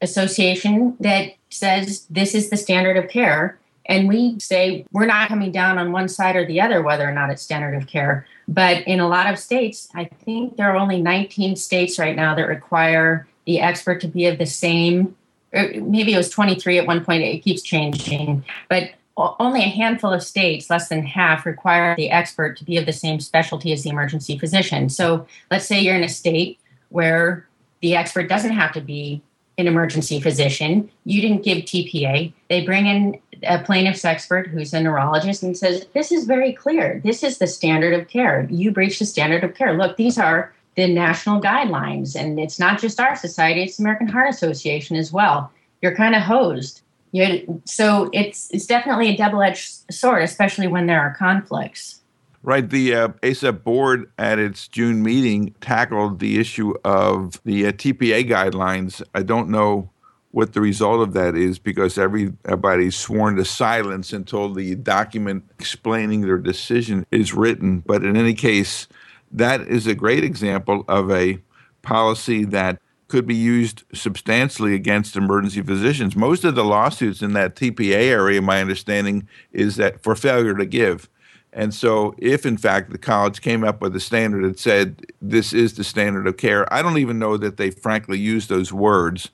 Association 0.00 0.96
that 1.00 1.34
says 1.50 2.06
this 2.10 2.34
is 2.34 2.50
the 2.50 2.56
standard 2.56 2.96
of 2.96 3.08
care, 3.08 3.58
and 3.86 4.08
we 4.08 4.38
say 4.38 4.86
we're 4.92 5.06
not 5.06 5.28
coming 5.28 5.52
down 5.52 5.78
on 5.78 5.92
one 5.92 6.08
side 6.08 6.36
or 6.36 6.44
the 6.44 6.60
other 6.60 6.82
whether 6.82 7.08
or 7.08 7.12
not 7.12 7.30
it's 7.30 7.42
standard 7.42 7.74
of 7.74 7.86
care. 7.86 8.26
But 8.48 8.86
in 8.86 9.00
a 9.00 9.08
lot 9.08 9.32
of 9.32 9.38
states, 9.38 9.88
I 9.94 10.04
think 10.04 10.56
there 10.56 10.70
are 10.70 10.76
only 10.76 11.00
19 11.00 11.56
states 11.56 11.98
right 11.98 12.14
now 12.14 12.34
that 12.34 12.46
require 12.46 13.26
the 13.44 13.60
expert 13.60 14.00
to 14.02 14.08
be 14.08 14.26
of 14.26 14.38
the 14.38 14.46
same. 14.46 15.16
Er, 15.54 15.72
maybe 15.80 16.12
it 16.12 16.16
was 16.16 16.30
23 16.30 16.78
at 16.78 16.86
one 16.86 17.04
point. 17.04 17.22
It 17.22 17.42
keeps 17.42 17.62
changing, 17.62 18.44
but 18.68 18.90
only 19.16 19.60
a 19.60 19.68
handful 19.68 20.12
of 20.12 20.22
states, 20.22 20.68
less 20.68 20.88
than 20.88 21.04
half, 21.04 21.46
require 21.46 21.96
the 21.96 22.10
expert 22.10 22.56
to 22.58 22.64
be 22.64 22.76
of 22.76 22.86
the 22.86 22.92
same 22.92 23.20
specialty 23.20 23.72
as 23.72 23.82
the 23.82 23.90
emergency 23.90 24.38
physician. 24.38 24.88
So 24.88 25.26
let's 25.50 25.66
say 25.66 25.80
you're 25.80 25.96
in 25.96 26.04
a 26.04 26.08
state 26.08 26.58
where 26.90 27.46
the 27.80 27.96
expert 27.96 28.28
doesn't 28.28 28.52
have 28.52 28.72
to 28.72 28.80
be 28.80 29.22
an 29.58 29.66
emergency 29.66 30.20
physician. 30.20 30.90
You 31.04 31.22
didn't 31.22 31.44
give 31.44 31.58
TPA. 31.58 32.32
They 32.48 32.64
bring 32.64 32.86
in 32.86 33.18
a 33.42 33.58
plaintiff's 33.62 34.04
expert 34.04 34.48
who's 34.48 34.74
a 34.74 34.80
neurologist 34.80 35.42
and 35.42 35.56
says, 35.56 35.86
This 35.94 36.12
is 36.12 36.24
very 36.24 36.52
clear. 36.52 37.00
This 37.02 37.22
is 37.22 37.38
the 37.38 37.46
standard 37.46 37.94
of 37.94 38.08
care. 38.08 38.46
You 38.50 38.70
breached 38.70 38.98
the 38.98 39.06
standard 39.06 39.44
of 39.44 39.54
care. 39.54 39.76
Look, 39.76 39.96
these 39.96 40.18
are 40.18 40.52
the 40.76 40.92
national 40.92 41.40
guidelines. 41.40 42.14
And 42.14 42.38
it's 42.38 42.58
not 42.58 42.80
just 42.80 43.00
our 43.00 43.16
society, 43.16 43.62
it's 43.62 43.78
the 43.78 43.82
American 43.82 44.08
Heart 44.08 44.30
Association 44.30 44.96
as 44.96 45.10
well. 45.10 45.50
You're 45.80 45.94
kind 45.94 46.14
of 46.14 46.22
hosed. 46.22 46.82
You're, 47.12 47.38
so 47.64 48.10
it's 48.12 48.50
it's 48.52 48.66
definitely 48.66 49.08
a 49.08 49.16
double-edged 49.16 49.92
sword, 49.92 50.22
especially 50.22 50.66
when 50.66 50.86
there 50.86 51.00
are 51.00 51.14
conflicts. 51.14 52.00
Right. 52.42 52.68
The 52.68 52.94
uh, 52.94 53.08
ACEP 53.22 53.64
board 53.64 54.10
at 54.18 54.38
its 54.38 54.68
June 54.68 55.02
meeting 55.02 55.52
tackled 55.60 56.20
the 56.20 56.38
issue 56.38 56.74
of 56.84 57.40
the 57.44 57.66
uh, 57.66 57.72
TPA 57.72 58.28
guidelines. 58.28 59.02
I 59.14 59.22
don't 59.24 59.48
know 59.48 59.90
what 60.30 60.52
the 60.52 60.60
result 60.60 61.00
of 61.00 61.14
that 61.14 61.34
is 61.34 61.58
because 61.58 61.98
everybody's 61.98 62.94
sworn 62.94 63.36
to 63.36 63.44
silence 63.44 64.12
until 64.12 64.52
the 64.52 64.74
document 64.76 65.42
explaining 65.58 66.20
their 66.20 66.38
decision 66.38 67.06
is 67.10 67.32
written. 67.32 67.80
But 67.80 68.04
in 68.04 68.16
any 68.16 68.34
case, 68.34 68.86
that 69.32 69.62
is 69.62 69.86
a 69.86 69.94
great 69.94 70.22
example 70.22 70.84
of 70.88 71.10
a 71.10 71.38
policy 71.82 72.44
that 72.44 72.78
could 73.08 73.26
be 73.26 73.34
used 73.34 73.84
substantially 73.92 74.74
against 74.74 75.16
emergency 75.16 75.62
physicians. 75.62 76.16
Most 76.16 76.44
of 76.44 76.54
the 76.54 76.64
lawsuits 76.64 77.22
in 77.22 77.34
that 77.34 77.54
TPA 77.54 77.92
area, 77.92 78.42
my 78.42 78.60
understanding, 78.60 79.28
is 79.52 79.76
that 79.76 80.02
for 80.02 80.14
failure 80.14 80.54
to 80.54 80.66
give. 80.66 81.08
And 81.52 81.72
so, 81.72 82.14
if 82.18 82.44
in 82.44 82.58
fact 82.58 82.90
the 82.90 82.98
college 82.98 83.40
came 83.40 83.64
up 83.64 83.80
with 83.80 83.96
a 83.96 84.00
standard 84.00 84.44
that 84.44 84.58
said 84.58 85.06
this 85.22 85.52
is 85.52 85.74
the 85.74 85.84
standard 85.84 86.26
of 86.26 86.36
care, 86.36 86.70
I 86.72 86.82
don't 86.82 86.98
even 86.98 87.18
know 87.18 87.36
that 87.38 87.56
they 87.56 87.70
frankly 87.70 88.18
use 88.18 88.48
those 88.48 88.72
words, 88.72 89.30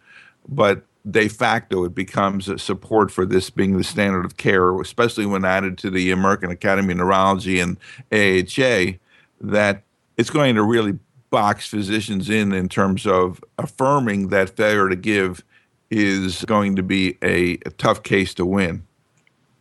but 0.48 0.84
de 1.10 1.26
facto 1.26 1.84
it 1.84 1.94
becomes 1.94 2.48
a 2.48 2.58
support 2.58 3.10
for 3.10 3.26
this 3.26 3.50
being 3.50 3.76
the 3.76 3.82
standard 3.82 4.24
of 4.24 4.36
care, 4.36 4.78
especially 4.80 5.26
when 5.26 5.44
added 5.44 5.78
to 5.78 5.90
the 5.90 6.12
American 6.12 6.50
Academy 6.50 6.92
of 6.92 6.98
Neurology 6.98 7.58
and 7.58 7.76
AHA, 8.12 8.98
that 9.40 9.82
it's 10.16 10.30
going 10.30 10.54
to 10.54 10.62
really 10.62 10.98
box 11.32 11.66
physicians 11.66 12.30
in 12.30 12.52
in 12.52 12.68
terms 12.68 13.04
of 13.06 13.42
affirming 13.58 14.28
that 14.28 14.50
failure 14.50 14.88
to 14.88 14.94
give 14.94 15.42
is 15.90 16.44
going 16.44 16.76
to 16.76 16.82
be 16.82 17.18
a, 17.22 17.54
a 17.66 17.70
tough 17.76 18.04
case 18.04 18.34
to 18.34 18.46
win. 18.46 18.84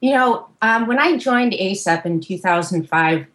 You 0.02 0.12
know, 0.14 0.48
um, 0.62 0.86
when 0.86 1.00
I 1.00 1.18
joined 1.18 1.54
ACEP 1.54 2.06
in 2.06 2.20
2005, 2.20 3.26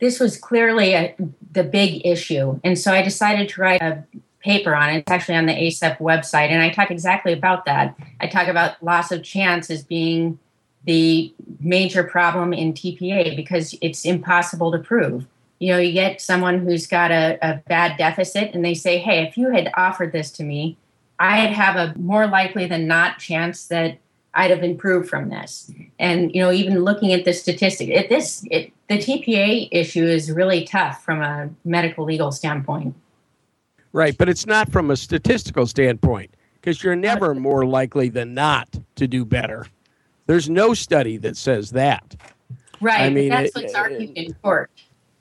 this 0.00 0.20
was 0.20 0.36
clearly 0.36 0.94
a, 0.94 1.14
the 1.52 1.64
big 1.64 2.04
issue. 2.06 2.60
And 2.62 2.78
so 2.78 2.92
I 2.92 3.02
decided 3.02 3.48
to 3.50 3.60
write 3.60 3.80
a 3.80 4.04
paper 4.40 4.74
on 4.74 4.90
it. 4.90 4.98
It's 4.98 5.10
actually 5.10 5.36
on 5.36 5.46
the 5.46 5.52
ACEP 5.52 5.98
website. 5.98 6.50
And 6.50 6.62
I 6.62 6.70
talk 6.70 6.90
exactly 6.90 7.32
about 7.32 7.64
that. 7.64 7.96
I 8.20 8.26
talk 8.26 8.48
about 8.48 8.82
loss 8.82 9.10
of 9.10 9.22
chance 9.22 9.70
as 9.70 9.82
being 9.82 10.38
the 10.84 11.32
major 11.60 12.04
problem 12.04 12.52
in 12.52 12.72
TPA 12.72 13.34
because 13.36 13.74
it's 13.80 14.04
impossible 14.04 14.70
to 14.72 14.78
prove 14.78 15.26
you 15.58 15.72
know 15.72 15.78
you 15.78 15.92
get 15.92 16.20
someone 16.20 16.58
who's 16.58 16.86
got 16.86 17.10
a, 17.10 17.38
a, 17.42 17.62
bad 17.68 17.96
deficit 17.96 18.54
and 18.54 18.64
they 18.64 18.74
say 18.74 18.98
hey 18.98 19.26
if 19.26 19.36
you 19.36 19.50
had 19.50 19.70
offered 19.76 20.12
this 20.12 20.30
to 20.30 20.44
me 20.44 20.76
i'd 21.18 21.50
have 21.50 21.76
a 21.76 21.98
more 21.98 22.26
likely 22.26 22.66
than 22.66 22.86
not 22.86 23.18
chance 23.18 23.66
that 23.66 23.98
i'd 24.34 24.50
have 24.50 24.62
improved 24.62 25.08
from 25.08 25.30
this. 25.30 25.72
And 25.98 26.34
you 26.34 26.42
know 26.42 26.52
even 26.52 26.84
looking 26.84 27.12
at 27.12 27.24
the 27.24 27.32
statistic 27.32 27.88
it, 27.88 28.08
this 28.08 28.44
it, 28.50 28.72
the 28.88 28.98
tpa 28.98 29.68
issue 29.72 30.04
is 30.04 30.30
really 30.30 30.64
tough 30.64 31.02
from 31.02 31.22
a 31.22 31.48
medical 31.64 32.04
legal 32.04 32.32
standpoint. 32.32 32.94
Right 33.92 34.16
but 34.16 34.28
it's 34.28 34.46
not 34.46 34.70
from 34.70 34.90
a 34.90 34.96
statistical 34.96 35.66
standpoint 35.66 36.34
because 36.60 36.82
you're 36.82 36.96
never 36.96 37.34
more 37.34 37.64
likely 37.64 38.08
than 38.08 38.34
not 38.34 38.68
to 38.96 39.06
do 39.06 39.24
better. 39.24 39.66
There's 40.26 40.50
no 40.50 40.74
study 40.74 41.18
that 41.18 41.36
says 41.36 41.70
that. 41.70 42.16
Right 42.80 43.00
i 43.00 43.08
mean 43.10 43.30
that's 43.30 43.54
what's 43.54 43.74
argued 43.74 44.10
in 44.16 44.34
court 44.34 44.70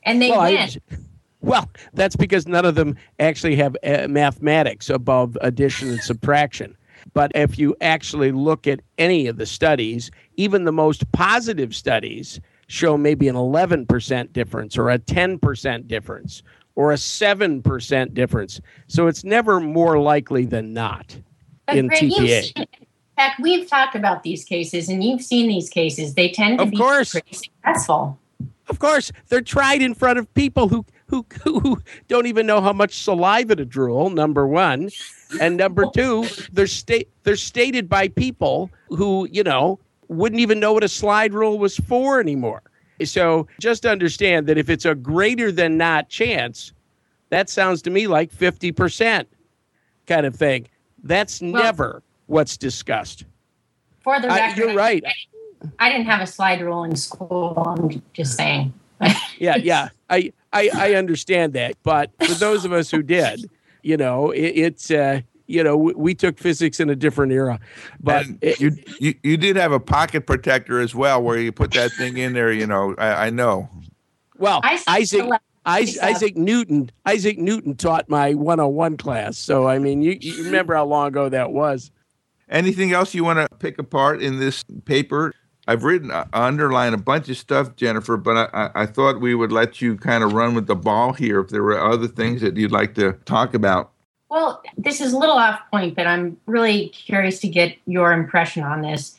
and 0.06 0.22
they 0.22 0.30
well, 0.30 0.44
win. 0.44 0.58
I, 0.58 0.78
well, 1.42 1.70
that's 1.94 2.16
because 2.16 2.48
none 2.48 2.66
of 2.66 2.76
them 2.76 2.96
actually 3.20 3.56
have 3.58 3.76
uh, 3.84 4.08
mathematics 4.08 4.90
above 4.90 5.38
addition 5.42 5.90
and 5.90 6.02
subtraction. 6.02 6.76
But 7.14 7.32
if 7.36 7.60
you 7.60 7.76
actually 7.82 8.32
look 8.32 8.68
at 8.68 8.82
any 8.98 9.28
of 9.28 9.38
the 9.38 9.46
studies, 9.46 10.10
even 10.38 10.64
the 10.64 10.72
most 10.72 11.10
positive 11.12 11.76
studies 11.76 12.40
show 12.68 12.98
maybe 12.98 13.28
an 13.28 13.36
11% 13.36 14.34
difference 14.34 14.78
or 14.78 14.90
a 14.90 14.98
10% 14.98 15.88
difference 15.88 16.42
or 16.76 16.92
a 16.92 16.96
7% 16.96 18.14
difference. 18.14 18.60
So 18.88 19.08
it's 19.08 19.24
never 19.24 19.60
more 19.60 20.00
likely 20.00 20.46
than 20.46 20.74
not 20.74 21.16
but 21.68 21.78
in 21.78 21.90
TPA. 21.90 22.52
in 22.56 22.68
fact, 23.16 23.40
we've 23.40 23.68
talked 23.68 23.96
about 23.96 24.24
these 24.24 24.44
cases 24.44 24.90
and 24.90 25.04
you've 25.04 25.22
seen 25.22 25.48
these 25.48 25.70
cases. 25.70 26.16
They 26.16 26.30
tend 26.30 26.60
to 26.60 26.66
of 26.66 26.72
be 26.72 26.78
course. 26.78 27.12
pretty 27.12 27.34
successful. 27.34 28.20
Of 28.68 28.80
course, 28.80 29.12
they're 29.30 29.42
tried 29.42 29.82
in 29.82 29.94
front 29.94 30.20
of 30.20 30.34
people 30.34 30.68
who 30.68 30.86
who 31.08 31.26
who 31.44 31.82
don't 32.08 32.26
even 32.26 32.48
know 32.48 32.62
how 32.62 32.74
much 32.74 33.04
saliva 33.04 33.56
to 33.56 33.66
drool. 33.66 34.10
Number 34.10 34.48
one, 34.48 34.90
and 35.40 35.58
number 35.58 35.86
two, 35.94 36.26
they're 36.52 36.68
state 36.68 37.10
they're 37.24 37.36
stated 37.36 37.88
by 37.88 38.08
people 38.08 38.72
who 38.90 39.28
you 39.32 39.44
know 39.44 39.80
wouldn't 40.08 40.40
even 40.40 40.60
know 40.60 40.74
what 40.74 40.84
a 40.84 40.90
slide 40.90 41.34
rule 41.34 41.60
was 41.60 41.78
for 41.78 42.20
anymore. 42.20 42.64
So 43.04 43.48
just 43.60 43.86
understand 43.86 44.48
that 44.48 44.58
if 44.58 44.70
it's 44.70 44.86
a 44.86 44.96
greater 44.96 45.52
than 45.52 45.78
not 45.78 46.10
chance, 46.10 46.72
that 47.30 47.50
sounds 47.50 47.82
to 47.84 47.90
me 47.90 48.08
like 48.08 48.32
fifty 48.32 48.72
percent 48.72 49.28
kind 50.08 50.26
of 50.26 50.36
thing. 50.36 50.68
That's 51.04 51.42
well, 51.42 51.52
never 51.52 52.04
what's 52.28 52.58
discussed. 52.58 53.26
For 54.00 54.20
the 54.20 54.28
record, 54.28 54.60
uh, 54.60 54.66
you're 54.66 54.76
right. 54.76 55.04
I 55.80 55.92
didn't 55.92 56.06
have 56.08 56.22
a 56.22 56.28
slide 56.28 56.62
rule 56.62 56.84
in 56.84 56.96
school. 56.96 57.62
I'm 57.66 58.02
just 58.14 58.36
saying. 58.36 58.74
yeah, 59.40 59.56
yeah. 59.58 59.90
I, 60.10 60.32
I 60.54 60.70
I 60.74 60.94
understand 60.96 61.54
that, 61.54 61.76
but 61.84 62.12
for 62.26 62.34
those 62.34 62.66
of 62.66 62.72
us 62.72 62.90
who 62.90 63.04
did, 63.04 63.50
you 63.82 63.98
know, 63.98 64.32
it, 64.32 64.42
it's 64.42 64.90
uh, 64.90 65.22
you 65.48 65.64
know, 65.64 65.78
we, 65.78 65.94
we, 65.94 66.16
took 66.16 66.38
physics 66.40 66.80
in 66.80 66.90
a 66.90 66.96
different 66.96 67.32
era. 67.32 67.60
But 68.00 68.26
it, 68.42 68.60
you, 68.60 68.72
you 69.00 69.16
you 69.24 69.38
did 69.38 69.56
have 69.56 69.72
a 69.72 69.80
pocket 69.80 70.26
protector 70.26 70.80
as 70.80 70.96
well, 70.96 71.22
where 71.22 71.38
you 71.38 71.52
put 71.52 71.72
that 71.74 71.92
thing 71.92 72.18
in 72.18 72.34
there. 72.34 72.52
You 72.52 72.68
know, 72.68 72.96
I, 72.98 73.28
I 73.28 73.30
know. 73.30 73.70
Well, 74.38 74.62
Isaac. 74.64 75.30
Isaac, 75.68 76.04
Isaac 76.04 76.38
Newton 76.38 76.92
Isaac 77.08 77.40
Newton 77.40 77.76
taught 77.76 78.08
my 78.08 78.36
101 78.36 78.98
class. 78.98 79.36
So 79.36 79.68
I 79.68 79.80
mean, 79.80 80.04
you, 80.04 80.16
you 80.22 80.44
remember 80.44 80.76
how 80.76 80.86
long 80.86 81.08
ago 81.08 81.28
that 81.30 81.52
was. 81.52 81.90
Anything 82.50 82.94
else 82.94 83.16
you 83.16 83.24
want 83.24 83.40
to 83.40 83.58
pick 83.58 83.80
apart 83.80 84.22
in 84.22 84.38
this 84.38 84.64
paper? 84.86 85.34
I've 85.68 85.84
written, 85.84 86.12
uh, 86.12 86.26
underline 86.34 86.94
a 86.94 86.98
bunch 86.98 87.30
of 87.30 87.38
stuff, 87.38 87.76
Jennifer, 87.76 88.18
but 88.18 88.50
I, 88.54 88.70
I 88.76 88.86
thought 88.86 89.20
we 89.20 89.34
would 89.34 89.52
let 89.52 89.82
you 89.82 89.98
kind 89.98 90.24
of 90.24 90.34
run 90.34 90.54
with 90.54 90.68
the 90.68 90.76
ball 90.76 91.14
here 91.14 91.40
if 91.40 91.50
there 91.50 91.64
were 91.64 91.80
other 91.80 92.08
things 92.08 92.42
that 92.42 92.56
you'd 92.56 92.72
like 92.72 92.94
to 92.96 93.14
talk 93.26 93.54
about. 93.54 93.92
Well, 94.30 94.62
this 94.78 95.02
is 95.02 95.14
a 95.14 95.18
little 95.18 95.38
off 95.38 95.60
point, 95.72 95.96
but 95.96 96.08
I'm 96.08 96.38
really 96.46 96.90
curious 96.90 97.40
to 97.40 97.48
get 97.48 97.78
your 97.86 98.12
impression 98.12 98.64
on 98.64 98.82
this 98.82 99.16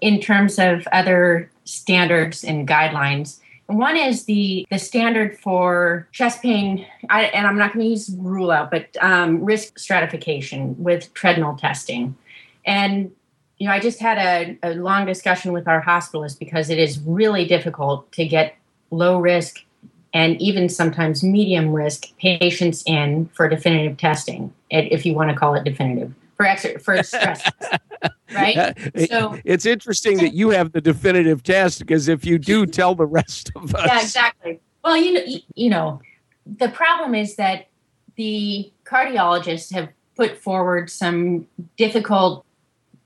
in 0.00 0.20
terms 0.20 0.58
of 0.58 0.86
other 0.92 1.50
standards 1.64 2.44
and 2.44 2.66
guidelines. 2.66 3.40
One 3.66 3.96
is 3.96 4.24
the 4.24 4.66
the 4.70 4.78
standard 4.78 5.38
for 5.38 6.06
chest 6.12 6.42
pain, 6.42 6.86
I, 7.08 7.24
and 7.24 7.46
I'm 7.46 7.56
not 7.56 7.72
going 7.72 7.86
to 7.86 7.90
use 7.90 8.14
rule 8.18 8.50
out, 8.50 8.70
but 8.70 8.94
um, 9.00 9.42
risk 9.42 9.78
stratification 9.78 10.74
with 10.82 11.12
treadmill 11.14 11.56
testing. 11.56 12.14
And 12.66 13.10
you 13.58 13.68
know, 13.68 13.72
I 13.72 13.80
just 13.80 14.00
had 14.00 14.18
a, 14.18 14.58
a 14.70 14.74
long 14.74 15.06
discussion 15.06 15.52
with 15.52 15.68
our 15.68 15.82
hospitalist 15.82 16.38
because 16.38 16.70
it 16.70 16.78
is 16.78 16.98
really 17.00 17.44
difficult 17.44 18.10
to 18.12 18.26
get 18.26 18.56
low 18.90 19.18
risk 19.18 19.64
and 20.12 20.40
even 20.40 20.68
sometimes 20.68 21.24
medium 21.24 21.72
risk 21.72 22.16
patients 22.18 22.82
in 22.86 23.26
for 23.34 23.48
definitive 23.48 23.96
testing, 23.96 24.52
if 24.70 25.04
you 25.04 25.14
want 25.14 25.30
to 25.30 25.36
call 25.36 25.54
it 25.54 25.64
definitive 25.64 26.14
for 26.36 26.46
extra 26.46 26.78
for 26.78 27.02
stress. 27.02 27.48
right? 28.34 28.76
So 29.08 29.38
it's 29.44 29.66
interesting 29.66 30.18
that 30.18 30.34
you 30.34 30.50
have 30.50 30.72
the 30.72 30.80
definitive 30.80 31.42
test 31.42 31.80
because 31.80 32.08
if 32.08 32.24
you 32.24 32.38
do, 32.38 32.66
tell 32.66 32.94
the 32.94 33.06
rest 33.06 33.50
of 33.56 33.74
us. 33.74 33.86
Yeah, 33.86 34.00
exactly. 34.00 34.60
Well, 34.84 34.96
you 34.96 35.12
know, 35.12 35.24
you 35.54 35.70
know, 35.70 36.00
the 36.46 36.68
problem 36.68 37.14
is 37.14 37.36
that 37.36 37.66
the 38.16 38.72
cardiologists 38.84 39.72
have 39.72 39.88
put 40.16 40.36
forward 40.36 40.90
some 40.90 41.46
difficult 41.76 42.43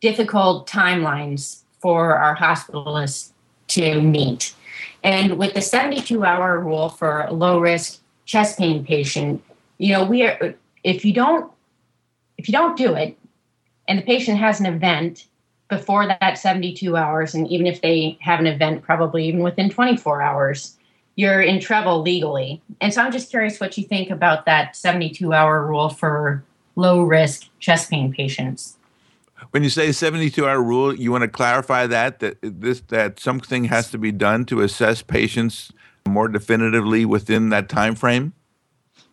difficult 0.01 0.69
timelines 0.69 1.63
for 1.81 2.17
our 2.17 2.37
hospitalists 2.37 3.31
to 3.69 4.01
meet. 4.01 4.55
And 5.03 5.39
with 5.39 5.55
the 5.55 5.61
72 5.61 6.25
hour 6.25 6.61
rule 6.61 6.89
for 6.89 7.23
a 7.23 7.33
low 7.33 7.61
risk 7.61 8.01
chest 8.25 8.59
pain 8.59 8.85
patient, 8.85 9.43
you 9.79 9.93
know, 9.93 10.05
we 10.05 10.23
are, 10.25 10.55
if 10.85 11.05
you 11.05 11.13
don't, 11.13 11.51
if 12.37 12.49
you 12.49 12.53
don't 12.53 12.77
do 12.77 12.95
it 12.95 13.17
and 13.87 13.99
the 13.99 14.03
patient 14.03 14.39
has 14.39 14.61
an 14.61 14.67
event 14.67 15.27
before 15.69 16.07
that 16.07 16.39
72 16.39 16.97
hours, 16.97 17.35
and 17.35 17.47
even 17.49 17.67
if 17.67 17.83
they 17.83 18.17
have 18.21 18.41
an 18.41 18.47
event, 18.47 18.83
probably 18.83 19.27
even 19.27 19.43
within 19.43 19.69
24 19.69 20.23
hours, 20.23 20.77
you're 21.17 21.43
in 21.43 21.61
trouble 21.61 22.01
legally. 22.01 22.63
And 22.81 22.93
so 22.93 23.03
I'm 23.03 23.13
just 23.13 23.29
curious 23.29 23.61
what 23.61 23.77
you 23.77 23.85
think 23.85 24.11
about 24.11 24.47
that 24.47 24.77
72 24.77 25.33
hour 25.33 25.67
rule 25.67 25.91
for 25.91 26.45
low 26.77 27.03
risk 27.03 27.49
chest 27.59 27.91
pain 27.91 28.13
patients. 28.13 28.78
When 29.51 29.63
you 29.63 29.71
say 29.71 29.93
72 29.93 30.47
hour 30.47 30.63
rule, 30.63 30.95
you 30.95 31.11
want 31.13 31.23
to 31.23 31.29
clarify 31.29 31.87
that 31.87 32.21
that 32.21 32.39
this 32.43 32.81
that 32.89 33.21
something 33.21 33.65
has 33.65 33.91
to 33.91 33.99
be 33.99 34.13
done 34.13 34.45
to 34.47 34.61
assess 34.61 35.03
patients 35.03 35.73
more 36.07 36.29
definitively 36.29 37.05
within 37.05 37.51
that 37.51 37.69
time 37.69 37.95
frame? 37.95 38.33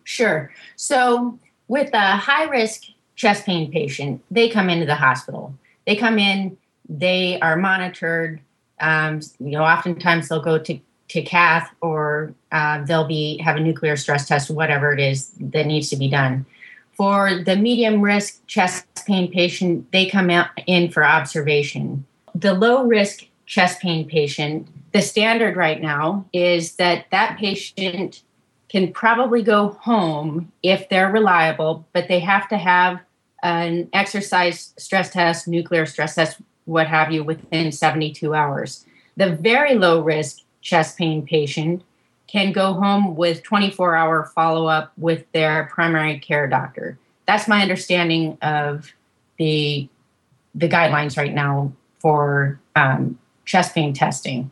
Sure. 0.04 0.52
So 0.76 1.38
with 1.68 1.90
a 1.92 2.16
high 2.16 2.44
risk 2.44 2.84
chest 3.14 3.46
pain 3.46 3.70
patient, 3.70 4.22
they 4.30 4.48
come 4.48 4.68
into 4.70 4.86
the 4.86 4.94
hospital. 4.94 5.54
They 5.86 5.96
come 5.96 6.18
in, 6.18 6.56
they 6.88 7.40
are 7.40 7.56
monitored. 7.56 8.40
Um, 8.80 9.20
you 9.38 9.52
know, 9.52 9.64
oftentimes 9.64 10.28
they'll 10.28 10.42
go 10.42 10.58
to 10.58 10.78
to 11.08 11.22
cath 11.22 11.72
or 11.80 12.34
uh, 12.50 12.84
they'll 12.84 13.06
be 13.06 13.38
have 13.38 13.56
a 13.56 13.60
nuclear 13.60 13.96
stress 13.96 14.26
test, 14.26 14.50
whatever 14.50 14.92
it 14.92 15.00
is 15.00 15.30
that 15.38 15.66
needs 15.66 15.88
to 15.90 15.96
be 15.96 16.08
done. 16.08 16.44
For 16.96 17.42
the 17.44 17.56
medium 17.56 18.00
risk 18.00 18.46
chest 18.46 18.86
pain 19.06 19.30
patient, 19.30 19.92
they 19.92 20.06
come 20.06 20.30
out 20.30 20.48
in 20.66 20.90
for 20.90 21.04
observation. 21.04 22.06
The 22.34 22.54
low 22.54 22.84
risk 22.84 23.26
chest 23.44 23.80
pain 23.80 24.08
patient, 24.08 24.68
the 24.92 25.02
standard 25.02 25.56
right 25.56 25.80
now 25.80 26.24
is 26.32 26.76
that 26.76 27.06
that 27.10 27.38
patient 27.38 28.22
can 28.68 28.92
probably 28.92 29.42
go 29.42 29.68
home 29.80 30.50
if 30.62 30.88
they're 30.88 31.10
reliable, 31.10 31.86
but 31.92 32.08
they 32.08 32.20
have 32.20 32.48
to 32.48 32.56
have 32.56 33.00
an 33.42 33.88
exercise 33.92 34.72
stress 34.78 35.10
test, 35.10 35.46
nuclear 35.46 35.86
stress 35.86 36.14
test, 36.14 36.40
what 36.64 36.86
have 36.86 37.12
you, 37.12 37.22
within 37.22 37.70
72 37.70 38.34
hours. 38.34 38.84
The 39.16 39.36
very 39.36 39.74
low 39.74 40.02
risk 40.02 40.40
chest 40.62 40.98
pain 40.98 41.24
patient 41.24 41.82
can 42.26 42.52
go 42.52 42.72
home 42.72 43.16
with 43.16 43.42
24 43.42 43.96
hour 43.96 44.24
follow 44.34 44.66
up 44.66 44.92
with 44.96 45.30
their 45.32 45.70
primary 45.72 46.18
care 46.18 46.46
doctor. 46.46 46.98
That's 47.26 47.48
my 47.48 47.62
understanding 47.62 48.38
of 48.42 48.92
the 49.38 49.88
the 50.54 50.68
guidelines 50.68 51.18
right 51.18 51.34
now 51.34 51.70
for 51.98 52.58
um, 52.76 53.18
chest 53.44 53.74
pain 53.74 53.92
testing. 53.92 54.50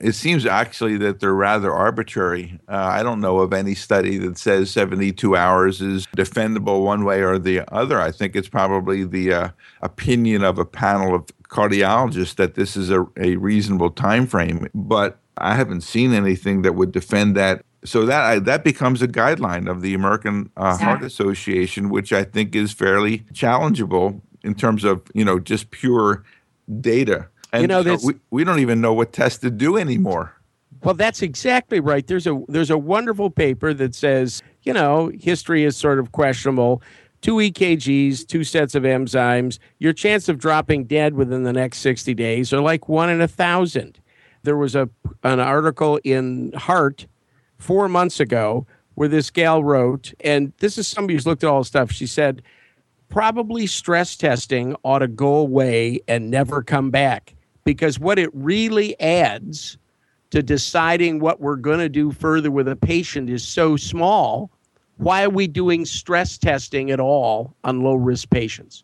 It 0.00 0.12
seems 0.12 0.46
actually 0.46 0.96
that 0.98 1.18
they're 1.18 1.34
rather 1.34 1.72
arbitrary. 1.72 2.60
Uh, 2.68 2.76
I 2.76 3.02
don't 3.02 3.20
know 3.20 3.38
of 3.38 3.52
any 3.52 3.74
study 3.74 4.16
that 4.18 4.38
says 4.38 4.70
72 4.70 5.36
hours 5.36 5.80
is 5.80 6.06
defendable 6.16 6.84
one 6.84 7.04
way 7.04 7.22
or 7.22 7.38
the 7.38 7.62
other. 7.74 8.00
I 8.00 8.12
think 8.12 8.36
it's 8.36 8.48
probably 8.48 9.04
the 9.04 9.32
uh, 9.32 9.48
opinion 9.82 10.44
of 10.44 10.58
a 10.58 10.64
panel 10.64 11.16
of 11.16 11.26
cardiologists 11.48 12.36
that 12.36 12.54
this 12.54 12.76
is 12.76 12.90
a, 12.90 13.06
a 13.16 13.36
reasonable 13.36 13.90
time 13.90 14.26
frame. 14.26 14.68
But 14.72 15.18
I 15.40 15.54
haven't 15.54 15.82
seen 15.82 16.12
anything 16.12 16.62
that 16.62 16.74
would 16.74 16.92
defend 16.92 17.36
that. 17.36 17.64
So 17.84 18.06
that 18.06 18.44
that 18.44 18.64
becomes 18.64 19.02
a 19.02 19.08
guideline 19.08 19.70
of 19.70 19.82
the 19.82 19.94
American 19.94 20.50
uh, 20.56 20.72
exactly. 20.74 20.84
Heart 20.86 21.02
Association, 21.04 21.90
which 21.90 22.12
I 22.12 22.24
think 22.24 22.54
is 22.54 22.72
fairly 22.72 23.20
challengeable 23.32 24.20
in 24.42 24.54
terms 24.54 24.84
of 24.84 25.02
you 25.14 25.24
know 25.24 25.38
just 25.38 25.70
pure 25.70 26.24
data. 26.80 27.28
And 27.52 27.62
you 27.62 27.68
know, 27.68 27.80
uh, 27.80 27.98
we, 28.04 28.14
we 28.30 28.44
don't 28.44 28.58
even 28.58 28.80
know 28.80 28.92
what 28.92 29.12
tests 29.12 29.38
to 29.38 29.50
do 29.50 29.76
anymore. 29.76 30.34
Well, 30.82 30.94
that's 30.94 31.22
exactly 31.22 31.80
right. 31.80 32.06
There's 32.06 32.26
a 32.26 32.40
there's 32.48 32.70
a 32.70 32.78
wonderful 32.78 33.30
paper 33.30 33.74
that 33.74 33.94
says, 33.94 34.42
you 34.62 34.72
know, 34.72 35.10
history 35.18 35.64
is 35.64 35.76
sort 35.76 35.98
of 35.98 36.12
questionable. 36.12 36.82
Two 37.20 37.36
EKGs, 37.36 38.26
two 38.26 38.44
sets 38.44 38.76
of 38.76 38.84
enzymes. 38.84 39.58
Your 39.78 39.92
chance 39.92 40.28
of 40.28 40.38
dropping 40.38 40.84
dead 40.84 41.14
within 41.14 41.42
the 41.42 41.52
next 41.52 41.78
60 41.78 42.14
days 42.14 42.52
are 42.52 42.60
like 42.60 42.88
one 42.88 43.10
in 43.10 43.20
a 43.20 43.26
thousand. 43.26 43.98
There 44.48 44.56
was 44.56 44.74
a 44.74 44.88
an 45.24 45.40
article 45.40 46.00
in 46.04 46.52
Heart 46.54 47.06
four 47.58 47.86
months 47.86 48.18
ago 48.18 48.66
where 48.94 49.06
this 49.06 49.28
gal 49.28 49.62
wrote, 49.62 50.14
and 50.20 50.54
this 50.60 50.78
is 50.78 50.88
somebody 50.88 51.12
who's 51.12 51.26
looked 51.26 51.44
at 51.44 51.50
all 51.50 51.58
the 51.58 51.66
stuff. 51.66 51.92
She 51.92 52.06
said, 52.06 52.40
probably 53.10 53.66
stress 53.66 54.16
testing 54.16 54.74
ought 54.84 55.00
to 55.00 55.06
go 55.06 55.34
away 55.34 56.00
and 56.08 56.30
never 56.30 56.62
come 56.62 56.90
back 56.90 57.34
because 57.64 57.98
what 57.98 58.18
it 58.18 58.30
really 58.32 58.98
adds 59.00 59.76
to 60.30 60.42
deciding 60.42 61.20
what 61.20 61.42
we're 61.42 61.56
going 61.56 61.80
to 61.80 61.90
do 61.90 62.10
further 62.10 62.50
with 62.50 62.68
a 62.68 62.76
patient 62.76 63.28
is 63.28 63.46
so 63.46 63.76
small. 63.76 64.50
Why 64.96 65.24
are 65.24 65.30
we 65.30 65.46
doing 65.46 65.84
stress 65.84 66.38
testing 66.38 66.90
at 66.90 67.00
all 67.00 67.54
on 67.64 67.82
low 67.82 67.96
risk 67.96 68.30
patients? 68.30 68.82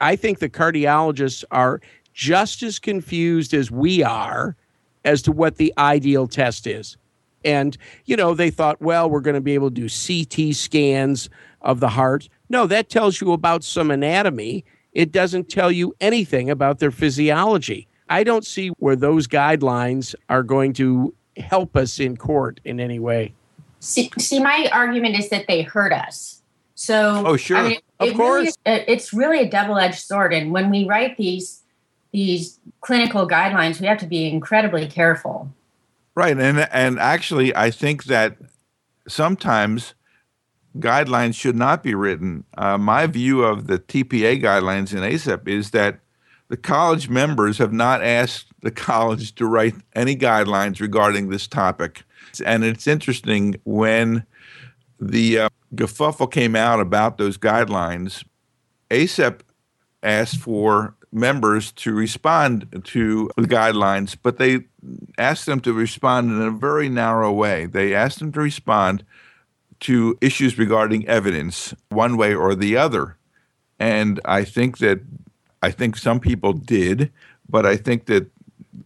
I 0.00 0.16
think 0.16 0.38
the 0.38 0.48
cardiologists 0.48 1.44
are 1.50 1.82
just 2.14 2.62
as 2.62 2.78
confused 2.78 3.52
as 3.52 3.70
we 3.70 4.02
are 4.02 4.56
as 5.04 5.22
to 5.22 5.32
what 5.32 5.56
the 5.56 5.72
ideal 5.78 6.26
test 6.26 6.66
is. 6.66 6.96
And, 7.44 7.76
you 8.04 8.16
know, 8.16 8.34
they 8.34 8.50
thought, 8.50 8.80
well, 8.80 9.10
we're 9.10 9.20
going 9.20 9.34
to 9.34 9.40
be 9.40 9.54
able 9.54 9.70
to 9.70 9.88
do 9.88 9.88
CT 9.88 10.54
scans 10.54 11.28
of 11.60 11.80
the 11.80 11.88
heart. 11.88 12.28
No, 12.48 12.66
that 12.66 12.88
tells 12.88 13.20
you 13.20 13.32
about 13.32 13.64
some 13.64 13.90
anatomy. 13.90 14.64
It 14.92 15.10
doesn't 15.10 15.48
tell 15.48 15.72
you 15.72 15.94
anything 16.00 16.50
about 16.50 16.78
their 16.78 16.90
physiology. 16.90 17.88
I 18.08 18.24
don't 18.24 18.44
see 18.44 18.68
where 18.78 18.96
those 18.96 19.26
guidelines 19.26 20.14
are 20.28 20.42
going 20.42 20.74
to 20.74 21.14
help 21.36 21.76
us 21.76 21.98
in 21.98 22.16
court 22.16 22.60
in 22.64 22.78
any 22.78 22.98
way. 22.98 23.32
See, 23.80 24.10
see 24.18 24.38
my 24.38 24.68
argument 24.72 25.18
is 25.18 25.30
that 25.30 25.46
they 25.48 25.62
hurt 25.62 25.92
us. 25.92 26.42
So, 26.74 27.24
oh, 27.26 27.36
sure. 27.36 27.56
I 27.56 27.68
mean, 27.68 27.80
of 28.00 28.14
course. 28.14 28.56
Really, 28.66 28.84
it's 28.86 29.12
really 29.12 29.40
a 29.40 29.48
double 29.48 29.78
edged 29.78 30.00
sword. 30.00 30.32
And 30.32 30.52
when 30.52 30.70
we 30.70 30.84
write 30.84 31.16
these, 31.16 31.61
these 32.12 32.60
clinical 32.80 33.26
guidelines, 33.26 33.80
we 33.80 33.86
have 33.86 33.98
to 33.98 34.06
be 34.06 34.28
incredibly 34.28 34.86
careful. 34.86 35.52
Right. 36.14 36.38
And, 36.38 36.68
and 36.72 36.98
actually, 36.98 37.56
I 37.56 37.70
think 37.70 38.04
that 38.04 38.36
sometimes 39.08 39.94
guidelines 40.78 41.34
should 41.34 41.56
not 41.56 41.82
be 41.82 41.94
written. 41.94 42.44
Uh, 42.56 42.78
my 42.78 43.06
view 43.06 43.42
of 43.42 43.66
the 43.66 43.78
TPA 43.78 44.42
guidelines 44.42 44.92
in 44.92 45.00
ACEP 45.00 45.48
is 45.48 45.70
that 45.70 46.00
the 46.48 46.56
college 46.56 47.08
members 47.08 47.58
have 47.58 47.72
not 47.72 48.02
asked 48.02 48.48
the 48.60 48.70
college 48.90 49.34
to 49.36 49.46
write 49.46 49.74
any 49.94 50.16
guidelines 50.16 50.80
regarding 50.80 51.30
this 51.30 51.46
topic. 51.46 52.02
And 52.44 52.64
it's 52.64 52.86
interesting 52.86 53.56
when 53.64 54.24
the 55.00 55.38
uh, 55.38 56.26
came 56.30 56.54
out 56.54 56.80
about 56.80 57.18
those 57.18 57.36
guidelines, 57.36 58.24
ACEP 58.90 59.40
asked 60.02 60.38
for 60.38 60.94
members 61.12 61.70
to 61.72 61.92
respond 61.92 62.82
to 62.84 63.30
the 63.36 63.42
guidelines, 63.42 64.16
but 64.20 64.38
they 64.38 64.60
asked 65.18 65.46
them 65.46 65.60
to 65.60 65.72
respond 65.72 66.30
in 66.30 66.40
a 66.40 66.50
very 66.50 66.88
narrow 66.88 67.30
way. 67.30 67.66
They 67.66 67.94
asked 67.94 68.18
them 68.18 68.32
to 68.32 68.40
respond 68.40 69.04
to 69.80 70.16
issues 70.20 70.58
regarding 70.58 71.06
evidence, 71.06 71.74
one 71.90 72.16
way 72.16 72.34
or 72.34 72.54
the 72.54 72.76
other. 72.76 73.16
And 73.78 74.20
I 74.24 74.44
think 74.44 74.78
that 74.78 75.00
I 75.60 75.70
think 75.70 75.96
some 75.96 76.18
people 76.18 76.52
did, 76.52 77.12
but 77.48 77.66
I 77.66 77.76
think 77.76 78.06
that 78.06 78.30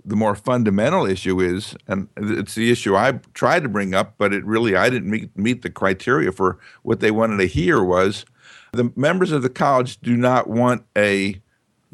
the 0.05 0.16
more 0.16 0.35
fundamental 0.35 1.07
issue 1.07 1.41
is, 1.41 1.77
and 1.87 2.09
it's 2.16 2.55
the 2.55 2.70
issue 2.70 2.97
I 2.97 3.12
tried 3.35 3.62
to 3.62 3.68
bring 3.68 3.95
up, 3.95 4.14
but 4.18 4.33
it 4.33 4.45
really 4.45 4.77
I 4.77 4.91
didn't 4.91 5.11
meet, 5.11 5.37
meet 5.37 5.62
the 5.62 5.70
criteria 5.70 6.33
for 6.33 6.59
what 6.83 7.01
they 7.01 7.11
wanted 7.11 7.39
to 7.39 7.47
hear 7.47 7.83
was 7.83 8.24
the 8.72 8.93
members 8.97 9.33
of 9.33 9.43
the 9.43 9.49
college 9.49 10.01
do 10.01 10.16
not 10.16 10.49
want 10.49 10.85
a 10.97 11.41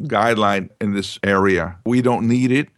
guideline 0.00 0.70
in 0.80 0.94
this 0.94 1.18
area. 1.22 1.78
We 1.86 2.02
don't 2.02 2.28
need 2.28 2.50
it. 2.50 2.68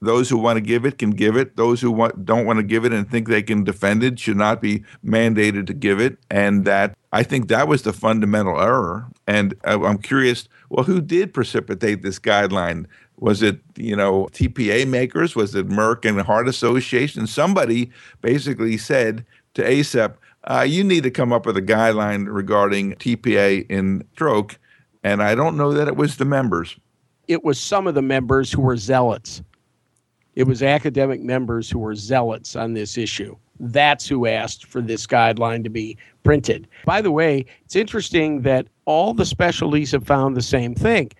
Those 0.00 0.30
who 0.30 0.38
want 0.38 0.56
to 0.58 0.60
give 0.60 0.84
it 0.84 0.98
can 0.98 1.10
give 1.10 1.36
it. 1.36 1.56
Those 1.56 1.80
who 1.80 1.90
want, 1.90 2.24
don't 2.24 2.46
want 2.46 2.58
to 2.58 2.62
give 2.62 2.84
it 2.84 2.92
and 2.92 3.10
think 3.10 3.26
they 3.26 3.42
can 3.42 3.64
defend 3.64 4.04
it 4.04 4.18
should 4.18 4.36
not 4.36 4.60
be 4.60 4.84
mandated 5.04 5.66
to 5.66 5.74
give 5.74 5.98
it. 6.00 6.18
And 6.30 6.64
that 6.66 6.96
I 7.12 7.24
think 7.24 7.48
that 7.48 7.66
was 7.66 7.82
the 7.82 7.92
fundamental 7.92 8.60
error. 8.60 9.08
And 9.26 9.54
I'm 9.64 9.98
curious, 9.98 10.48
well, 10.68 10.84
who 10.84 11.00
did 11.00 11.34
precipitate 11.34 12.02
this 12.02 12.20
guideline? 12.20 12.86
Was 13.18 13.42
it, 13.42 13.60
you 13.76 13.96
know, 13.96 14.28
TPA 14.32 14.86
makers? 14.86 15.34
Was 15.34 15.54
it 15.56 15.68
Merck 15.68 16.08
and 16.08 16.20
Heart 16.20 16.48
Association? 16.48 17.26
Somebody 17.26 17.90
basically 18.20 18.76
said 18.76 19.26
to 19.54 19.64
ACEP, 19.64 20.14
uh, 20.44 20.64
you 20.66 20.84
need 20.84 21.02
to 21.02 21.10
come 21.10 21.32
up 21.32 21.44
with 21.44 21.56
a 21.56 21.62
guideline 21.62 22.26
regarding 22.30 22.94
TPA 22.94 23.68
in 23.68 24.06
stroke. 24.12 24.58
And 25.08 25.22
I 25.22 25.34
don't 25.34 25.56
know 25.56 25.72
that 25.72 25.88
it 25.88 25.96
was 25.96 26.18
the 26.18 26.26
members. 26.26 26.76
It 27.28 27.42
was 27.42 27.58
some 27.58 27.86
of 27.86 27.94
the 27.94 28.02
members 28.02 28.52
who 28.52 28.60
were 28.60 28.76
zealots. 28.76 29.42
It 30.34 30.46
was 30.46 30.62
academic 30.62 31.22
members 31.22 31.70
who 31.70 31.78
were 31.78 31.94
zealots 31.94 32.54
on 32.54 32.74
this 32.74 32.98
issue. 32.98 33.34
That's 33.58 34.06
who 34.06 34.26
asked 34.26 34.66
for 34.66 34.82
this 34.82 35.06
guideline 35.06 35.64
to 35.64 35.70
be 35.70 35.96
printed. 36.24 36.68
By 36.84 37.00
the 37.00 37.10
way, 37.10 37.46
it's 37.64 37.74
interesting 37.74 38.42
that 38.42 38.66
all 38.84 39.14
the 39.14 39.24
specialties 39.24 39.92
have 39.92 40.06
found 40.06 40.36
the 40.36 40.42
same 40.42 40.74
thing. 40.74 41.10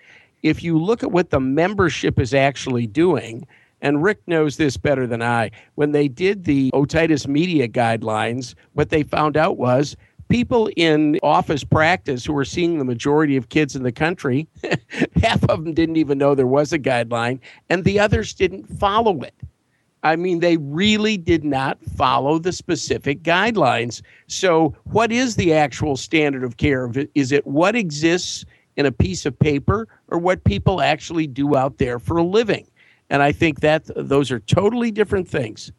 If 0.42 0.62
you 0.62 0.76
look 0.78 1.02
at 1.02 1.10
what 1.10 1.30
the 1.30 1.40
membership 1.40 2.20
is 2.20 2.34
actually 2.34 2.86
doing, 2.86 3.46
and 3.80 4.02
Rick 4.02 4.20
knows 4.26 4.58
this 4.58 4.76
better 4.76 5.06
than 5.06 5.22
I, 5.22 5.50
when 5.76 5.92
they 5.92 6.08
did 6.08 6.44
the 6.44 6.70
otitis 6.74 7.26
media 7.26 7.68
guidelines, 7.68 8.54
what 8.74 8.90
they 8.90 9.02
found 9.02 9.38
out 9.38 9.56
was 9.56 9.96
people 10.28 10.70
in 10.76 11.18
office 11.22 11.64
practice 11.64 12.24
who 12.24 12.32
were 12.32 12.44
seeing 12.44 12.78
the 12.78 12.84
majority 12.84 13.36
of 13.36 13.48
kids 13.48 13.74
in 13.74 13.82
the 13.82 13.92
country, 13.92 14.46
half 15.22 15.42
of 15.48 15.64
them 15.64 15.74
didn't 15.74 15.96
even 15.96 16.18
know 16.18 16.34
there 16.34 16.46
was 16.46 16.72
a 16.72 16.78
guideline, 16.78 17.40
and 17.68 17.84
the 17.84 17.98
others 17.98 18.34
didn't 18.34 18.64
follow 18.64 19.20
it. 19.22 19.34
I 20.04 20.14
mean, 20.14 20.38
they 20.38 20.58
really 20.58 21.16
did 21.16 21.44
not 21.44 21.82
follow 21.96 22.38
the 22.38 22.52
specific 22.52 23.22
guidelines. 23.22 24.00
So, 24.28 24.76
what 24.84 25.10
is 25.10 25.34
the 25.34 25.52
actual 25.52 25.96
standard 25.96 26.44
of 26.44 26.56
care? 26.56 26.90
Is 27.16 27.32
it 27.32 27.46
what 27.46 27.74
exists 27.74 28.44
in 28.78 28.86
a 28.86 28.92
piece 28.92 29.26
of 29.26 29.38
paper 29.38 29.88
or 30.06 30.18
what 30.18 30.42
people 30.44 30.80
actually 30.80 31.26
do 31.26 31.56
out 31.56 31.76
there 31.78 31.98
for 31.98 32.16
a 32.16 32.22
living. 32.22 32.66
And 33.10 33.22
I 33.22 33.32
think 33.32 33.60
that 33.60 33.84
those 33.96 34.30
are 34.30 34.40
totally 34.40 34.90
different 34.90 35.28
things. 35.28 35.72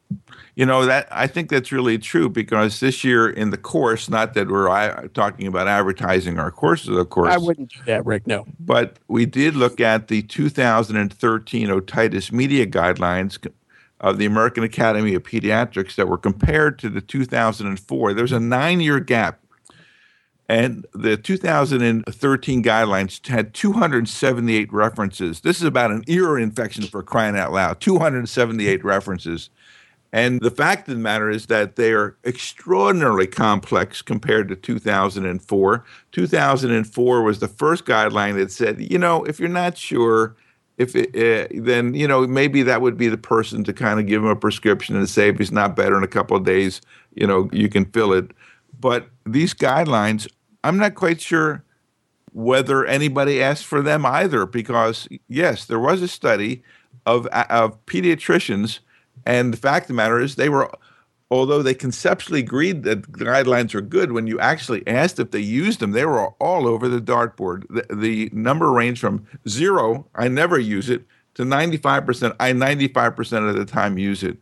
You 0.55 0.65
know 0.65 0.85
that 0.85 1.07
I 1.11 1.27
think 1.27 1.49
that's 1.49 1.71
really 1.71 1.97
true 1.97 2.27
because 2.27 2.79
this 2.79 3.03
year 3.03 3.29
in 3.29 3.51
the 3.51 3.57
course, 3.57 4.09
not 4.09 4.33
that 4.33 4.47
we're 4.49 4.69
I, 4.69 5.07
talking 5.13 5.47
about 5.47 5.67
advertising 5.67 6.39
our 6.39 6.51
courses, 6.51 6.97
of 6.97 7.09
course. 7.09 7.33
I 7.33 7.37
wouldn't 7.37 7.71
do 7.71 7.79
that, 7.85 8.05
Rick. 8.05 8.27
No, 8.27 8.45
but 8.59 8.97
we 9.07 9.25
did 9.25 9.55
look 9.55 9.79
at 9.79 10.07
the 10.07 10.21
2013 10.23 11.67
otitis 11.67 12.31
media 12.31 12.65
guidelines 12.65 13.47
of 14.01 14.17
the 14.17 14.25
American 14.25 14.63
Academy 14.63 15.13
of 15.13 15.23
Pediatrics 15.23 15.95
that 15.95 16.07
were 16.07 16.17
compared 16.17 16.79
to 16.79 16.89
the 16.89 17.01
2004. 17.01 18.13
There's 18.13 18.31
a 18.31 18.39
nine-year 18.39 19.01
gap 19.01 19.39
and 20.49 20.87
the 20.93 21.15
2013 21.15 22.63
guidelines 22.63 23.25
had 23.27 23.53
278 23.53 24.73
references. 24.73 25.41
This 25.41 25.57
is 25.57 25.63
about 25.63 25.91
an 25.91 26.03
ear 26.07 26.39
infection 26.39 26.85
for 26.85 27.03
crying 27.03 27.37
out 27.37 27.53
loud. 27.53 27.79
278 27.79 28.83
references. 28.83 29.51
And 30.11 30.41
the 30.41 30.49
fact 30.49 30.89
of 30.89 30.95
the 30.95 31.01
matter 31.01 31.29
is 31.29 31.45
that 31.45 31.75
they 31.75 31.93
are 31.93 32.17
extraordinarily 32.25 33.27
complex 33.27 34.01
compared 34.01 34.47
to 34.47 34.55
2004. 34.55 35.85
2004 36.11 37.21
was 37.21 37.39
the 37.39 37.47
first 37.47 37.85
guideline 37.85 38.33
that 38.37 38.51
said, 38.51 38.91
you 38.91 38.97
know, 38.97 39.23
if 39.25 39.39
you're 39.39 39.49
not 39.49 39.77
sure, 39.77 40.35
if 40.79 40.95
it, 40.95 41.09
uh, 41.15 41.61
then 41.61 41.93
you 41.93 42.07
know 42.07 42.25
maybe 42.25 42.63
that 42.63 42.81
would 42.81 42.97
be 42.97 43.09
the 43.09 43.17
person 43.17 43.63
to 43.65 43.73
kind 43.73 43.99
of 43.99 44.07
give 44.07 44.23
him 44.23 44.29
a 44.29 44.35
prescription 44.35 44.95
and 44.95 45.07
say 45.09 45.27
if 45.27 45.37
he's 45.37 45.51
not 45.51 45.75
better 45.75 45.95
in 45.95 46.03
a 46.03 46.07
couple 46.07 46.35
of 46.35 46.43
days, 46.43 46.81
you 47.13 47.27
know, 47.27 47.49
you 47.51 47.69
can 47.69 47.85
fill 47.85 48.13
it. 48.13 48.31
But 48.79 49.09
these 49.25 49.53
guidelines 49.53 50.25
I'm 50.63 50.77
not 50.77 50.95
quite 50.95 51.21
sure 51.21 51.63
whether 52.31 52.85
anybody 52.85 53.41
asked 53.41 53.65
for 53.65 53.81
them 53.81 54.05
either, 54.05 54.45
because 54.45 55.07
yes, 55.27 55.65
there 55.65 55.79
was 55.79 56.01
a 56.01 56.07
study 56.07 56.63
of 57.05 57.27
uh, 57.31 57.45
of 57.49 57.83
pediatricians, 57.85 58.79
and 59.25 59.53
the 59.53 59.57
fact 59.57 59.85
of 59.85 59.87
the 59.89 59.93
matter 59.93 60.19
is 60.19 60.35
they 60.35 60.49
were, 60.49 60.69
although 61.31 61.63
they 61.63 61.73
conceptually 61.73 62.41
agreed 62.41 62.83
that 62.83 63.11
guidelines 63.11 63.73
are 63.73 63.81
good, 63.81 64.11
when 64.11 64.27
you 64.27 64.39
actually 64.39 64.85
asked 64.87 65.19
if 65.19 65.31
they 65.31 65.39
used 65.39 65.79
them, 65.79 65.91
they 65.91 66.05
were 66.05 66.27
all 66.39 66.67
over 66.67 66.87
the 66.87 67.01
dartboard. 67.01 67.65
The, 67.69 67.95
the 67.95 68.29
number 68.33 68.71
ranged 68.71 69.01
from 69.01 69.25
zero, 69.47 70.07
I 70.15 70.27
never 70.27 70.59
use 70.59 70.89
it, 70.89 71.05
to 71.35 71.43
95%, 71.43 72.35
I 72.39 72.51
95% 72.51 73.49
of 73.49 73.55
the 73.55 73.65
time 73.65 73.97
use 73.97 74.23
it. 74.23 74.37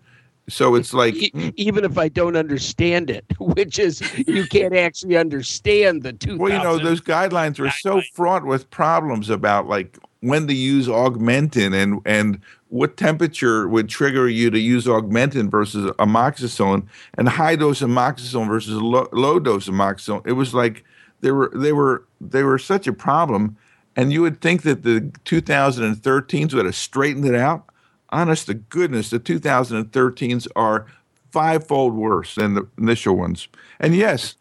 So 0.49 0.75
it's 0.75 0.93
like 0.93 1.15
hmm. 1.33 1.49
even 1.55 1.83
if 1.83 1.97
I 1.97 2.07
don't 2.07 2.37
understand 2.37 3.09
it, 3.09 3.25
which 3.39 3.79
is 3.79 4.01
you 4.27 4.47
can't 4.47 4.75
actually 4.75 5.17
understand 5.17 6.03
the 6.03 6.13
two. 6.13 6.37
Well, 6.37 6.51
you 6.51 6.59
know, 6.59 6.77
those 6.77 7.01
guidelines 7.01 7.59
are 7.59 7.71
so 7.71 8.01
fraught 8.13 8.45
with 8.45 8.69
problems 8.69 9.29
about 9.29 9.67
like 9.67 9.97
when 10.21 10.47
to 10.47 10.53
use 10.53 10.87
augmentin 10.87 11.73
and 11.73 12.01
and 12.05 12.39
what 12.69 12.97
temperature 12.97 13.67
would 13.67 13.87
trigger 13.89 14.27
you 14.27 14.49
to 14.49 14.59
use 14.59 14.85
augmentin 14.85 15.49
versus 15.49 15.89
amoxicillin 15.99 16.85
and 17.17 17.29
high 17.29 17.55
dose 17.55 17.81
amoxicillin 17.81 18.47
versus 18.47 18.81
low, 18.81 19.07
low 19.11 19.39
dose 19.39 19.67
amoxicillin. 19.67 20.25
It 20.25 20.33
was 20.33 20.53
like 20.53 20.83
they 21.21 21.31
were 21.31 21.51
they 21.53 21.73
were 21.73 22.05
they 22.21 22.43
were 22.43 22.57
such 22.57 22.87
a 22.87 22.93
problem, 22.93 23.57
and 23.95 24.13
you 24.13 24.21
would 24.21 24.39
think 24.39 24.63
that 24.63 24.83
the 24.83 25.01
2013s 25.25 26.53
would 26.53 26.65
have 26.65 26.75
straightened 26.75 27.25
it 27.25 27.35
out 27.35 27.69
honest 28.09 28.47
to 28.47 28.53
goodness, 28.53 29.09
the 29.09 29.19
2013s 29.19 30.47
are 30.55 30.85
fivefold 31.31 31.93
worse 31.93 32.35
than 32.35 32.53
the 32.55 32.67
initial 32.77 33.15
ones. 33.15 33.47
And 33.79 33.95
yes, 33.95 34.35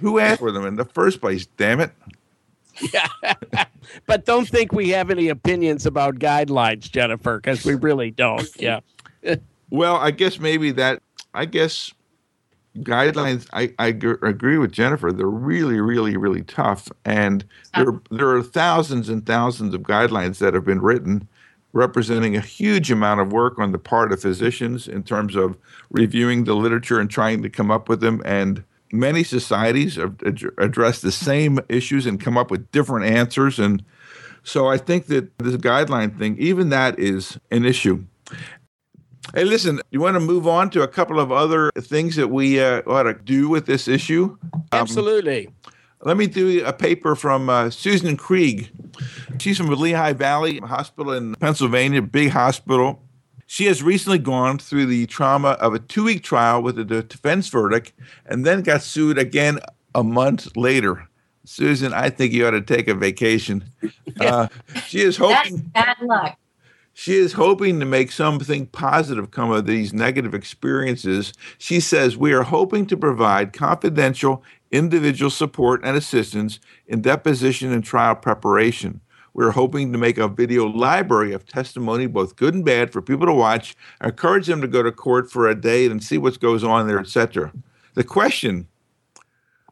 who 0.00 0.18
asked 0.18 0.40
for 0.40 0.52
them 0.52 0.66
in 0.66 0.76
the 0.76 0.84
first 0.84 1.20
place? 1.20 1.46
Damn 1.56 1.80
it. 1.80 1.92
Yeah. 2.92 3.06
but 4.06 4.24
don't 4.24 4.48
think 4.48 4.72
we 4.72 4.90
have 4.90 5.10
any 5.10 5.28
opinions 5.28 5.86
about 5.86 6.18
guidelines, 6.18 6.90
Jennifer, 6.90 7.38
because 7.38 7.64
we 7.64 7.74
really 7.74 8.10
don't. 8.10 8.48
Yeah. 8.58 8.80
well, 9.70 9.96
I 9.96 10.10
guess 10.10 10.38
maybe 10.38 10.70
that, 10.72 11.02
I 11.32 11.44
guess 11.44 11.92
guidelines, 12.78 13.46
I, 13.52 13.72
I 13.78 13.92
g- 13.92 14.14
agree 14.22 14.58
with 14.58 14.72
Jennifer. 14.72 15.12
They're 15.12 15.26
really, 15.26 15.80
really, 15.80 16.16
really 16.16 16.42
tough. 16.42 16.90
And 17.04 17.44
uh. 17.72 17.84
there, 17.84 18.00
there 18.10 18.28
are 18.30 18.42
thousands 18.42 19.08
and 19.08 19.24
thousands 19.24 19.74
of 19.74 19.82
guidelines 19.82 20.38
that 20.38 20.54
have 20.54 20.64
been 20.64 20.80
written 20.80 21.28
representing 21.74 22.36
a 22.36 22.40
huge 22.40 22.90
amount 22.90 23.20
of 23.20 23.32
work 23.32 23.58
on 23.58 23.72
the 23.72 23.78
part 23.78 24.12
of 24.12 24.22
physicians 24.22 24.88
in 24.88 25.02
terms 25.02 25.34
of 25.34 25.58
reviewing 25.90 26.44
the 26.44 26.54
literature 26.54 27.00
and 27.00 27.10
trying 27.10 27.42
to 27.42 27.50
come 27.50 27.70
up 27.70 27.88
with 27.88 28.00
them. 28.00 28.22
And 28.24 28.62
many 28.92 29.24
societies 29.24 29.96
have 29.96 30.14
addressed 30.56 31.02
the 31.02 31.12
same 31.12 31.58
issues 31.68 32.06
and 32.06 32.20
come 32.20 32.38
up 32.38 32.50
with 32.50 32.70
different 32.70 33.06
answers. 33.06 33.58
And 33.58 33.84
so 34.44 34.68
I 34.68 34.78
think 34.78 35.06
that 35.06 35.36
this 35.38 35.56
guideline 35.56 36.16
thing, 36.16 36.36
even 36.38 36.68
that 36.68 36.98
is 36.98 37.38
an 37.50 37.64
issue. 37.64 38.04
Hey, 39.34 39.42
listen, 39.42 39.80
you 39.90 40.00
want 40.00 40.14
to 40.14 40.20
move 40.20 40.46
on 40.46 40.70
to 40.70 40.82
a 40.82 40.88
couple 40.88 41.18
of 41.18 41.32
other 41.32 41.72
things 41.80 42.14
that 42.16 42.28
we 42.28 42.60
uh, 42.60 42.82
ought 42.86 43.04
to 43.04 43.14
do 43.14 43.48
with 43.48 43.66
this 43.66 43.88
issue? 43.88 44.36
Um, 44.52 44.62
Absolutely. 44.70 45.48
Let 46.04 46.18
me 46.18 46.26
do 46.26 46.64
a 46.64 46.72
paper 46.72 47.16
from 47.16 47.48
uh, 47.48 47.70
Susan 47.70 48.16
Krieg. 48.16 48.70
She's 49.38 49.56
from 49.56 49.68
Lehigh 49.68 50.12
Valley 50.12 50.58
Hospital 50.58 51.12
in 51.12 51.34
Pennsylvania, 51.36 52.02
big 52.02 52.30
hospital. 52.30 53.02
She 53.46 53.66
has 53.66 53.82
recently 53.82 54.18
gone 54.18 54.58
through 54.58 54.86
the 54.86 55.06
trauma 55.06 55.50
of 55.52 55.72
a 55.72 55.78
two 55.78 56.04
week 56.04 56.22
trial 56.22 56.62
with 56.62 56.78
a 56.78 56.84
defense 56.84 57.48
verdict 57.48 57.92
and 58.26 58.44
then 58.44 58.62
got 58.62 58.82
sued 58.82 59.16
again 59.16 59.60
a 59.94 60.04
month 60.04 60.54
later. 60.56 61.08
Susan, 61.44 61.92
I 61.92 62.10
think 62.10 62.32
you 62.32 62.46
ought 62.46 62.52
to 62.52 62.60
take 62.60 62.88
a 62.88 62.94
vacation. 62.94 63.64
Uh, 64.20 64.46
she 64.86 65.00
is 65.00 65.16
hoping. 65.16 65.70
That's 65.74 65.96
bad 65.96 65.96
luck. 66.02 66.38
She 66.92 67.14
is 67.14 67.32
hoping 67.32 67.80
to 67.80 67.86
make 67.86 68.12
something 68.12 68.66
positive 68.66 69.32
come 69.32 69.50
of 69.50 69.66
these 69.66 69.92
negative 69.92 70.34
experiences. 70.34 71.32
She 71.58 71.80
says, 71.80 72.16
We 72.16 72.32
are 72.32 72.44
hoping 72.44 72.86
to 72.86 72.96
provide 72.96 73.52
confidential 73.52 74.44
individual 74.74 75.30
support 75.30 75.80
and 75.84 75.96
assistance 75.96 76.58
in 76.86 77.00
deposition 77.00 77.72
and 77.72 77.84
trial 77.84 78.16
preparation. 78.16 79.00
We're 79.32 79.52
hoping 79.52 79.92
to 79.92 79.98
make 79.98 80.18
a 80.18 80.28
video 80.28 80.66
library 80.66 81.32
of 81.32 81.46
testimony, 81.46 82.06
both 82.06 82.36
good 82.36 82.54
and 82.54 82.64
bad, 82.64 82.92
for 82.92 83.00
people 83.00 83.26
to 83.26 83.32
watch, 83.32 83.76
encourage 84.02 84.46
them 84.46 84.60
to 84.60 84.68
go 84.68 84.82
to 84.82 84.92
court 84.92 85.30
for 85.30 85.48
a 85.48 85.54
day 85.54 85.86
and 85.86 86.02
see 86.02 86.18
what 86.18 86.40
goes 86.40 86.62
on 86.62 86.86
there, 86.86 86.98
etc. 87.00 87.52
The 87.94 88.04
question 88.04 88.68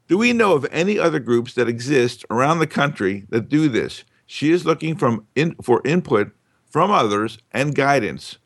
Do 0.09 0.19
we 0.19 0.33
know 0.33 0.55
of 0.55 0.67
any 0.71 0.99
other 0.99 1.21
groups 1.21 1.55
that 1.55 1.69
exist 1.69 2.25
around 2.31 2.59
the 2.59 2.67
country 2.67 3.25
that 3.29 3.49
do 3.49 3.69
this? 3.69 4.05
She 4.27 4.51
is 4.51 4.65
looking 4.65 4.97
from 4.97 5.27
in, 5.35 5.55
for 5.57 5.83
input 5.85 6.33
from 6.65 6.91
others 6.91 7.39
and 7.53 7.75
guidance. 7.75 8.39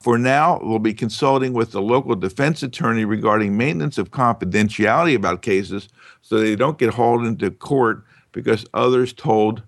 For 0.00 0.16
now, 0.16 0.58
we'll 0.62 0.78
be 0.78 0.94
consulting 0.94 1.52
with 1.52 1.72
the 1.72 1.82
local 1.82 2.14
defense 2.14 2.62
attorney 2.62 3.04
regarding 3.04 3.58
maintenance 3.58 3.98
of 3.98 4.10
confidentiality 4.10 5.14
about 5.14 5.42
cases 5.42 5.88
so 6.22 6.38
they 6.38 6.56
don't 6.56 6.78
get 6.78 6.94
hauled 6.94 7.26
into 7.26 7.50
court 7.50 8.04
because 8.32 8.64
others 8.72 9.12
told 9.12 9.62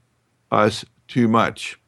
us 0.51 0.87
too 1.07 1.29
much. 1.29 1.79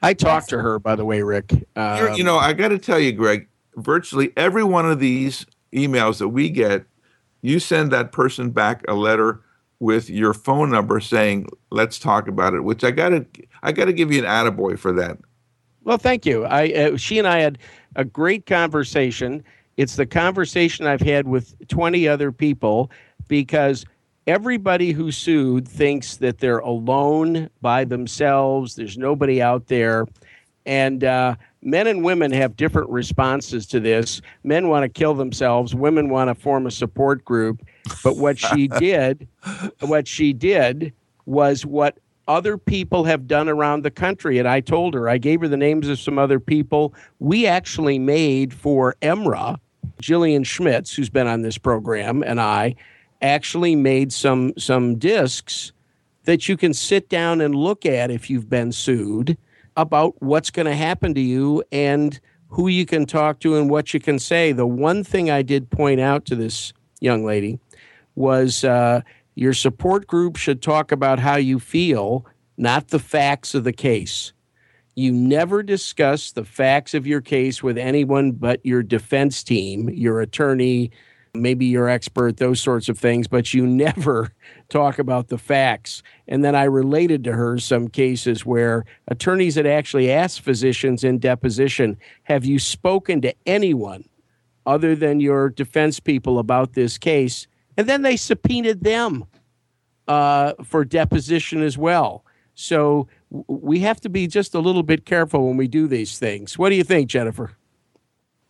I 0.00 0.14
talked 0.14 0.48
to 0.50 0.58
her, 0.58 0.78
by 0.78 0.94
the 0.94 1.04
way, 1.04 1.22
Rick. 1.22 1.52
Um, 1.74 2.14
you 2.14 2.22
know, 2.22 2.36
I 2.36 2.52
got 2.52 2.68
to 2.68 2.78
tell 2.78 3.00
you, 3.00 3.12
Greg, 3.12 3.48
virtually 3.76 4.32
every 4.36 4.64
one 4.64 4.88
of 4.88 5.00
these 5.00 5.44
emails 5.72 6.18
that 6.18 6.28
we 6.28 6.50
get, 6.50 6.84
you 7.40 7.58
send 7.58 7.90
that 7.90 8.12
person 8.12 8.50
back 8.50 8.84
a 8.86 8.94
letter 8.94 9.40
with 9.80 10.08
your 10.08 10.34
phone 10.34 10.70
number 10.70 11.00
saying, 11.00 11.48
"Let's 11.70 11.98
talk 11.98 12.28
about 12.28 12.54
it." 12.54 12.62
Which 12.62 12.84
I 12.84 12.92
got 12.92 13.10
to, 13.10 13.26
I 13.62 13.72
got 13.72 13.86
to 13.86 13.92
give 13.92 14.12
you 14.12 14.24
an 14.24 14.28
attaboy 14.28 14.78
for 14.78 14.92
that. 14.92 15.18
Well, 15.84 15.98
thank 15.98 16.24
you. 16.26 16.44
I 16.44 16.72
uh, 16.72 16.96
she 16.96 17.18
and 17.18 17.26
I 17.26 17.40
had 17.40 17.58
a 17.96 18.04
great 18.04 18.46
conversation. 18.46 19.42
It's 19.76 19.96
the 19.96 20.06
conversation 20.06 20.86
I've 20.86 21.00
had 21.00 21.26
with 21.26 21.56
20 21.68 22.06
other 22.06 22.30
people 22.30 22.90
because 23.28 23.84
everybody 24.26 24.92
who 24.92 25.10
sued 25.10 25.66
thinks 25.66 26.16
that 26.18 26.38
they're 26.38 26.58
alone 26.58 27.50
by 27.60 27.84
themselves. 27.84 28.76
There's 28.76 28.98
nobody 28.98 29.42
out 29.42 29.66
there. 29.66 30.06
And 30.64 31.02
uh, 31.02 31.34
men 31.62 31.86
and 31.88 32.04
women 32.04 32.30
have 32.32 32.56
different 32.56 32.90
responses 32.90 33.66
to 33.68 33.80
this. 33.80 34.20
Men 34.44 34.68
want 34.68 34.84
to 34.84 34.88
kill 34.88 35.14
themselves, 35.14 35.74
women 35.74 36.08
want 36.08 36.28
to 36.28 36.34
form 36.34 36.66
a 36.66 36.70
support 36.70 37.24
group. 37.24 37.62
But 38.04 38.16
what 38.16 38.38
she 38.38 38.68
did, 38.78 39.26
what 39.80 40.06
she 40.06 40.32
did 40.32 40.92
was 41.26 41.66
what 41.66 41.98
other 42.32 42.56
people 42.56 43.04
have 43.04 43.28
done 43.28 43.48
around 43.48 43.82
the 43.82 43.90
country. 43.90 44.38
And 44.38 44.48
I 44.48 44.60
told 44.60 44.94
her, 44.94 45.08
I 45.08 45.18
gave 45.18 45.42
her 45.42 45.48
the 45.48 45.56
names 45.56 45.88
of 45.88 45.98
some 45.98 46.18
other 46.18 46.40
people. 46.40 46.94
We 47.18 47.46
actually 47.46 47.98
made 47.98 48.54
for 48.54 48.96
EMRA, 49.02 49.58
Gillian 50.00 50.42
Schmitz, 50.42 50.94
who's 50.94 51.10
been 51.10 51.26
on 51.26 51.42
this 51.42 51.58
program, 51.58 52.22
and 52.22 52.40
I 52.40 52.74
actually 53.20 53.76
made 53.76 54.12
some 54.12 54.52
some 54.58 54.98
discs 54.98 55.72
that 56.24 56.48
you 56.48 56.56
can 56.56 56.72
sit 56.72 57.08
down 57.08 57.40
and 57.40 57.54
look 57.54 57.84
at 57.84 58.10
if 58.10 58.30
you've 58.30 58.48
been 58.48 58.72
sued 58.72 59.36
about 59.76 60.20
what's 60.22 60.50
going 60.50 60.66
to 60.66 60.74
happen 60.74 61.14
to 61.14 61.20
you 61.20 61.62
and 61.70 62.18
who 62.48 62.68
you 62.68 62.86
can 62.86 63.06
talk 63.06 63.40
to 63.40 63.56
and 63.56 63.70
what 63.70 63.92
you 63.92 64.00
can 64.00 64.18
say. 64.18 64.52
The 64.52 64.66
one 64.66 65.04
thing 65.04 65.30
I 65.30 65.42
did 65.42 65.70
point 65.70 66.00
out 66.00 66.24
to 66.26 66.36
this 66.36 66.72
young 67.00 67.24
lady 67.24 67.58
was 68.14 68.64
uh, 68.64 69.00
your 69.34 69.54
support 69.54 70.06
group 70.06 70.36
should 70.36 70.62
talk 70.62 70.92
about 70.92 71.18
how 71.18 71.36
you 71.36 71.58
feel, 71.58 72.26
not 72.56 72.88
the 72.88 72.98
facts 72.98 73.54
of 73.54 73.64
the 73.64 73.72
case. 73.72 74.32
You 74.94 75.10
never 75.10 75.62
discuss 75.62 76.32
the 76.32 76.44
facts 76.44 76.92
of 76.92 77.06
your 77.06 77.22
case 77.22 77.62
with 77.62 77.78
anyone 77.78 78.32
but 78.32 78.64
your 78.64 78.82
defense 78.82 79.42
team, 79.42 79.88
your 79.88 80.20
attorney, 80.20 80.90
maybe 81.34 81.64
your 81.64 81.88
expert, 81.88 82.36
those 82.36 82.60
sorts 82.60 82.90
of 82.90 82.98
things, 82.98 83.26
but 83.26 83.54
you 83.54 83.66
never 83.66 84.32
talk 84.68 84.98
about 84.98 85.28
the 85.28 85.38
facts. 85.38 86.02
And 86.28 86.44
then 86.44 86.54
I 86.54 86.64
related 86.64 87.24
to 87.24 87.32
her 87.32 87.58
some 87.58 87.88
cases 87.88 88.44
where 88.44 88.84
attorneys 89.08 89.54
had 89.54 89.66
actually 89.66 90.10
asked 90.10 90.42
physicians 90.42 91.04
in 91.04 91.18
deposition, 91.18 91.96
Have 92.24 92.44
you 92.44 92.58
spoken 92.58 93.22
to 93.22 93.34
anyone 93.46 94.04
other 94.66 94.94
than 94.94 95.20
your 95.20 95.48
defense 95.48 96.00
people 96.00 96.38
about 96.38 96.74
this 96.74 96.98
case? 96.98 97.46
And 97.76 97.88
then 97.88 98.02
they 98.02 98.16
subpoenaed 98.16 98.82
them 98.82 99.24
uh, 100.08 100.54
for 100.64 100.84
deposition 100.84 101.62
as 101.62 101.78
well. 101.78 102.24
So 102.54 103.08
we 103.30 103.80
have 103.80 104.00
to 104.02 104.08
be 104.08 104.26
just 104.26 104.54
a 104.54 104.58
little 104.58 104.82
bit 104.82 105.06
careful 105.06 105.46
when 105.46 105.56
we 105.56 105.68
do 105.68 105.86
these 105.86 106.18
things. 106.18 106.58
What 106.58 106.68
do 106.68 106.74
you 106.74 106.84
think, 106.84 107.08
Jennifer? 107.08 107.52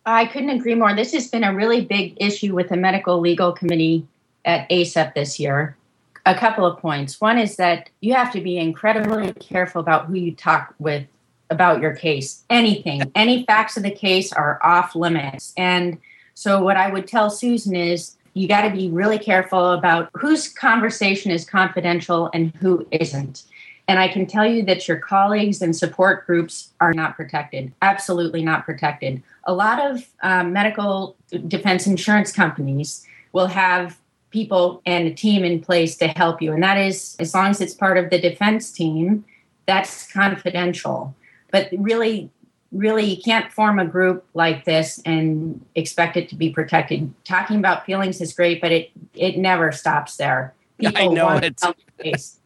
I 0.05 0.25
couldn't 0.25 0.49
agree 0.49 0.75
more. 0.75 0.93
This 0.93 1.13
has 1.13 1.29
been 1.29 1.45
a 1.45 1.53
really 1.53 1.85
big 1.85 2.17
issue 2.17 2.53
with 2.53 2.69
the 2.69 2.75
medical 2.75 3.19
legal 3.19 3.53
committee 3.53 4.05
at 4.43 4.69
ACEP 4.69 5.13
this 5.13 5.39
year. 5.39 5.77
A 6.25 6.35
couple 6.35 6.65
of 6.65 6.79
points. 6.79 7.21
One 7.21 7.37
is 7.37 7.55
that 7.57 7.89
you 8.01 8.13
have 8.13 8.31
to 8.33 8.41
be 8.41 8.57
incredibly 8.57 9.33
careful 9.33 9.79
about 9.79 10.05
who 10.05 10.15
you 10.15 10.33
talk 10.33 10.73
with 10.79 11.05
about 11.49 11.81
your 11.81 11.95
case. 11.95 12.43
Anything, 12.49 13.11
any 13.15 13.45
facts 13.45 13.77
of 13.77 13.83
the 13.83 13.91
case 13.91 14.33
are 14.33 14.59
off 14.63 14.95
limits. 14.95 15.53
And 15.57 15.97
so, 16.33 16.61
what 16.61 16.77
I 16.77 16.89
would 16.89 17.07
tell 17.07 17.29
Susan 17.29 17.75
is 17.75 18.15
you 18.33 18.47
got 18.47 18.61
to 18.61 18.71
be 18.71 18.89
really 18.89 19.19
careful 19.19 19.71
about 19.71 20.09
whose 20.13 20.47
conversation 20.47 21.31
is 21.31 21.45
confidential 21.45 22.29
and 22.33 22.53
who 22.55 22.87
isn't. 22.91 23.43
And 23.87 23.99
I 23.99 24.07
can 24.07 24.25
tell 24.25 24.45
you 24.45 24.63
that 24.63 24.87
your 24.87 24.97
colleagues 24.97 25.61
and 25.61 25.75
support 25.75 26.25
groups 26.25 26.69
are 26.79 26.93
not 26.93 27.15
protected, 27.15 27.73
absolutely 27.81 28.43
not 28.43 28.65
protected. 28.65 29.21
A 29.43 29.53
lot 29.53 29.79
of 29.79 30.07
um, 30.21 30.53
medical 30.53 31.17
defense 31.47 31.85
insurance 31.85 32.31
companies 32.31 33.05
will 33.33 33.47
have 33.47 33.97
people 34.29 34.81
and 34.85 35.07
a 35.07 35.13
team 35.13 35.43
in 35.43 35.61
place 35.61 35.95
to 35.97 36.07
help 36.07 36.41
you. 36.41 36.53
And 36.53 36.63
that 36.63 36.77
is, 36.77 37.15
as 37.19 37.33
long 37.33 37.51
as 37.51 37.61
it's 37.61 37.73
part 37.73 37.97
of 37.97 38.09
the 38.09 38.19
defense 38.19 38.71
team, 38.71 39.25
that's 39.65 40.11
confidential. 40.11 41.13
But 41.51 41.69
really, 41.77 42.31
really, 42.73 43.05
you 43.05 43.21
can't 43.21 43.51
form 43.51 43.79
a 43.79 43.85
group 43.85 44.25
like 44.33 44.65
this 44.65 45.01
and 45.05 45.63
expect 45.75 46.17
it 46.17 46.27
to 46.29 46.35
be 46.35 46.49
protected. 46.49 47.13
Talking 47.23 47.57
about 47.57 47.85
feelings 47.85 48.19
is 48.19 48.33
great, 48.33 48.59
but 48.59 48.71
it 48.71 48.91
it 49.13 49.37
never 49.37 49.71
stops 49.71 50.17
there. 50.17 50.53
People 50.79 51.11
I 51.11 51.13
know 51.13 51.29
it. 51.29 51.61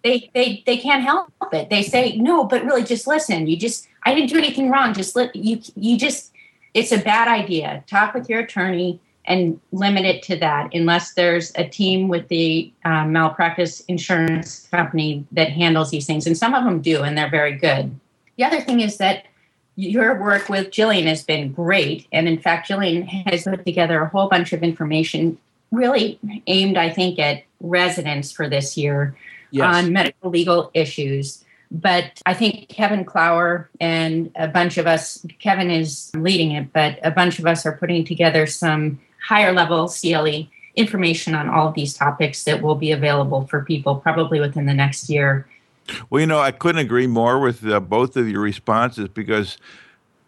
They 0.04 0.30
they 0.34 0.64
they 0.66 0.78
can't 0.78 1.04
help 1.04 1.32
it. 1.52 1.70
They 1.70 1.82
say 1.82 2.18
no, 2.18 2.44
but 2.44 2.64
really, 2.64 2.84
just 2.84 3.08
listen. 3.08 3.48
You 3.48 3.58
just 3.58 3.88
I 4.04 4.14
didn't 4.14 4.30
do 4.30 4.38
anything 4.38 4.70
wrong. 4.70 4.94
Just 4.94 5.16
let 5.16 5.36
you 5.36 5.62
you 5.76 5.98
just. 5.98 6.34
It's 6.74 6.92
a 6.92 7.00
bad 7.00 7.28
idea. 7.28 7.84
Talk 7.88 8.14
with 8.14 8.30
your 8.30 8.42
attorney 8.42 9.00
and 9.26 9.60
limit 9.72 10.06
it 10.06 10.22
to 10.24 10.36
that 10.38 10.74
unless 10.74 11.14
there's 11.14 11.52
a 11.56 11.68
team 11.68 12.08
with 12.08 12.28
the 12.28 12.72
um, 12.86 13.12
malpractice 13.12 13.82
insurance 13.82 14.68
company 14.70 15.26
that 15.32 15.50
handles 15.52 15.90
these 15.90 16.06
things. 16.06 16.28
And 16.28 16.38
some 16.38 16.54
of 16.54 16.64
them 16.64 16.82
do, 16.82 17.02
and 17.02 17.18
they're 17.18 17.30
very 17.30 17.54
good. 17.54 18.00
The 18.38 18.44
other 18.44 18.62
thing 18.62 18.80
is 18.80 18.98
that 18.98 19.26
your 19.78 20.20
work 20.20 20.50
with 20.50 20.72
Gillian 20.72 21.08
has 21.08 21.24
been 21.24 21.54
great. 21.54 22.08
And 22.12 22.28
in 22.28 22.40
fact, 22.40 22.68
Gillian 22.68 23.04
has 23.04 23.44
put 23.44 23.64
together 23.64 24.02
a 24.02 24.10
whole 24.10 24.28
bunch 24.28 24.52
of 24.52 24.64
information 24.64 25.38
really 25.72 26.20
aimed, 26.48 26.78
I 26.78 26.90
think, 26.90 27.20
at 27.20 27.44
residents 27.62 28.32
for 28.32 28.50
this 28.50 28.76
year 28.76 29.16
yes. 29.52 29.76
on 29.76 29.94
medical 29.94 30.32
legal 30.32 30.72
issues. 30.74 31.46
But 31.70 32.22
I 32.26 32.34
think 32.34 32.70
Kevin 32.70 33.06
Klauer 33.06 33.68
and 33.80 34.32
a 34.36 34.48
bunch 34.48 34.78
of 34.78 34.88
us, 34.88 35.24
Kevin 35.40 35.70
is 35.70 36.12
leading 36.16 36.52
it, 36.52 36.74
but 36.74 36.98
a 37.04 37.12
bunch 37.12 37.38
of 37.38 37.46
us 37.46 37.66
are 37.66 37.78
putting 37.78 38.04
together 38.04 38.48
some 38.48 39.00
higher 39.28 39.52
level 39.52 39.88
CLE 39.90 40.48
information 40.76 41.36
on 41.36 41.50
all 41.50 41.68
of 41.68 41.74
these 41.76 41.94
topics 41.94 42.46
that 42.46 42.62
will 42.62 42.76
be 42.76 42.92
available 42.92 43.46
for 43.48 43.64
people 43.64 43.96
probably 43.96 44.40
within 44.40 44.66
the 44.66 44.74
next 44.74 45.10
year. 45.10 45.48
Well, 46.10 46.20
you 46.20 46.28
know, 46.28 46.40
I 46.40 46.52
couldn't 46.52 46.80
agree 46.80 47.08
more 47.08 47.40
with 47.40 47.66
uh, 47.66 47.80
both 47.80 48.18
of 48.18 48.30
your 48.30 48.42
responses 48.42 49.08
because 49.08 49.58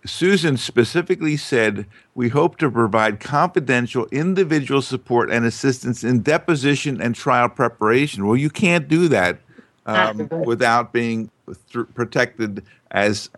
Susan 0.06 0.58
specifically 0.58 1.38
said, 1.38 1.86
We 2.16 2.30
hope 2.30 2.58
to 2.58 2.72
provide 2.72 3.20
confidential 3.20 4.08
individual 4.12 4.82
support 4.82 5.30
and 5.30 5.46
assistance 5.46 6.04
in 6.04 6.22
deposition 6.22 7.02
and 7.02 7.16
trial 7.16 7.50
preparation. 7.50 8.26
Well, 8.26 8.38
you 8.38 8.50
can't 8.50 8.88
do 8.88 9.08
that 9.10 9.40
um, 9.86 10.30
without 10.46 10.94
being 10.94 11.30
th- 11.72 11.88
protected 11.94 12.64
as 12.92 13.30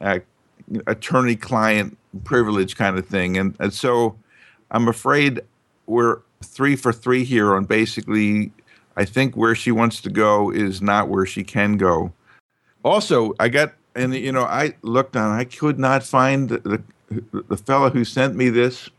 attorney 0.88 1.36
client 1.36 1.98
privilege 2.24 2.76
kind 2.76 2.98
of 2.98 3.08
thing. 3.08 3.38
And, 3.38 3.56
and 3.60 3.74
so 3.74 4.16
I'm 4.70 4.88
afraid 4.88 5.42
we're 5.86 6.20
three 6.44 6.76
for 6.76 6.94
three 6.94 7.24
here 7.24 7.56
on 7.56 7.66
basically, 7.66 8.52
I 8.96 9.06
think 9.06 9.36
where 9.36 9.56
she 9.56 9.72
wants 9.72 10.02
to 10.02 10.10
go 10.10 10.52
is 10.52 10.82
not 10.82 11.10
where 11.10 11.26
she 11.26 11.44
can 11.44 11.78
go. 11.78 12.14
Also, 12.84 13.34
I 13.40 13.50
got 13.50 13.74
and 13.96 14.14
you 14.14 14.32
know, 14.32 14.44
I 14.44 14.76
looked 14.82 15.16
on. 15.16 15.38
I 15.38 15.44
could 15.44 15.80
not 15.80 16.04
find 16.04 16.50
the 16.50 16.82
the, 17.10 17.44
the 17.50 17.58
fellow 17.58 17.90
who 17.90 18.06
sent 18.06 18.36
me 18.36 18.50
this. 18.50 18.90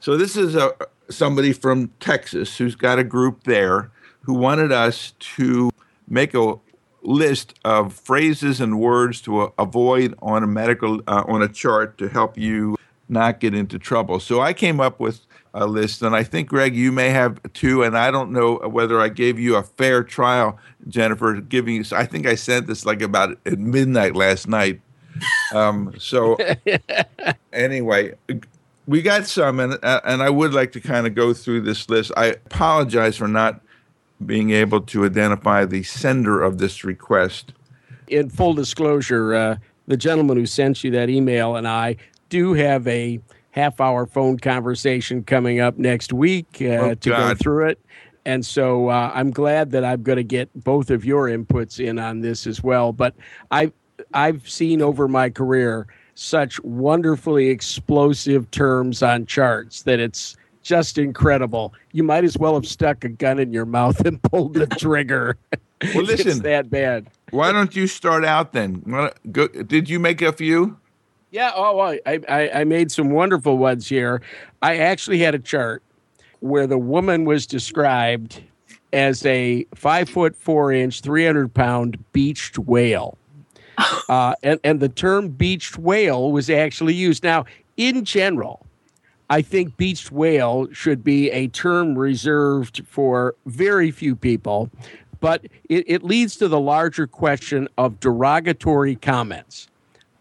So 0.00 0.16
this 0.16 0.36
is 0.36 0.54
a 0.54 0.74
somebody 1.08 1.52
from 1.52 1.88
Texas 2.00 2.56
who's 2.56 2.74
got 2.74 2.98
a 2.98 3.04
group 3.04 3.44
there 3.44 3.90
who 4.22 4.34
wanted 4.34 4.72
us 4.72 5.12
to 5.18 5.70
make 6.08 6.34
a 6.34 6.54
list 7.02 7.54
of 7.64 7.92
phrases 7.92 8.60
and 8.60 8.80
words 8.80 9.20
to 9.22 9.52
avoid 9.58 10.14
on 10.20 10.42
a 10.42 10.46
medical 10.46 11.00
uh, 11.06 11.24
on 11.28 11.42
a 11.42 11.48
chart 11.48 11.96
to 11.98 12.08
help 12.08 12.36
you 12.36 12.75
not 13.08 13.40
get 13.40 13.54
into 13.54 13.78
trouble. 13.78 14.20
So 14.20 14.40
I 14.40 14.52
came 14.52 14.80
up 14.80 15.00
with 15.00 15.20
a 15.54 15.66
list, 15.66 16.02
and 16.02 16.14
I 16.14 16.22
think 16.22 16.48
Greg, 16.48 16.76
you 16.76 16.92
may 16.92 17.08
have 17.10 17.40
two, 17.54 17.82
and 17.82 17.96
I 17.96 18.10
don't 18.10 18.30
know 18.30 18.56
whether 18.68 19.00
I 19.00 19.08
gave 19.08 19.38
you 19.38 19.56
a 19.56 19.62
fair 19.62 20.04
trial, 20.04 20.58
Jennifer, 20.88 21.40
giving 21.40 21.76
you. 21.76 21.84
I 21.92 22.04
think 22.04 22.26
I 22.26 22.34
sent 22.34 22.66
this 22.66 22.84
like 22.84 23.00
about 23.00 23.38
at 23.46 23.58
midnight 23.58 24.14
last 24.14 24.48
night. 24.48 24.80
Um, 25.54 25.94
so 25.98 26.36
anyway, 27.52 28.14
we 28.86 29.02
got 29.02 29.26
some, 29.26 29.60
and 29.60 29.78
uh, 29.82 30.00
and 30.04 30.22
I 30.22 30.30
would 30.30 30.52
like 30.52 30.72
to 30.72 30.80
kind 30.80 31.06
of 31.06 31.14
go 31.14 31.32
through 31.32 31.62
this 31.62 31.88
list. 31.88 32.12
I 32.16 32.26
apologize 32.26 33.16
for 33.16 33.28
not 33.28 33.60
being 34.24 34.50
able 34.50 34.80
to 34.80 35.04
identify 35.04 35.64
the 35.64 35.82
sender 35.82 36.42
of 36.42 36.58
this 36.58 36.84
request. 36.84 37.52
In 38.08 38.30
full 38.30 38.54
disclosure, 38.54 39.34
uh, 39.34 39.56
the 39.86 39.96
gentleman 39.96 40.36
who 40.36 40.46
sent 40.46 40.84
you 40.84 40.90
that 40.92 41.10
email 41.10 41.56
and 41.56 41.66
I 41.66 41.96
do 42.28 42.54
have 42.54 42.86
a 42.86 43.20
half 43.50 43.80
hour 43.80 44.06
phone 44.06 44.38
conversation 44.38 45.24
coming 45.24 45.60
up 45.60 45.78
next 45.78 46.12
week 46.12 46.58
uh, 46.60 46.64
oh, 46.64 46.94
to 46.94 47.10
God. 47.10 47.28
go 47.28 47.34
through 47.34 47.68
it. 47.68 47.80
And 48.26 48.44
so 48.44 48.88
uh, 48.88 49.12
I'm 49.14 49.30
glad 49.30 49.70
that 49.70 49.84
I'm 49.84 50.02
going 50.02 50.16
to 50.16 50.24
get 50.24 50.50
both 50.64 50.90
of 50.90 51.04
your 51.04 51.28
inputs 51.28 51.82
in 51.82 51.98
on 51.98 52.20
this 52.20 52.46
as 52.46 52.62
well. 52.62 52.92
But 52.92 53.14
I've, 53.50 53.72
I've 54.12 54.48
seen 54.48 54.82
over 54.82 55.08
my 55.08 55.30
career 55.30 55.86
such 56.16 56.60
wonderfully 56.62 57.48
explosive 57.48 58.50
terms 58.50 59.02
on 59.02 59.26
charts 59.26 59.82
that 59.82 60.00
it's 60.00 60.36
just 60.62 60.98
incredible. 60.98 61.72
You 61.92 62.02
might 62.02 62.24
as 62.24 62.36
well 62.36 62.54
have 62.54 62.66
stuck 62.66 63.04
a 63.04 63.08
gun 63.08 63.38
in 63.38 63.52
your 63.52 63.66
mouth 63.66 64.00
and 64.06 64.20
pulled 64.22 64.54
the 64.54 64.66
trigger. 64.66 65.38
Well, 65.94 66.02
listen, 66.02 66.28
it's 66.28 66.40
that 66.40 66.68
bad. 66.68 67.06
Why 67.30 67.52
don't 67.52 67.76
you 67.76 67.86
start 67.86 68.24
out 68.24 68.52
then? 68.52 68.82
Did 69.66 69.88
you 69.88 70.00
make 70.00 70.20
a 70.20 70.32
few? 70.32 70.78
Yeah. 71.36 71.52
Oh, 71.54 71.78
I, 71.80 72.00
I, 72.06 72.50
I 72.54 72.64
made 72.64 72.90
some 72.90 73.10
wonderful 73.10 73.58
ones 73.58 73.86
here. 73.86 74.22
I 74.62 74.78
actually 74.78 75.18
had 75.18 75.34
a 75.34 75.38
chart 75.38 75.82
where 76.40 76.66
the 76.66 76.78
woman 76.78 77.26
was 77.26 77.46
described 77.46 78.42
as 78.94 79.26
a 79.26 79.66
five 79.74 80.08
foot 80.08 80.34
four 80.34 80.72
inch, 80.72 81.02
300 81.02 81.52
pound 81.52 82.02
beached 82.12 82.58
whale. 82.58 83.18
Uh, 84.08 84.34
and, 84.42 84.60
and 84.64 84.78
the 84.80 84.88
term 84.88 85.28
beached 85.28 85.76
whale 85.76 86.30
was 86.30 86.48
actually 86.48 86.94
used. 86.94 87.24
Now, 87.24 87.44
in 87.76 88.04
general, 88.04 88.64
I 89.28 89.42
think 89.42 89.76
beached 89.76 90.12
whale 90.12 90.68
should 90.72 91.02
be 91.04 91.30
a 91.32 91.48
term 91.48 91.98
reserved 91.98 92.82
for 92.86 93.34
very 93.44 93.90
few 93.90 94.14
people, 94.16 94.70
but 95.20 95.44
it, 95.68 95.84
it 95.88 96.02
leads 96.04 96.36
to 96.36 96.48
the 96.48 96.60
larger 96.60 97.06
question 97.06 97.68
of 97.76 98.00
derogatory 98.00 98.94
comments. 98.94 99.68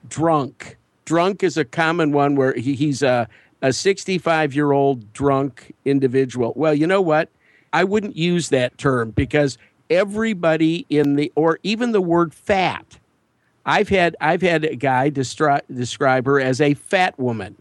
Drunk, 0.10 0.78
drunk 1.06 1.44
is 1.44 1.58
a 1.58 1.66
common 1.66 2.12
one 2.12 2.36
where 2.36 2.54
he, 2.54 2.76
he's 2.76 3.02
a, 3.02 3.28
a 3.62 3.72
65 3.72 4.54
year 4.54 4.72
old 4.72 5.14
drunk 5.14 5.74
individual. 5.86 6.54
Well, 6.56 6.74
you 6.74 6.88
know 6.88 7.02
what? 7.02 7.30
I 7.72 7.84
wouldn't 7.84 8.16
use 8.16 8.50
that 8.50 8.78
term 8.78 9.12
because 9.12 9.58
everybody 9.90 10.86
in 10.90 11.16
the, 11.16 11.32
or 11.36 11.60
even 11.64 11.92
the 11.92 12.02
word 12.02 12.34
fat. 12.34 13.00
I've 13.66 13.90
had 13.90 14.16
I've 14.22 14.42
had 14.42 14.64
a 14.64 14.76
guy 14.76 15.10
destri- 15.10 15.62
describe 15.74 16.26
her 16.28 16.40
as 16.40 16.62
a 16.62 16.76
fat 16.76 17.18
woman 17.18 17.56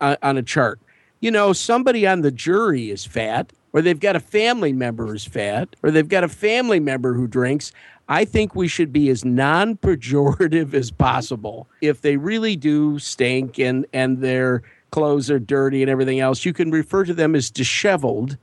uh, 0.00 0.16
on 0.22 0.36
a 0.36 0.42
chart. 0.42 0.78
You 1.20 1.30
know, 1.30 1.52
somebody 1.52 2.06
on 2.06 2.20
the 2.20 2.30
jury 2.30 2.90
is 2.90 3.04
fat, 3.04 3.52
or 3.72 3.82
they've 3.82 3.98
got 3.98 4.16
a 4.16 4.20
family 4.20 4.72
member 4.72 5.06
who's 5.06 5.24
fat, 5.24 5.74
or 5.82 5.90
they've 5.90 6.08
got 6.08 6.24
a 6.24 6.28
family 6.28 6.80
member 6.80 7.14
who 7.14 7.26
drinks. 7.26 7.72
I 8.10 8.24
think 8.24 8.56
we 8.56 8.66
should 8.66 8.92
be 8.92 9.08
as 9.08 9.24
non 9.24 9.76
pejorative 9.76 10.74
as 10.74 10.90
possible. 10.90 11.68
If 11.80 12.02
they 12.02 12.16
really 12.16 12.56
do 12.56 12.98
stink 12.98 13.58
and, 13.58 13.86
and 13.92 14.18
their 14.18 14.62
clothes 14.90 15.30
are 15.30 15.38
dirty 15.38 15.80
and 15.80 15.88
everything 15.88 16.18
else, 16.18 16.44
you 16.44 16.52
can 16.52 16.72
refer 16.72 17.04
to 17.04 17.14
them 17.14 17.36
as 17.36 17.50
disheveled. 17.50 18.36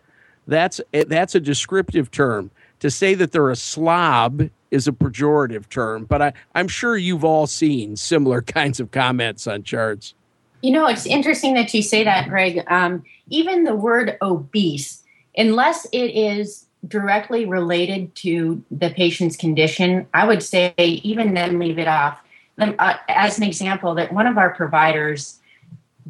That's, 0.48 0.80
that's 0.92 1.36
a 1.36 1.42
descriptive 1.42 2.10
term. 2.10 2.50
To 2.80 2.90
say 2.90 3.14
that 3.16 3.32
they're 3.34 3.50
a 3.50 3.56
slob 3.56 4.50
is 4.72 4.88
a 4.88 4.92
pejorative 4.92 5.68
term, 5.68 6.06
but 6.06 6.22
I, 6.22 6.34
I'm 6.56 6.68
sure 6.68 6.96
you've 6.96 7.26
all 7.26 7.48
seen 7.48 7.96
similar 7.96 8.42
kinds 8.44 8.80
of 8.80 8.92
comments 8.92 9.48
on 9.48 9.64
charts. 9.64 10.14
You 10.62 10.72
know, 10.72 10.88
it's 10.88 11.06
interesting 11.06 11.56
that 11.56 11.74
you 11.74 11.82
say 11.82 12.04
that, 12.04 12.30
Greg. 12.30 12.64
Um, 12.68 13.04
even 13.30 13.64
the 13.64 13.76
word 13.76 14.18
obese, 14.22 15.04
unless 15.36 15.86
it 15.92 16.16
is 16.16 16.67
directly 16.88 17.46
related 17.46 18.14
to 18.16 18.64
the 18.70 18.90
patient's 18.90 19.36
condition, 19.36 20.08
I 20.14 20.28
would 20.28 20.44
say 20.44 20.74
even 20.78 21.34
then 21.34 21.60
leave 21.60 21.80
it 21.80 21.88
off. 21.88 22.20
Uh, 22.60 22.96
as 23.08 23.38
an 23.38 23.44
example, 23.44 23.96
that 23.96 24.14
one 24.14 24.28
of 24.28 24.38
our 24.38 24.54
providers 24.54 25.40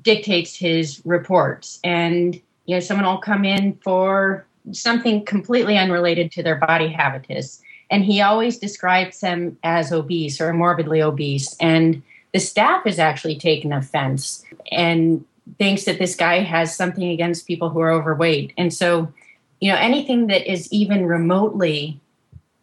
dictates 0.01 0.55
his 0.55 1.01
reports, 1.05 1.79
and 1.83 2.35
you 2.65 2.75
know, 2.75 2.79
someone 2.79 3.05
will 3.05 3.17
come 3.17 3.43
in 3.43 3.77
for 3.83 4.45
something 4.71 5.25
completely 5.25 5.77
unrelated 5.77 6.31
to 6.33 6.43
their 6.43 6.55
body 6.55 6.87
habitus, 6.87 7.61
and 7.89 8.05
he 8.05 8.21
always 8.21 8.57
describes 8.57 9.19
them 9.19 9.57
as 9.63 9.91
obese 9.91 10.39
or 10.39 10.53
morbidly 10.53 11.01
obese, 11.01 11.55
and 11.59 12.01
the 12.33 12.39
staff 12.39 12.83
has 12.85 12.99
actually 12.99 13.37
taken 13.37 13.73
offense 13.73 14.45
and 14.71 15.25
thinks 15.57 15.85
that 15.85 15.99
this 15.99 16.15
guy 16.15 16.39
has 16.39 16.75
something 16.75 17.09
against 17.09 17.47
people 17.47 17.69
who 17.69 17.79
are 17.79 17.91
overweight. 17.91 18.53
And 18.57 18.73
so, 18.73 19.11
you 19.59 19.71
know, 19.71 19.77
anything 19.77 20.27
that 20.27 20.49
is 20.49 20.71
even 20.71 21.05
remotely 21.05 21.99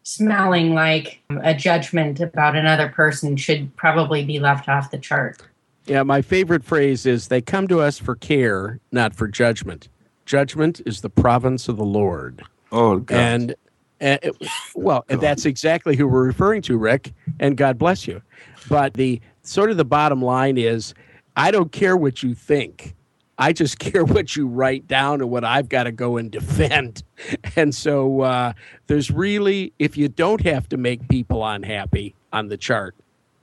smelling 0.03 0.73
like 0.73 1.19
a 1.41 1.53
judgment 1.53 2.19
about 2.19 2.55
another 2.55 2.89
person 2.89 3.35
should 3.35 3.75
probably 3.75 4.23
be 4.23 4.39
left 4.39 4.69
off 4.69 4.91
the 4.91 4.97
chart. 4.97 5.41
Yeah, 5.85 6.03
my 6.03 6.21
favorite 6.21 6.63
phrase 6.63 7.05
is 7.05 7.27
they 7.27 7.41
come 7.41 7.67
to 7.67 7.81
us 7.81 7.97
for 7.99 8.15
care, 8.15 8.79
not 8.91 9.15
for 9.15 9.27
judgment. 9.27 9.89
Judgment 10.25 10.81
is 10.85 11.01
the 11.01 11.09
province 11.09 11.67
of 11.67 11.77
the 11.77 11.85
Lord. 11.85 12.43
Oh, 12.71 12.99
God. 12.99 13.17
And, 13.17 13.55
and 13.99 14.19
it, 14.23 14.35
well, 14.73 15.05
God. 15.07 15.21
that's 15.21 15.45
exactly 15.45 15.95
who 15.95 16.07
we're 16.07 16.25
referring 16.25 16.61
to, 16.63 16.77
Rick, 16.77 17.13
and 17.39 17.57
God 17.57 17.77
bless 17.77 18.07
you. 18.07 18.21
But 18.67 18.95
the 18.95 19.21
sort 19.43 19.69
of 19.69 19.77
the 19.77 19.85
bottom 19.85 20.21
line 20.21 20.57
is 20.57 20.93
I 21.35 21.51
don't 21.51 21.71
care 21.71 21.95
what 21.97 22.23
you 22.23 22.33
think. 22.33 22.94
I 23.37 23.53
just 23.53 23.79
care 23.79 24.05
what 24.05 24.35
you 24.35 24.47
write 24.47 24.87
down 24.87 25.21
and 25.21 25.29
what 25.29 25.43
I've 25.43 25.69
got 25.69 25.83
to 25.83 25.91
go 25.91 26.17
and 26.17 26.31
defend. 26.31 27.03
And 27.55 27.73
so 27.73 28.21
uh, 28.21 28.51
there's 28.87 29.09
really, 29.09 29.71
if 29.79 29.95
you 29.95 30.09
don't 30.09 30.41
have 30.41 30.67
to 30.69 30.77
make 30.77 31.07
people 31.07 31.45
unhappy 31.45 32.13
on 32.33 32.49
the 32.49 32.57
chart, 32.57 32.93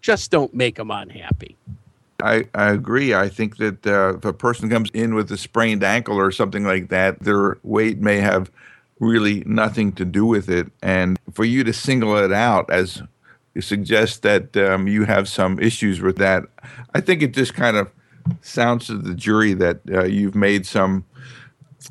just 0.02 0.30
don't 0.30 0.52
make 0.52 0.76
them 0.76 0.90
unhappy. 0.90 1.56
I, 2.22 2.44
I 2.54 2.70
agree. 2.72 3.14
I 3.14 3.30
think 3.30 3.56
that 3.56 3.86
uh, 3.86 4.18
if 4.18 4.24
a 4.26 4.34
person 4.34 4.68
comes 4.68 4.90
in 4.92 5.14
with 5.14 5.32
a 5.32 5.38
sprained 5.38 5.82
ankle 5.82 6.18
or 6.18 6.30
something 6.30 6.64
like 6.64 6.90
that, 6.90 7.20
their 7.20 7.58
weight 7.62 7.98
may 7.98 8.18
have 8.18 8.50
really 9.00 9.42
nothing 9.46 9.92
to 9.92 10.04
do 10.04 10.26
with 10.26 10.50
it. 10.50 10.70
And 10.82 11.18
for 11.32 11.46
you 11.46 11.64
to 11.64 11.72
single 11.72 12.16
it 12.18 12.32
out 12.32 12.70
as 12.70 13.02
suggests 13.60 14.18
that 14.20 14.56
um, 14.56 14.88
you 14.88 15.04
have 15.04 15.28
some 15.28 15.58
issues 15.58 16.00
with 16.00 16.16
that. 16.18 16.44
I 16.94 17.00
think 17.00 17.22
it 17.22 17.34
just 17.34 17.54
kind 17.54 17.76
of 17.76 17.90
sounds 18.40 18.86
to 18.86 18.96
the 18.96 19.14
jury 19.14 19.54
that 19.54 19.80
uh, 19.90 20.04
you've 20.04 20.34
made 20.34 20.66
some 20.66 21.04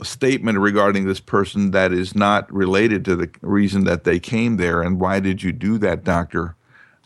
statement 0.03 0.57
regarding 0.57 1.05
this 1.05 1.19
person 1.19 1.71
that 1.71 1.91
is 1.91 2.15
not 2.15 2.51
related 2.51 3.03
to 3.05 3.15
the 3.15 3.29
reason 3.41 3.83
that 3.85 4.03
they 4.03 4.19
came 4.19 4.57
there. 4.57 4.81
And 4.81 4.99
why 4.99 5.19
did 5.19 5.43
you 5.43 5.51
do 5.51 5.77
that, 5.79 6.03
doctor? 6.03 6.55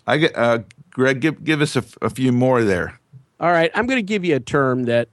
I 0.08 0.18
get, 0.18 0.38
uh, 0.38 0.60
Greg, 0.92 1.20
give 1.20 1.44
give 1.44 1.62
us 1.62 1.76
a, 1.76 2.10
few 2.10 2.32
more 2.32 2.64
there. 2.64 3.00
All 3.40 3.52
right, 3.52 3.72
I'm 3.74 3.88
going 3.88 3.98
to 3.98 4.04
give 4.04 4.24
you 4.24 4.36
a 4.36 4.40
term 4.40 4.84
that 4.84 5.10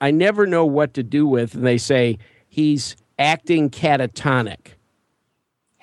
I 0.00 0.10
never 0.10 0.46
know 0.46 0.64
what 0.64 0.94
to 0.94 1.02
do 1.02 1.26
with, 1.26 1.54
and 1.54 1.66
they 1.66 1.78
say 1.78 2.18
he's 2.48 2.96
acting 3.18 3.70
catatonic. 3.70 4.74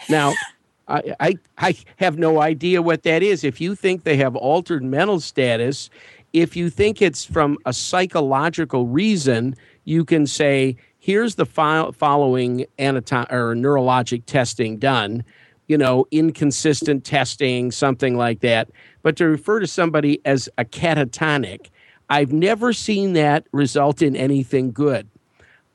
Now. 0.09 0.33
I, 0.87 1.15
I, 1.19 1.39
I 1.57 1.75
have 1.95 2.19
no 2.19 2.39
idea 2.39 2.79
what 2.79 3.01
that 3.03 3.23
is. 3.23 3.43
If 3.43 3.59
you 3.59 3.73
think 3.73 4.03
they 4.03 4.17
have 4.17 4.35
altered 4.35 4.83
mental 4.83 5.19
status, 5.19 5.89
if 6.35 6.57
you 6.57 6.69
think 6.69 7.01
it's 7.01 7.23
from 7.23 7.57
a 7.65 7.71
psychological 7.71 8.87
reason, 8.87 9.55
you 9.85 10.03
can 10.03 10.27
say, 10.27 10.75
here's 10.99 11.35
the 11.35 11.45
fo- 11.45 11.93
following 11.93 12.65
anatom- 12.77 13.31
or 13.31 13.55
neurologic 13.55 14.25
testing 14.25 14.77
done, 14.77 15.23
you 15.67 15.77
know, 15.77 16.05
inconsistent 16.11 17.05
testing, 17.05 17.71
something 17.71 18.17
like 18.17 18.41
that. 18.41 18.69
But 19.01 19.15
to 19.15 19.25
refer 19.27 19.61
to 19.61 19.67
somebody 19.67 20.19
as 20.25 20.49
a 20.57 20.65
catatonic, 20.65 21.69
I've 22.09 22.33
never 22.33 22.73
seen 22.73 23.13
that 23.13 23.47
result 23.53 24.01
in 24.01 24.17
anything 24.17 24.73
good. 24.73 25.07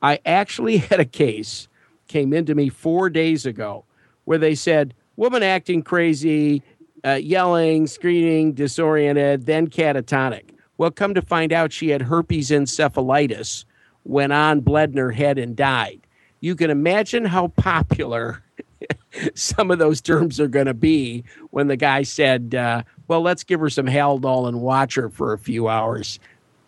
I 0.03 0.19
actually 0.27 0.77
had 0.89 0.99
a 0.99 1.05
case 1.05 1.67
came 2.07 2.33
into 2.33 2.53
me 2.53 2.69
four 2.69 3.09
days 3.09 3.47
ago 3.47 3.83
where 4.25 4.37
they 4.37 4.53
said, 4.53 4.93
woman 5.15 5.41
acting 5.41 5.81
crazy, 5.81 6.61
uh, 7.03 7.13
yelling, 7.13 7.87
screaming, 7.87 8.53
disoriented, 8.53 9.47
then 9.47 9.67
catatonic. 9.67 10.50
Well, 10.81 10.89
come 10.89 11.13
to 11.13 11.21
find 11.21 11.53
out, 11.53 11.71
she 11.71 11.89
had 11.89 12.01
herpes 12.01 12.49
encephalitis, 12.49 13.65
went 14.03 14.33
on, 14.33 14.61
bled 14.61 14.89
in 14.89 14.97
her 14.97 15.11
head, 15.11 15.37
and 15.37 15.55
died. 15.55 16.07
You 16.39 16.55
can 16.55 16.71
imagine 16.71 17.23
how 17.23 17.49
popular 17.49 18.41
some 19.35 19.69
of 19.69 19.77
those 19.77 20.01
terms 20.01 20.39
are 20.39 20.47
going 20.47 20.65
to 20.65 20.73
be 20.73 21.23
when 21.51 21.67
the 21.67 21.77
guy 21.77 22.01
said, 22.01 22.55
uh, 22.55 22.81
Well, 23.07 23.21
let's 23.21 23.43
give 23.43 23.59
her 23.59 23.69
some 23.69 23.85
Haldol 23.85 24.47
and 24.47 24.59
watch 24.59 24.95
her 24.95 25.07
for 25.07 25.33
a 25.33 25.37
few 25.37 25.67
hours. 25.67 26.19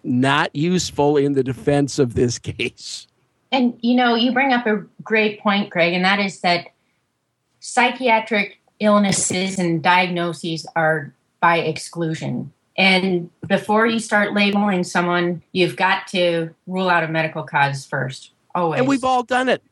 Not 0.04 0.56
useful 0.56 1.18
in 1.18 1.34
the 1.34 1.44
defense 1.44 1.98
of 1.98 2.14
this 2.14 2.38
case. 2.58 3.08
And, 3.52 3.80
you 3.82 3.96
know, 3.96 4.14
you 4.14 4.32
bring 4.32 4.54
up 4.54 4.68
a 4.68 4.86
great 5.02 5.40
point, 5.40 5.72
Greg, 5.72 5.92
and 5.94 6.06
that 6.06 6.20
is 6.20 6.40
that 6.42 6.68
psychiatric 7.62 8.60
illnesses 8.80 9.58
and 9.58 9.82
diagnoses 9.82 10.68
are 10.76 11.16
by 11.40 11.58
exclusion. 11.58 12.53
And 12.76 13.30
before 13.48 13.86
you 13.86 14.00
start 14.00 14.34
labeling 14.34 14.84
someone, 14.84 15.44
you've 15.52 15.76
got 15.76 16.08
to 16.08 16.50
rule 16.66 16.90
out 16.90 17.04
a 17.04 17.08
medical 17.08 17.44
cause 17.44 17.86
first. 17.86 18.32
Always. 18.56 18.80
And 18.80 18.88
we've 18.88 19.04
all 19.04 19.24
done 19.24 19.50
it. 19.50 19.64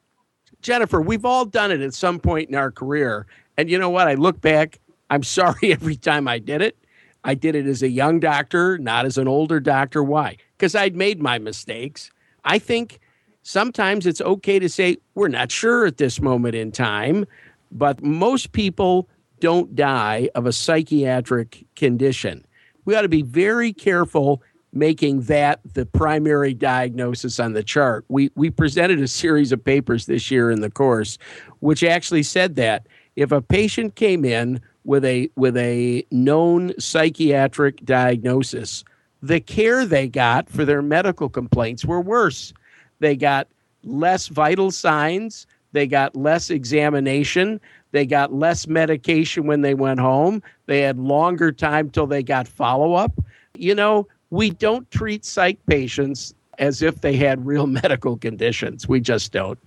Jennifer, 0.62 1.02
we've 1.02 1.26
all 1.26 1.46
done 1.46 1.72
it 1.72 1.82
at 1.82 1.94
some 1.94 2.20
point 2.20 2.50
in 2.50 2.56
our 2.56 2.72
career. 2.72 3.26
And 3.58 3.70
you 3.70 3.80
know 3.80 3.90
what? 3.90 4.08
I 4.08 4.14
look 4.14 4.40
back, 4.42 4.80
I'm 5.10 5.24
sorry 5.24 5.72
every 5.72 5.96
time 5.96 6.28
I 6.28 6.40
did 6.40 6.62
it. 6.62 6.78
I 7.24 7.36
did 7.36 7.56
it 7.56 7.68
as 7.68 7.84
a 7.84 7.90
young 7.90 8.20
doctor, 8.20 8.78
not 8.80 9.06
as 9.06 9.18
an 9.18 9.28
older 9.28 9.60
doctor. 9.60 10.04
Why? 10.04 10.38
Because 10.58 10.74
I'd 10.74 10.96
made 10.96 11.22
my 11.22 11.38
mistakes. 11.38 12.12
I 12.46 12.58
think 12.58 13.00
sometimes 13.44 14.08
it's 14.08 14.22
okay 14.22 14.58
to 14.58 14.68
say, 14.68 14.98
we're 15.14 15.28
not 15.28 15.52
sure 15.52 15.86
at 15.86 15.98
this 15.98 16.20
moment 16.20 16.56
in 16.56 16.72
time. 16.72 17.26
But 17.72 18.04
most 18.04 18.52
people 18.52 19.08
don't 19.40 19.76
die 19.76 20.30
of 20.36 20.46
a 20.46 20.52
psychiatric 20.52 21.66
condition. 21.76 22.46
We 22.86 22.96
ought 22.96 23.04
to 23.04 23.10
be 23.10 23.22
very 23.22 23.74
careful 23.74 24.42
making 24.74 25.24
that 25.24 25.60
the 25.74 25.86
primary 25.86 26.54
diagnosis 26.54 27.40
on 27.40 27.54
the 27.54 27.64
chart. 27.64 28.06
We 28.08 28.32
we 28.36 28.50
presented 28.50 29.02
a 29.02 29.08
series 29.08 29.52
of 29.52 29.64
papers 29.64 30.06
this 30.06 30.32
year 30.32 30.50
in 30.50 30.62
the 30.62 30.72
course 30.72 31.18
which 31.60 31.84
actually 31.84 32.24
said 32.24 32.56
that 32.56 32.88
if 33.16 33.32
a 33.32 33.42
patient 33.42 33.96
came 33.96 34.26
in 34.26 34.62
with 34.84 35.06
a 35.06 35.30
with 35.36 35.58
a 35.58 36.06
known 36.12 36.74
psychiatric 36.80 37.84
diagnosis, 37.86 38.84
the 39.22 39.40
care 39.40 39.86
they 39.86 40.08
got 40.08 40.50
for 40.50 40.66
their 40.66 40.82
medical 40.82 41.30
complaints 41.30 41.86
were 41.86 42.02
worse. 42.02 42.54
They 43.00 43.16
got 43.16 43.48
less 43.84 44.28
vital 44.28 44.72
signs, 44.72 45.48
they 45.72 45.88
got 45.88 46.16
less 46.16 46.50
examination. 46.50 47.60
They 47.92 48.06
got 48.06 48.34
less 48.34 48.68
medication 48.68 49.46
when 49.46 49.62
they 49.62 49.74
went 49.74 50.00
home. 50.00 50.42
They 50.66 50.82
had 50.82 50.98
longer 50.98 51.52
time 51.52 51.90
till 51.90 52.08
they 52.08 52.24
got 52.24 52.48
follow 52.48 52.94
up. 52.94 53.12
You 53.56 53.76
know, 53.76 54.08
we 54.30 54.50
don't 54.50 54.90
treat 54.92 55.26
psych 55.26 55.64
patients 55.66 56.34
as 56.58 56.82
if 56.82 57.02
they 57.02 57.16
had 57.16 57.46
real 57.46 57.68
medical 57.84 58.18
conditions. 58.18 58.88
We 58.88 59.00
just 59.00 59.32
don't. 59.32 59.60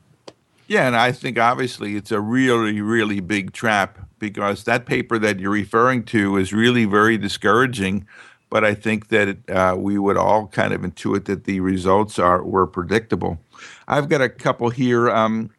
Yeah, 0.67 0.87
and 0.87 0.97
I 0.97 1.13
think 1.13 1.39
obviously 1.39 1.95
it's 1.97 2.11
a 2.11 2.21
really, 2.21 2.81
really 2.81 3.21
big 3.21 3.53
trap 3.53 3.99
because 4.19 4.65
that 4.65 4.87
paper 4.87 5.19
that 5.19 5.39
you're 5.39 5.51
referring 5.51 6.05
to 6.05 6.39
is 6.39 6.55
really 6.55 6.87
very 6.87 7.19
discouraging. 7.19 8.07
But 8.49 8.65
I 8.65 8.73
think 8.75 9.09
that 9.09 9.51
uh, 9.51 9.77
we 9.77 9.99
would 9.99 10.17
all 10.17 10.47
kind 10.47 10.73
of 10.73 10.81
intuit 10.81 11.27
that 11.27 11.45
the 11.45 11.61
results 11.61 12.19
are 12.19 12.43
were 12.43 12.67
predictable. 12.67 13.39
I've 13.89 14.09
got 14.09 14.23
a 14.23 14.29
couple 14.29 14.71
here. 14.71 15.11
Um, 15.11 15.51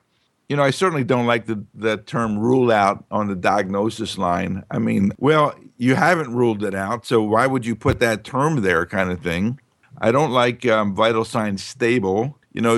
you 0.49 0.55
know, 0.55 0.63
I 0.63 0.69
certainly 0.69 1.03
don't 1.03 1.25
like 1.25 1.45
the, 1.45 1.63
the 1.73 1.97
term 1.97 2.37
rule 2.37 2.71
out 2.71 3.05
on 3.09 3.27
the 3.27 3.35
diagnosis 3.35 4.17
line. 4.17 4.63
I 4.69 4.79
mean, 4.79 5.11
well, 5.17 5.55
you 5.77 5.95
haven't 5.95 6.33
ruled 6.33 6.63
it 6.63 6.75
out, 6.75 7.05
so 7.05 7.21
why 7.21 7.47
would 7.47 7.65
you 7.65 7.75
put 7.75 7.99
that 7.99 8.23
term 8.23 8.61
there, 8.61 8.85
kind 8.85 9.11
of 9.11 9.21
thing? 9.21 9.59
I 9.97 10.11
don't 10.11 10.31
like 10.31 10.65
um, 10.65 10.93
vital 10.93 11.25
signs 11.25 11.63
stable. 11.63 12.37
You 12.53 12.61
know, 12.61 12.77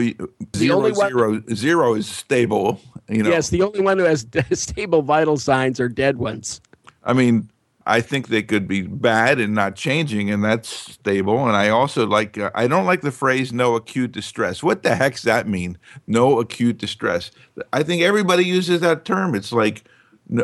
zero, 0.55 0.91
zero, 0.93 1.43
zero 1.53 1.93
is 1.93 2.07
stable. 2.07 2.79
You 3.09 3.23
know. 3.23 3.29
Yes, 3.29 3.49
the 3.49 3.61
only 3.61 3.81
one 3.81 3.99
who 3.99 4.05
has 4.05 4.25
stable 4.53 5.01
vital 5.01 5.37
signs 5.37 5.79
are 5.79 5.89
dead 5.89 6.17
ones. 6.17 6.61
I 7.03 7.13
mean, 7.13 7.49
I 7.87 8.01
think 8.01 8.27
they 8.27 8.43
could 8.43 8.67
be 8.67 8.81
bad 8.81 9.39
and 9.39 9.55
not 9.55 9.75
changing, 9.75 10.29
and 10.29 10.43
that's 10.43 10.67
stable. 10.67 11.47
And 11.47 11.55
I 11.55 11.69
also 11.69 12.05
like, 12.05 12.37
uh, 12.37 12.51
I 12.53 12.67
don't 12.67 12.85
like 12.85 13.01
the 13.01 13.11
phrase 13.11 13.53
no 13.53 13.75
acute 13.75 14.11
distress. 14.11 14.61
What 14.61 14.83
the 14.83 14.95
heck's 14.95 15.23
that 15.23 15.47
mean? 15.47 15.77
No 16.05 16.39
acute 16.39 16.77
distress. 16.77 17.31
I 17.71 17.83
think 17.83 18.01
everybody 18.01 18.43
uses 18.43 18.81
that 18.81 19.05
term. 19.05 19.33
It's 19.33 19.53
like, 19.53 19.85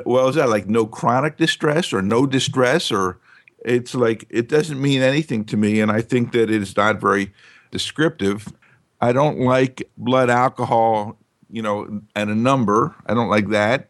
well, 0.05 0.29
is 0.29 0.35
that 0.35 0.47
like 0.47 0.67
no 0.67 0.85
chronic 0.85 1.35
distress 1.35 1.91
or 1.91 2.01
no 2.01 2.25
distress? 2.25 2.91
Or 2.91 3.19
it's 3.65 3.93
like, 3.93 4.25
it 4.29 4.47
doesn't 4.47 4.81
mean 4.81 5.01
anything 5.01 5.43
to 5.45 5.57
me. 5.57 5.81
And 5.81 5.91
I 5.91 5.99
think 5.99 6.31
that 6.31 6.49
it 6.49 6.61
is 6.61 6.77
not 6.77 7.01
very 7.01 7.33
descriptive. 7.71 8.47
I 9.01 9.11
don't 9.11 9.39
like 9.39 9.89
blood 9.97 10.29
alcohol, 10.29 11.17
you 11.51 11.61
know, 11.61 12.01
and 12.15 12.29
a 12.29 12.35
number. 12.35 12.95
I 13.05 13.13
don't 13.13 13.29
like 13.29 13.49
that. 13.49 13.89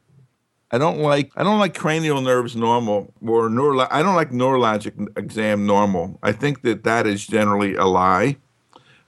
I 0.73 0.79
don't 0.79 0.97
like 0.97 1.31
I 1.35 1.43
don't 1.43 1.59
like 1.59 1.75
cranial 1.75 2.19
nerves 2.19 2.55
normal 2.55 3.13
or 3.21 3.47
neuro, 3.47 3.87
I 3.91 4.01
don't 4.01 4.15
like 4.15 4.31
neurologic 4.31 5.07
exam 5.15 5.67
normal. 5.67 6.17
I 6.23 6.31
think 6.31 6.63
that 6.63 6.83
that 6.83 7.05
is 7.05 7.27
generally 7.27 7.75
a 7.75 7.85
lie. 7.85 8.37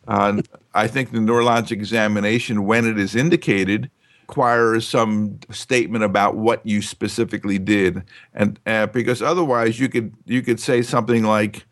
Uh, 0.07 0.43
I 0.75 0.87
think 0.87 1.11
the 1.11 1.17
neurologic 1.17 1.71
examination, 1.71 2.65
when 2.65 2.85
it 2.85 2.99
is 2.99 3.15
indicated, 3.15 3.89
requires 4.27 4.87
some 4.87 5.39
statement 5.49 6.03
about 6.03 6.35
what 6.35 6.63
you 6.67 6.83
specifically 6.83 7.57
did, 7.57 8.03
and 8.35 8.59
uh, 8.67 8.85
because 8.85 9.23
otherwise 9.23 9.79
you 9.79 9.89
could 9.89 10.13
you 10.25 10.43
could 10.43 10.59
say 10.59 10.83
something 10.83 11.23
like, 11.23 11.65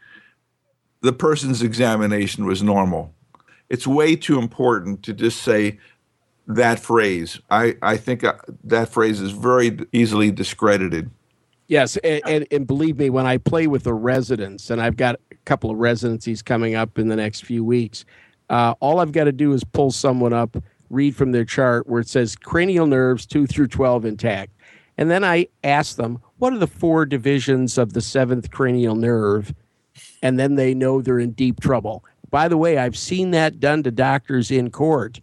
"The 1.01 1.13
person's 1.13 1.61
examination 1.61 2.45
was 2.45 2.63
normal." 2.63 3.13
It's 3.69 3.85
way 3.85 4.15
too 4.15 4.39
important 4.39 5.03
to 5.03 5.13
just 5.13 5.43
say 5.43 5.77
that 6.47 6.79
phrase. 6.79 7.39
I, 7.49 7.75
I 7.81 7.97
think 7.97 8.23
uh, 8.23 8.33
that 8.63 8.89
phrase 8.89 9.21
is 9.21 9.31
very 9.31 9.77
easily 9.91 10.31
discredited. 10.31 11.09
Yes, 11.67 11.97
and, 11.97 12.21
and, 12.27 12.47
and, 12.51 12.67
believe 12.67 12.97
me, 12.97 13.09
when 13.09 13.25
I 13.25 13.37
play 13.37 13.67
with 13.67 13.83
the 13.83 13.93
residents, 13.93 14.69
and 14.69 14.81
I've 14.81 14.97
got 14.97 15.15
a 15.31 15.35
couple 15.45 15.71
of 15.71 15.77
residencies 15.77 16.41
coming 16.41 16.75
up 16.75 16.99
in 16.99 17.07
the 17.07 17.15
next 17.15 17.45
few 17.45 17.63
weeks, 17.63 18.03
uh, 18.49 18.75
all 18.79 18.99
I've 18.99 19.13
got 19.13 19.23
to 19.23 19.31
do 19.31 19.53
is 19.53 19.63
pull 19.63 19.89
someone 19.91 20.33
up, 20.33 20.57
read 20.89 21.15
from 21.15 21.31
their 21.31 21.45
chart 21.45 21.87
where 21.87 22.01
it 22.01 22.09
says 22.09 22.35
cranial 22.35 22.85
nerves 22.85 23.25
2 23.25 23.47
through 23.47 23.67
12 23.67 24.05
intact. 24.05 24.51
And 24.97 25.09
then 25.09 25.23
I 25.23 25.47
ask 25.63 25.95
them, 25.95 26.19
what 26.37 26.53
are 26.53 26.59
the 26.59 26.67
four 26.67 27.05
divisions 27.05 27.77
of 27.77 27.93
the 27.93 28.01
seventh 28.01 28.51
cranial 28.51 28.95
nerve? 28.95 29.53
And 30.21 30.37
then 30.37 30.55
they 30.55 30.73
know 30.73 31.01
they're 31.01 31.17
in 31.19 31.31
deep 31.31 31.61
trouble. 31.61 32.03
By 32.29 32.47
the 32.47 32.57
way, 32.57 32.77
I've 32.77 32.97
seen 32.97 33.31
that 33.31 33.59
done 33.59 33.83
to 33.83 33.91
doctors 33.91 34.51
in 34.51 34.69
court 34.69 35.21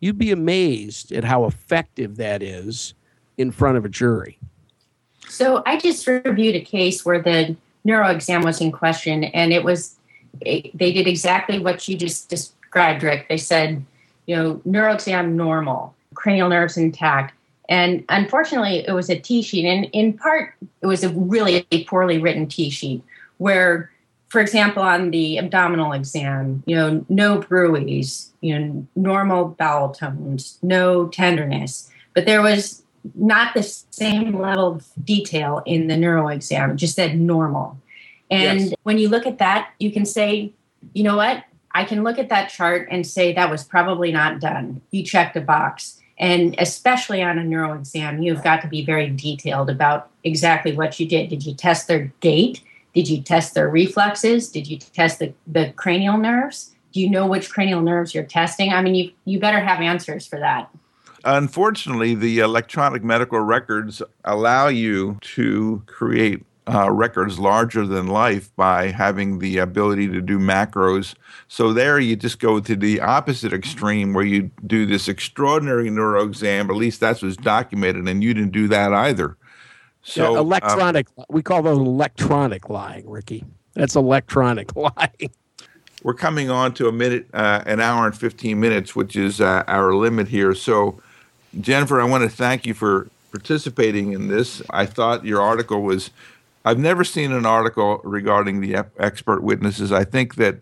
you'd 0.00 0.18
be 0.18 0.30
amazed 0.30 1.12
at 1.12 1.24
how 1.24 1.44
effective 1.44 2.16
that 2.16 2.42
is 2.42 2.94
in 3.38 3.50
front 3.50 3.76
of 3.76 3.84
a 3.84 3.88
jury. 3.88 4.38
So 5.28 5.62
I 5.64 5.78
just 5.78 6.06
reviewed 6.06 6.56
a 6.56 6.60
case 6.60 7.04
where 7.04 7.22
the 7.22 7.56
neuro 7.84 8.08
exam 8.08 8.42
was 8.42 8.60
in 8.60 8.72
question, 8.72 9.24
and 9.24 9.52
it 9.52 9.62
was 9.62 9.96
they 10.42 10.70
did 10.74 11.06
exactly 11.06 11.58
what 11.58 11.86
you 11.88 11.96
just 11.96 12.28
described, 12.28 13.02
Rick. 13.02 13.28
They 13.28 13.36
said, 13.36 13.84
you 14.26 14.36
know, 14.36 14.62
neuro 14.64 14.94
exam 14.94 15.36
normal, 15.36 15.94
cranial 16.14 16.48
nerves 16.48 16.76
intact. 16.76 17.34
And 17.68 18.04
unfortunately, 18.08 18.84
it 18.86 18.92
was 18.92 19.10
a 19.10 19.18
T 19.18 19.42
sheet. 19.42 19.66
And 19.66 19.86
in 19.92 20.12
part, 20.12 20.54
it 20.82 20.86
was 20.86 21.04
a 21.04 21.10
really 21.10 21.66
poorly 21.86 22.18
written 22.18 22.46
T 22.46 22.70
sheet 22.70 23.02
where 23.38 23.90
for 24.30 24.40
example, 24.40 24.82
on 24.82 25.10
the 25.10 25.38
abdominal 25.38 25.92
exam, 25.92 26.62
you 26.64 26.76
know, 26.76 27.04
no 27.08 27.40
bruits, 27.40 28.30
you 28.40 28.58
know, 28.58 28.86
normal 28.94 29.48
bowel 29.58 29.90
tones, 29.90 30.58
no 30.62 31.08
tenderness, 31.08 31.90
but 32.14 32.26
there 32.26 32.40
was 32.40 32.82
not 33.16 33.54
the 33.54 33.62
same 33.62 34.38
level 34.38 34.76
of 34.76 34.86
detail 35.04 35.62
in 35.66 35.88
the 35.88 35.96
neuro 35.96 36.28
exam. 36.28 36.76
Just 36.76 36.94
said 36.94 37.18
normal. 37.18 37.76
And 38.30 38.60
yes. 38.60 38.74
when 38.84 38.98
you 38.98 39.08
look 39.08 39.26
at 39.26 39.38
that, 39.38 39.72
you 39.80 39.90
can 39.90 40.06
say, 40.06 40.52
you 40.92 41.02
know 41.02 41.16
what? 41.16 41.44
I 41.72 41.82
can 41.84 42.04
look 42.04 42.18
at 42.18 42.28
that 42.28 42.50
chart 42.50 42.86
and 42.90 43.04
say 43.04 43.32
that 43.32 43.50
was 43.50 43.64
probably 43.64 44.12
not 44.12 44.38
done. 44.38 44.80
You 44.92 45.04
checked 45.04 45.36
a 45.36 45.40
box. 45.40 46.00
And 46.18 46.54
especially 46.58 47.22
on 47.22 47.38
a 47.38 47.44
neuro 47.44 47.72
exam, 47.72 48.22
you've 48.22 48.44
got 48.44 48.60
to 48.62 48.68
be 48.68 48.84
very 48.84 49.08
detailed 49.08 49.70
about 49.70 50.10
exactly 50.22 50.76
what 50.76 51.00
you 51.00 51.08
did. 51.08 51.30
Did 51.30 51.44
you 51.46 51.54
test 51.54 51.88
their 51.88 52.12
gait? 52.20 52.60
Did 52.94 53.08
you 53.08 53.22
test 53.22 53.54
their 53.54 53.68
reflexes? 53.68 54.50
Did 54.50 54.66
you 54.66 54.78
test 54.78 55.18
the, 55.18 55.32
the 55.46 55.72
cranial 55.76 56.18
nerves? 56.18 56.74
Do 56.92 57.00
you 57.00 57.08
know 57.08 57.26
which 57.26 57.50
cranial 57.50 57.82
nerves 57.82 58.14
you're 58.14 58.24
testing? 58.24 58.72
I 58.72 58.82
mean, 58.82 58.94
you, 58.94 59.12
you 59.24 59.38
better 59.38 59.60
have 59.60 59.80
answers 59.80 60.26
for 60.26 60.38
that. 60.40 60.68
Unfortunately, 61.24 62.14
the 62.14 62.38
electronic 62.38 63.04
medical 63.04 63.40
records 63.40 64.02
allow 64.24 64.68
you 64.68 65.18
to 65.20 65.82
create 65.86 66.44
uh, 66.72 66.90
records 66.90 67.38
larger 67.38 67.86
than 67.86 68.06
life 68.06 68.54
by 68.56 68.88
having 68.90 69.38
the 69.38 69.58
ability 69.58 70.08
to 70.08 70.20
do 70.20 70.38
macros. 70.38 71.14
So 71.48 71.72
there 71.72 71.98
you 71.98 72.16
just 72.16 72.38
go 72.38 72.60
to 72.60 72.76
the 72.76 73.00
opposite 73.00 73.52
extreme 73.52 74.14
where 74.14 74.24
you 74.24 74.50
do 74.66 74.86
this 74.86 75.08
extraordinary 75.08 75.90
neuro 75.90 76.22
exam. 76.24 76.70
At 76.70 76.76
least 76.76 77.00
that's 77.00 77.22
what's 77.22 77.36
documented, 77.36 78.08
and 78.08 78.22
you 78.22 78.34
didn't 78.34 78.52
do 78.52 78.68
that 78.68 78.92
either. 78.92 79.36
So 80.02 80.34
yeah, 80.34 80.38
electronic. 80.38 81.08
Um, 81.18 81.24
we 81.28 81.42
call 81.42 81.62
those 81.62 81.78
electronic 81.78 82.68
lying, 82.68 83.08
Ricky. 83.08 83.44
That's 83.74 83.96
electronic 83.96 84.74
lying. 84.76 85.30
We're 86.02 86.14
coming 86.14 86.48
on 86.50 86.72
to 86.74 86.88
a 86.88 86.92
minute, 86.92 87.28
uh, 87.34 87.62
an 87.66 87.80
hour 87.80 88.06
and 88.06 88.16
fifteen 88.16 88.60
minutes, 88.60 88.96
which 88.96 89.16
is 89.16 89.40
uh, 89.40 89.64
our 89.68 89.94
limit 89.94 90.28
here. 90.28 90.54
So, 90.54 91.00
Jennifer, 91.60 92.00
I 92.00 92.04
want 92.04 92.24
to 92.24 92.30
thank 92.30 92.66
you 92.66 92.74
for 92.74 93.08
participating 93.30 94.12
in 94.12 94.28
this. 94.28 94.62
I 94.70 94.86
thought 94.86 95.24
your 95.24 95.40
article 95.40 95.82
was. 95.82 96.10
I've 96.62 96.78
never 96.78 97.04
seen 97.04 97.32
an 97.32 97.46
article 97.46 98.02
regarding 98.04 98.60
the 98.60 98.84
expert 98.98 99.42
witnesses. 99.42 99.92
I 99.92 100.04
think 100.04 100.34
that 100.34 100.60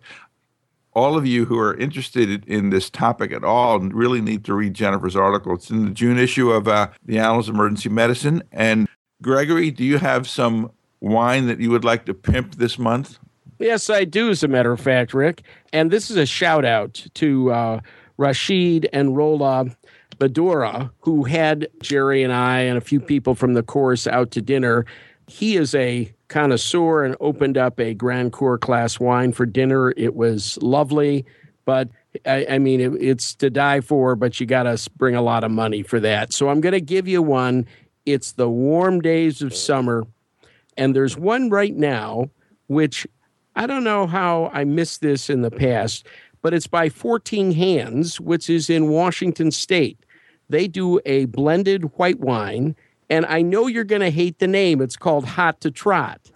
all 0.93 1.17
of 1.17 1.25
you 1.25 1.45
who 1.45 1.57
are 1.59 1.75
interested 1.75 2.45
in 2.45 2.69
this 2.69 2.89
topic 2.89 3.31
at 3.31 3.43
all 3.43 3.79
really 3.79 4.21
need 4.21 4.43
to 4.45 4.53
read 4.53 4.73
Jennifer's 4.73 5.15
article. 5.15 5.55
It's 5.55 5.69
in 5.69 5.85
the 5.85 5.91
June 5.91 6.17
issue 6.17 6.51
of 6.51 6.67
uh, 6.67 6.89
the 7.05 7.19
Annals 7.19 7.49
of 7.49 7.55
Emergency 7.55 7.89
Medicine. 7.89 8.43
And 8.51 8.87
Gregory, 9.21 9.71
do 9.71 9.83
you 9.83 9.97
have 9.97 10.27
some 10.27 10.71
wine 11.01 11.47
that 11.47 11.59
you 11.59 11.69
would 11.71 11.83
like 11.83 12.05
to 12.05 12.13
pimp 12.13 12.55
this 12.55 12.79
month? 12.79 13.19
Yes, 13.59 13.89
I 13.89 14.05
do, 14.05 14.29
as 14.29 14.43
a 14.43 14.47
matter 14.47 14.71
of 14.71 14.79
fact, 14.79 15.13
Rick. 15.13 15.43
And 15.73 15.91
this 15.91 16.09
is 16.09 16.15
a 16.15 16.25
shout 16.25 16.63
out 16.63 17.05
to 17.15 17.51
uh, 17.51 17.79
Rashid 18.17 18.87
and 18.93 19.17
Rola 19.17 19.65
Badura, 20.17 20.91
who 20.99 21.23
had 21.25 21.67
Jerry 21.81 22.23
and 22.23 22.31
I 22.31 22.59
and 22.59 22.77
a 22.77 22.81
few 22.81 22.99
people 22.99 23.35
from 23.35 23.53
the 23.53 23.63
course 23.63 24.07
out 24.07 24.31
to 24.31 24.41
dinner. 24.41 24.85
He 25.27 25.57
is 25.57 25.75
a 25.75 26.11
connoisseur 26.29 27.03
and 27.03 27.15
opened 27.19 27.57
up 27.57 27.79
a 27.79 27.93
Grand 27.93 28.31
Cru 28.31 28.57
class 28.57 28.99
wine 28.99 29.33
for 29.33 29.45
dinner. 29.45 29.93
It 29.97 30.15
was 30.15 30.57
lovely, 30.61 31.25
but 31.65 31.89
I, 32.25 32.45
I 32.51 32.59
mean, 32.59 32.79
it, 32.79 32.93
it's 33.01 33.35
to 33.35 33.49
die 33.49 33.81
for, 33.81 34.15
but 34.15 34.39
you 34.39 34.45
got 34.45 34.63
to 34.63 34.89
bring 34.97 35.15
a 35.15 35.21
lot 35.21 35.43
of 35.43 35.51
money 35.51 35.83
for 35.83 35.99
that. 35.99 36.33
So 36.33 36.49
I'm 36.49 36.61
going 36.61 36.73
to 36.73 36.81
give 36.81 37.07
you 37.07 37.21
one. 37.21 37.65
It's 38.11 38.31
the 38.31 38.49
warm 38.49 39.01
days 39.01 39.41
of 39.41 39.55
summer. 39.55 40.07
And 40.77 40.95
there's 40.95 41.17
one 41.17 41.49
right 41.49 41.75
now, 41.75 42.29
which 42.67 43.05
I 43.55 43.67
don't 43.67 43.83
know 43.83 44.07
how 44.07 44.49
I 44.53 44.63
missed 44.63 45.01
this 45.01 45.29
in 45.29 45.41
the 45.41 45.51
past, 45.51 46.05
but 46.41 46.53
it's 46.53 46.67
by 46.67 46.89
14 46.89 47.51
Hands, 47.51 48.19
which 48.21 48.49
is 48.49 48.69
in 48.69 48.89
Washington 48.89 49.51
State. 49.51 49.99
They 50.49 50.67
do 50.67 50.99
a 51.05 51.25
blended 51.25 51.97
white 51.97 52.19
wine. 52.19 52.75
And 53.09 53.25
I 53.25 53.41
know 53.41 53.67
you're 53.67 53.83
going 53.83 54.01
to 54.01 54.11
hate 54.11 54.39
the 54.39 54.47
name. 54.47 54.81
It's 54.81 54.95
called 54.95 55.25
Hot 55.25 55.61
to 55.61 55.71
Trot. 55.71 56.31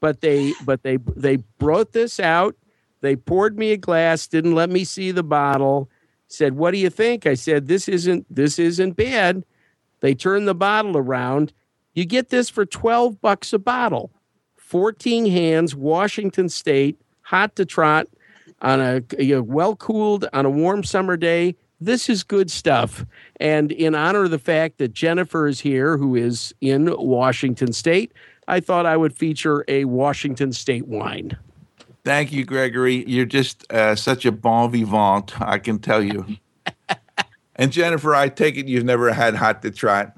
But 0.00 0.20
they 0.20 0.52
but 0.64 0.82
they 0.84 0.98
they 1.16 1.36
brought 1.58 1.92
this 1.92 2.20
out. 2.20 2.54
They 3.00 3.16
poured 3.16 3.58
me 3.58 3.72
a 3.72 3.76
glass, 3.76 4.28
didn't 4.28 4.54
let 4.54 4.70
me 4.70 4.84
see 4.84 5.10
the 5.10 5.24
bottle. 5.24 5.90
Said, 6.28 6.54
"What 6.54 6.70
do 6.70 6.78
you 6.78 6.88
think?" 6.88 7.26
I 7.26 7.34
said, 7.34 7.66
"This 7.66 7.88
isn't 7.88 8.24
this 8.32 8.60
isn't 8.60 8.92
bad." 8.92 9.44
They 10.00 10.14
turn 10.14 10.44
the 10.44 10.54
bottle 10.54 10.96
around. 10.96 11.52
You 11.94 12.04
get 12.04 12.28
this 12.28 12.48
for 12.48 12.64
12 12.64 13.20
bucks 13.20 13.52
a 13.52 13.58
bottle. 13.58 14.10
14 14.56 15.26
hands, 15.26 15.74
Washington 15.74 16.48
State, 16.48 17.00
hot 17.22 17.56
to 17.56 17.64
trot 17.64 18.06
on 18.60 18.80
a 18.80 19.02
you 19.18 19.36
know, 19.36 19.42
well 19.42 19.76
cooled 19.76 20.28
on 20.32 20.44
a 20.44 20.50
warm 20.50 20.84
summer 20.84 21.16
day. 21.16 21.56
This 21.80 22.08
is 22.08 22.22
good 22.24 22.50
stuff. 22.50 23.06
And 23.40 23.70
in 23.72 23.94
honor 23.94 24.24
of 24.24 24.30
the 24.30 24.38
fact 24.38 24.78
that 24.78 24.92
Jennifer 24.92 25.46
is 25.46 25.60
here, 25.60 25.96
who 25.96 26.16
is 26.16 26.52
in 26.60 26.94
Washington 26.98 27.72
State, 27.72 28.12
I 28.48 28.60
thought 28.60 28.84
I 28.84 28.96
would 28.96 29.14
feature 29.16 29.64
a 29.68 29.84
Washington 29.84 30.52
State 30.52 30.86
wine. 30.86 31.36
Thank 32.04 32.32
you, 32.32 32.44
Gregory. 32.44 33.04
You're 33.06 33.26
just 33.26 33.70
uh, 33.72 33.94
such 33.94 34.24
a 34.24 34.32
bon 34.32 34.70
vivant, 34.70 35.40
I 35.40 35.58
can 35.58 35.78
tell 35.78 36.02
you. 36.02 36.26
And 37.58 37.72
Jennifer, 37.72 38.14
I 38.14 38.28
take 38.28 38.56
it 38.56 38.66
you've 38.66 38.84
never 38.84 39.12
had 39.12 39.34
hot 39.34 39.62
to 39.62 39.70
trot. 39.70 40.12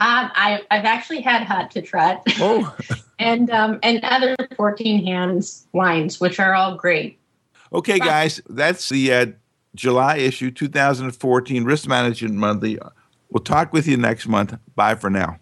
Um, 0.00 0.30
I, 0.34 0.62
have 0.70 0.84
actually 0.84 1.20
had 1.20 1.42
hot 1.42 1.72
to 1.72 1.82
trot. 1.82 2.22
Oh. 2.38 2.74
and 3.18 3.50
um, 3.50 3.80
and 3.82 4.02
other 4.04 4.36
14 4.56 5.04
hands 5.04 5.66
wines, 5.72 6.20
which 6.20 6.38
are 6.38 6.54
all 6.54 6.76
great. 6.76 7.18
Okay, 7.72 7.98
guys, 7.98 8.40
that's 8.48 8.88
the 8.88 9.12
uh, 9.12 9.26
July 9.74 10.16
issue 10.18 10.50
2014 10.50 11.64
Risk 11.64 11.88
Management 11.88 12.34
Monthly. 12.36 12.78
We'll 13.30 13.44
talk 13.44 13.72
with 13.72 13.86
you 13.86 13.96
next 13.96 14.26
month. 14.26 14.56
Bye 14.74 14.94
for 14.94 15.10
now. 15.10 15.38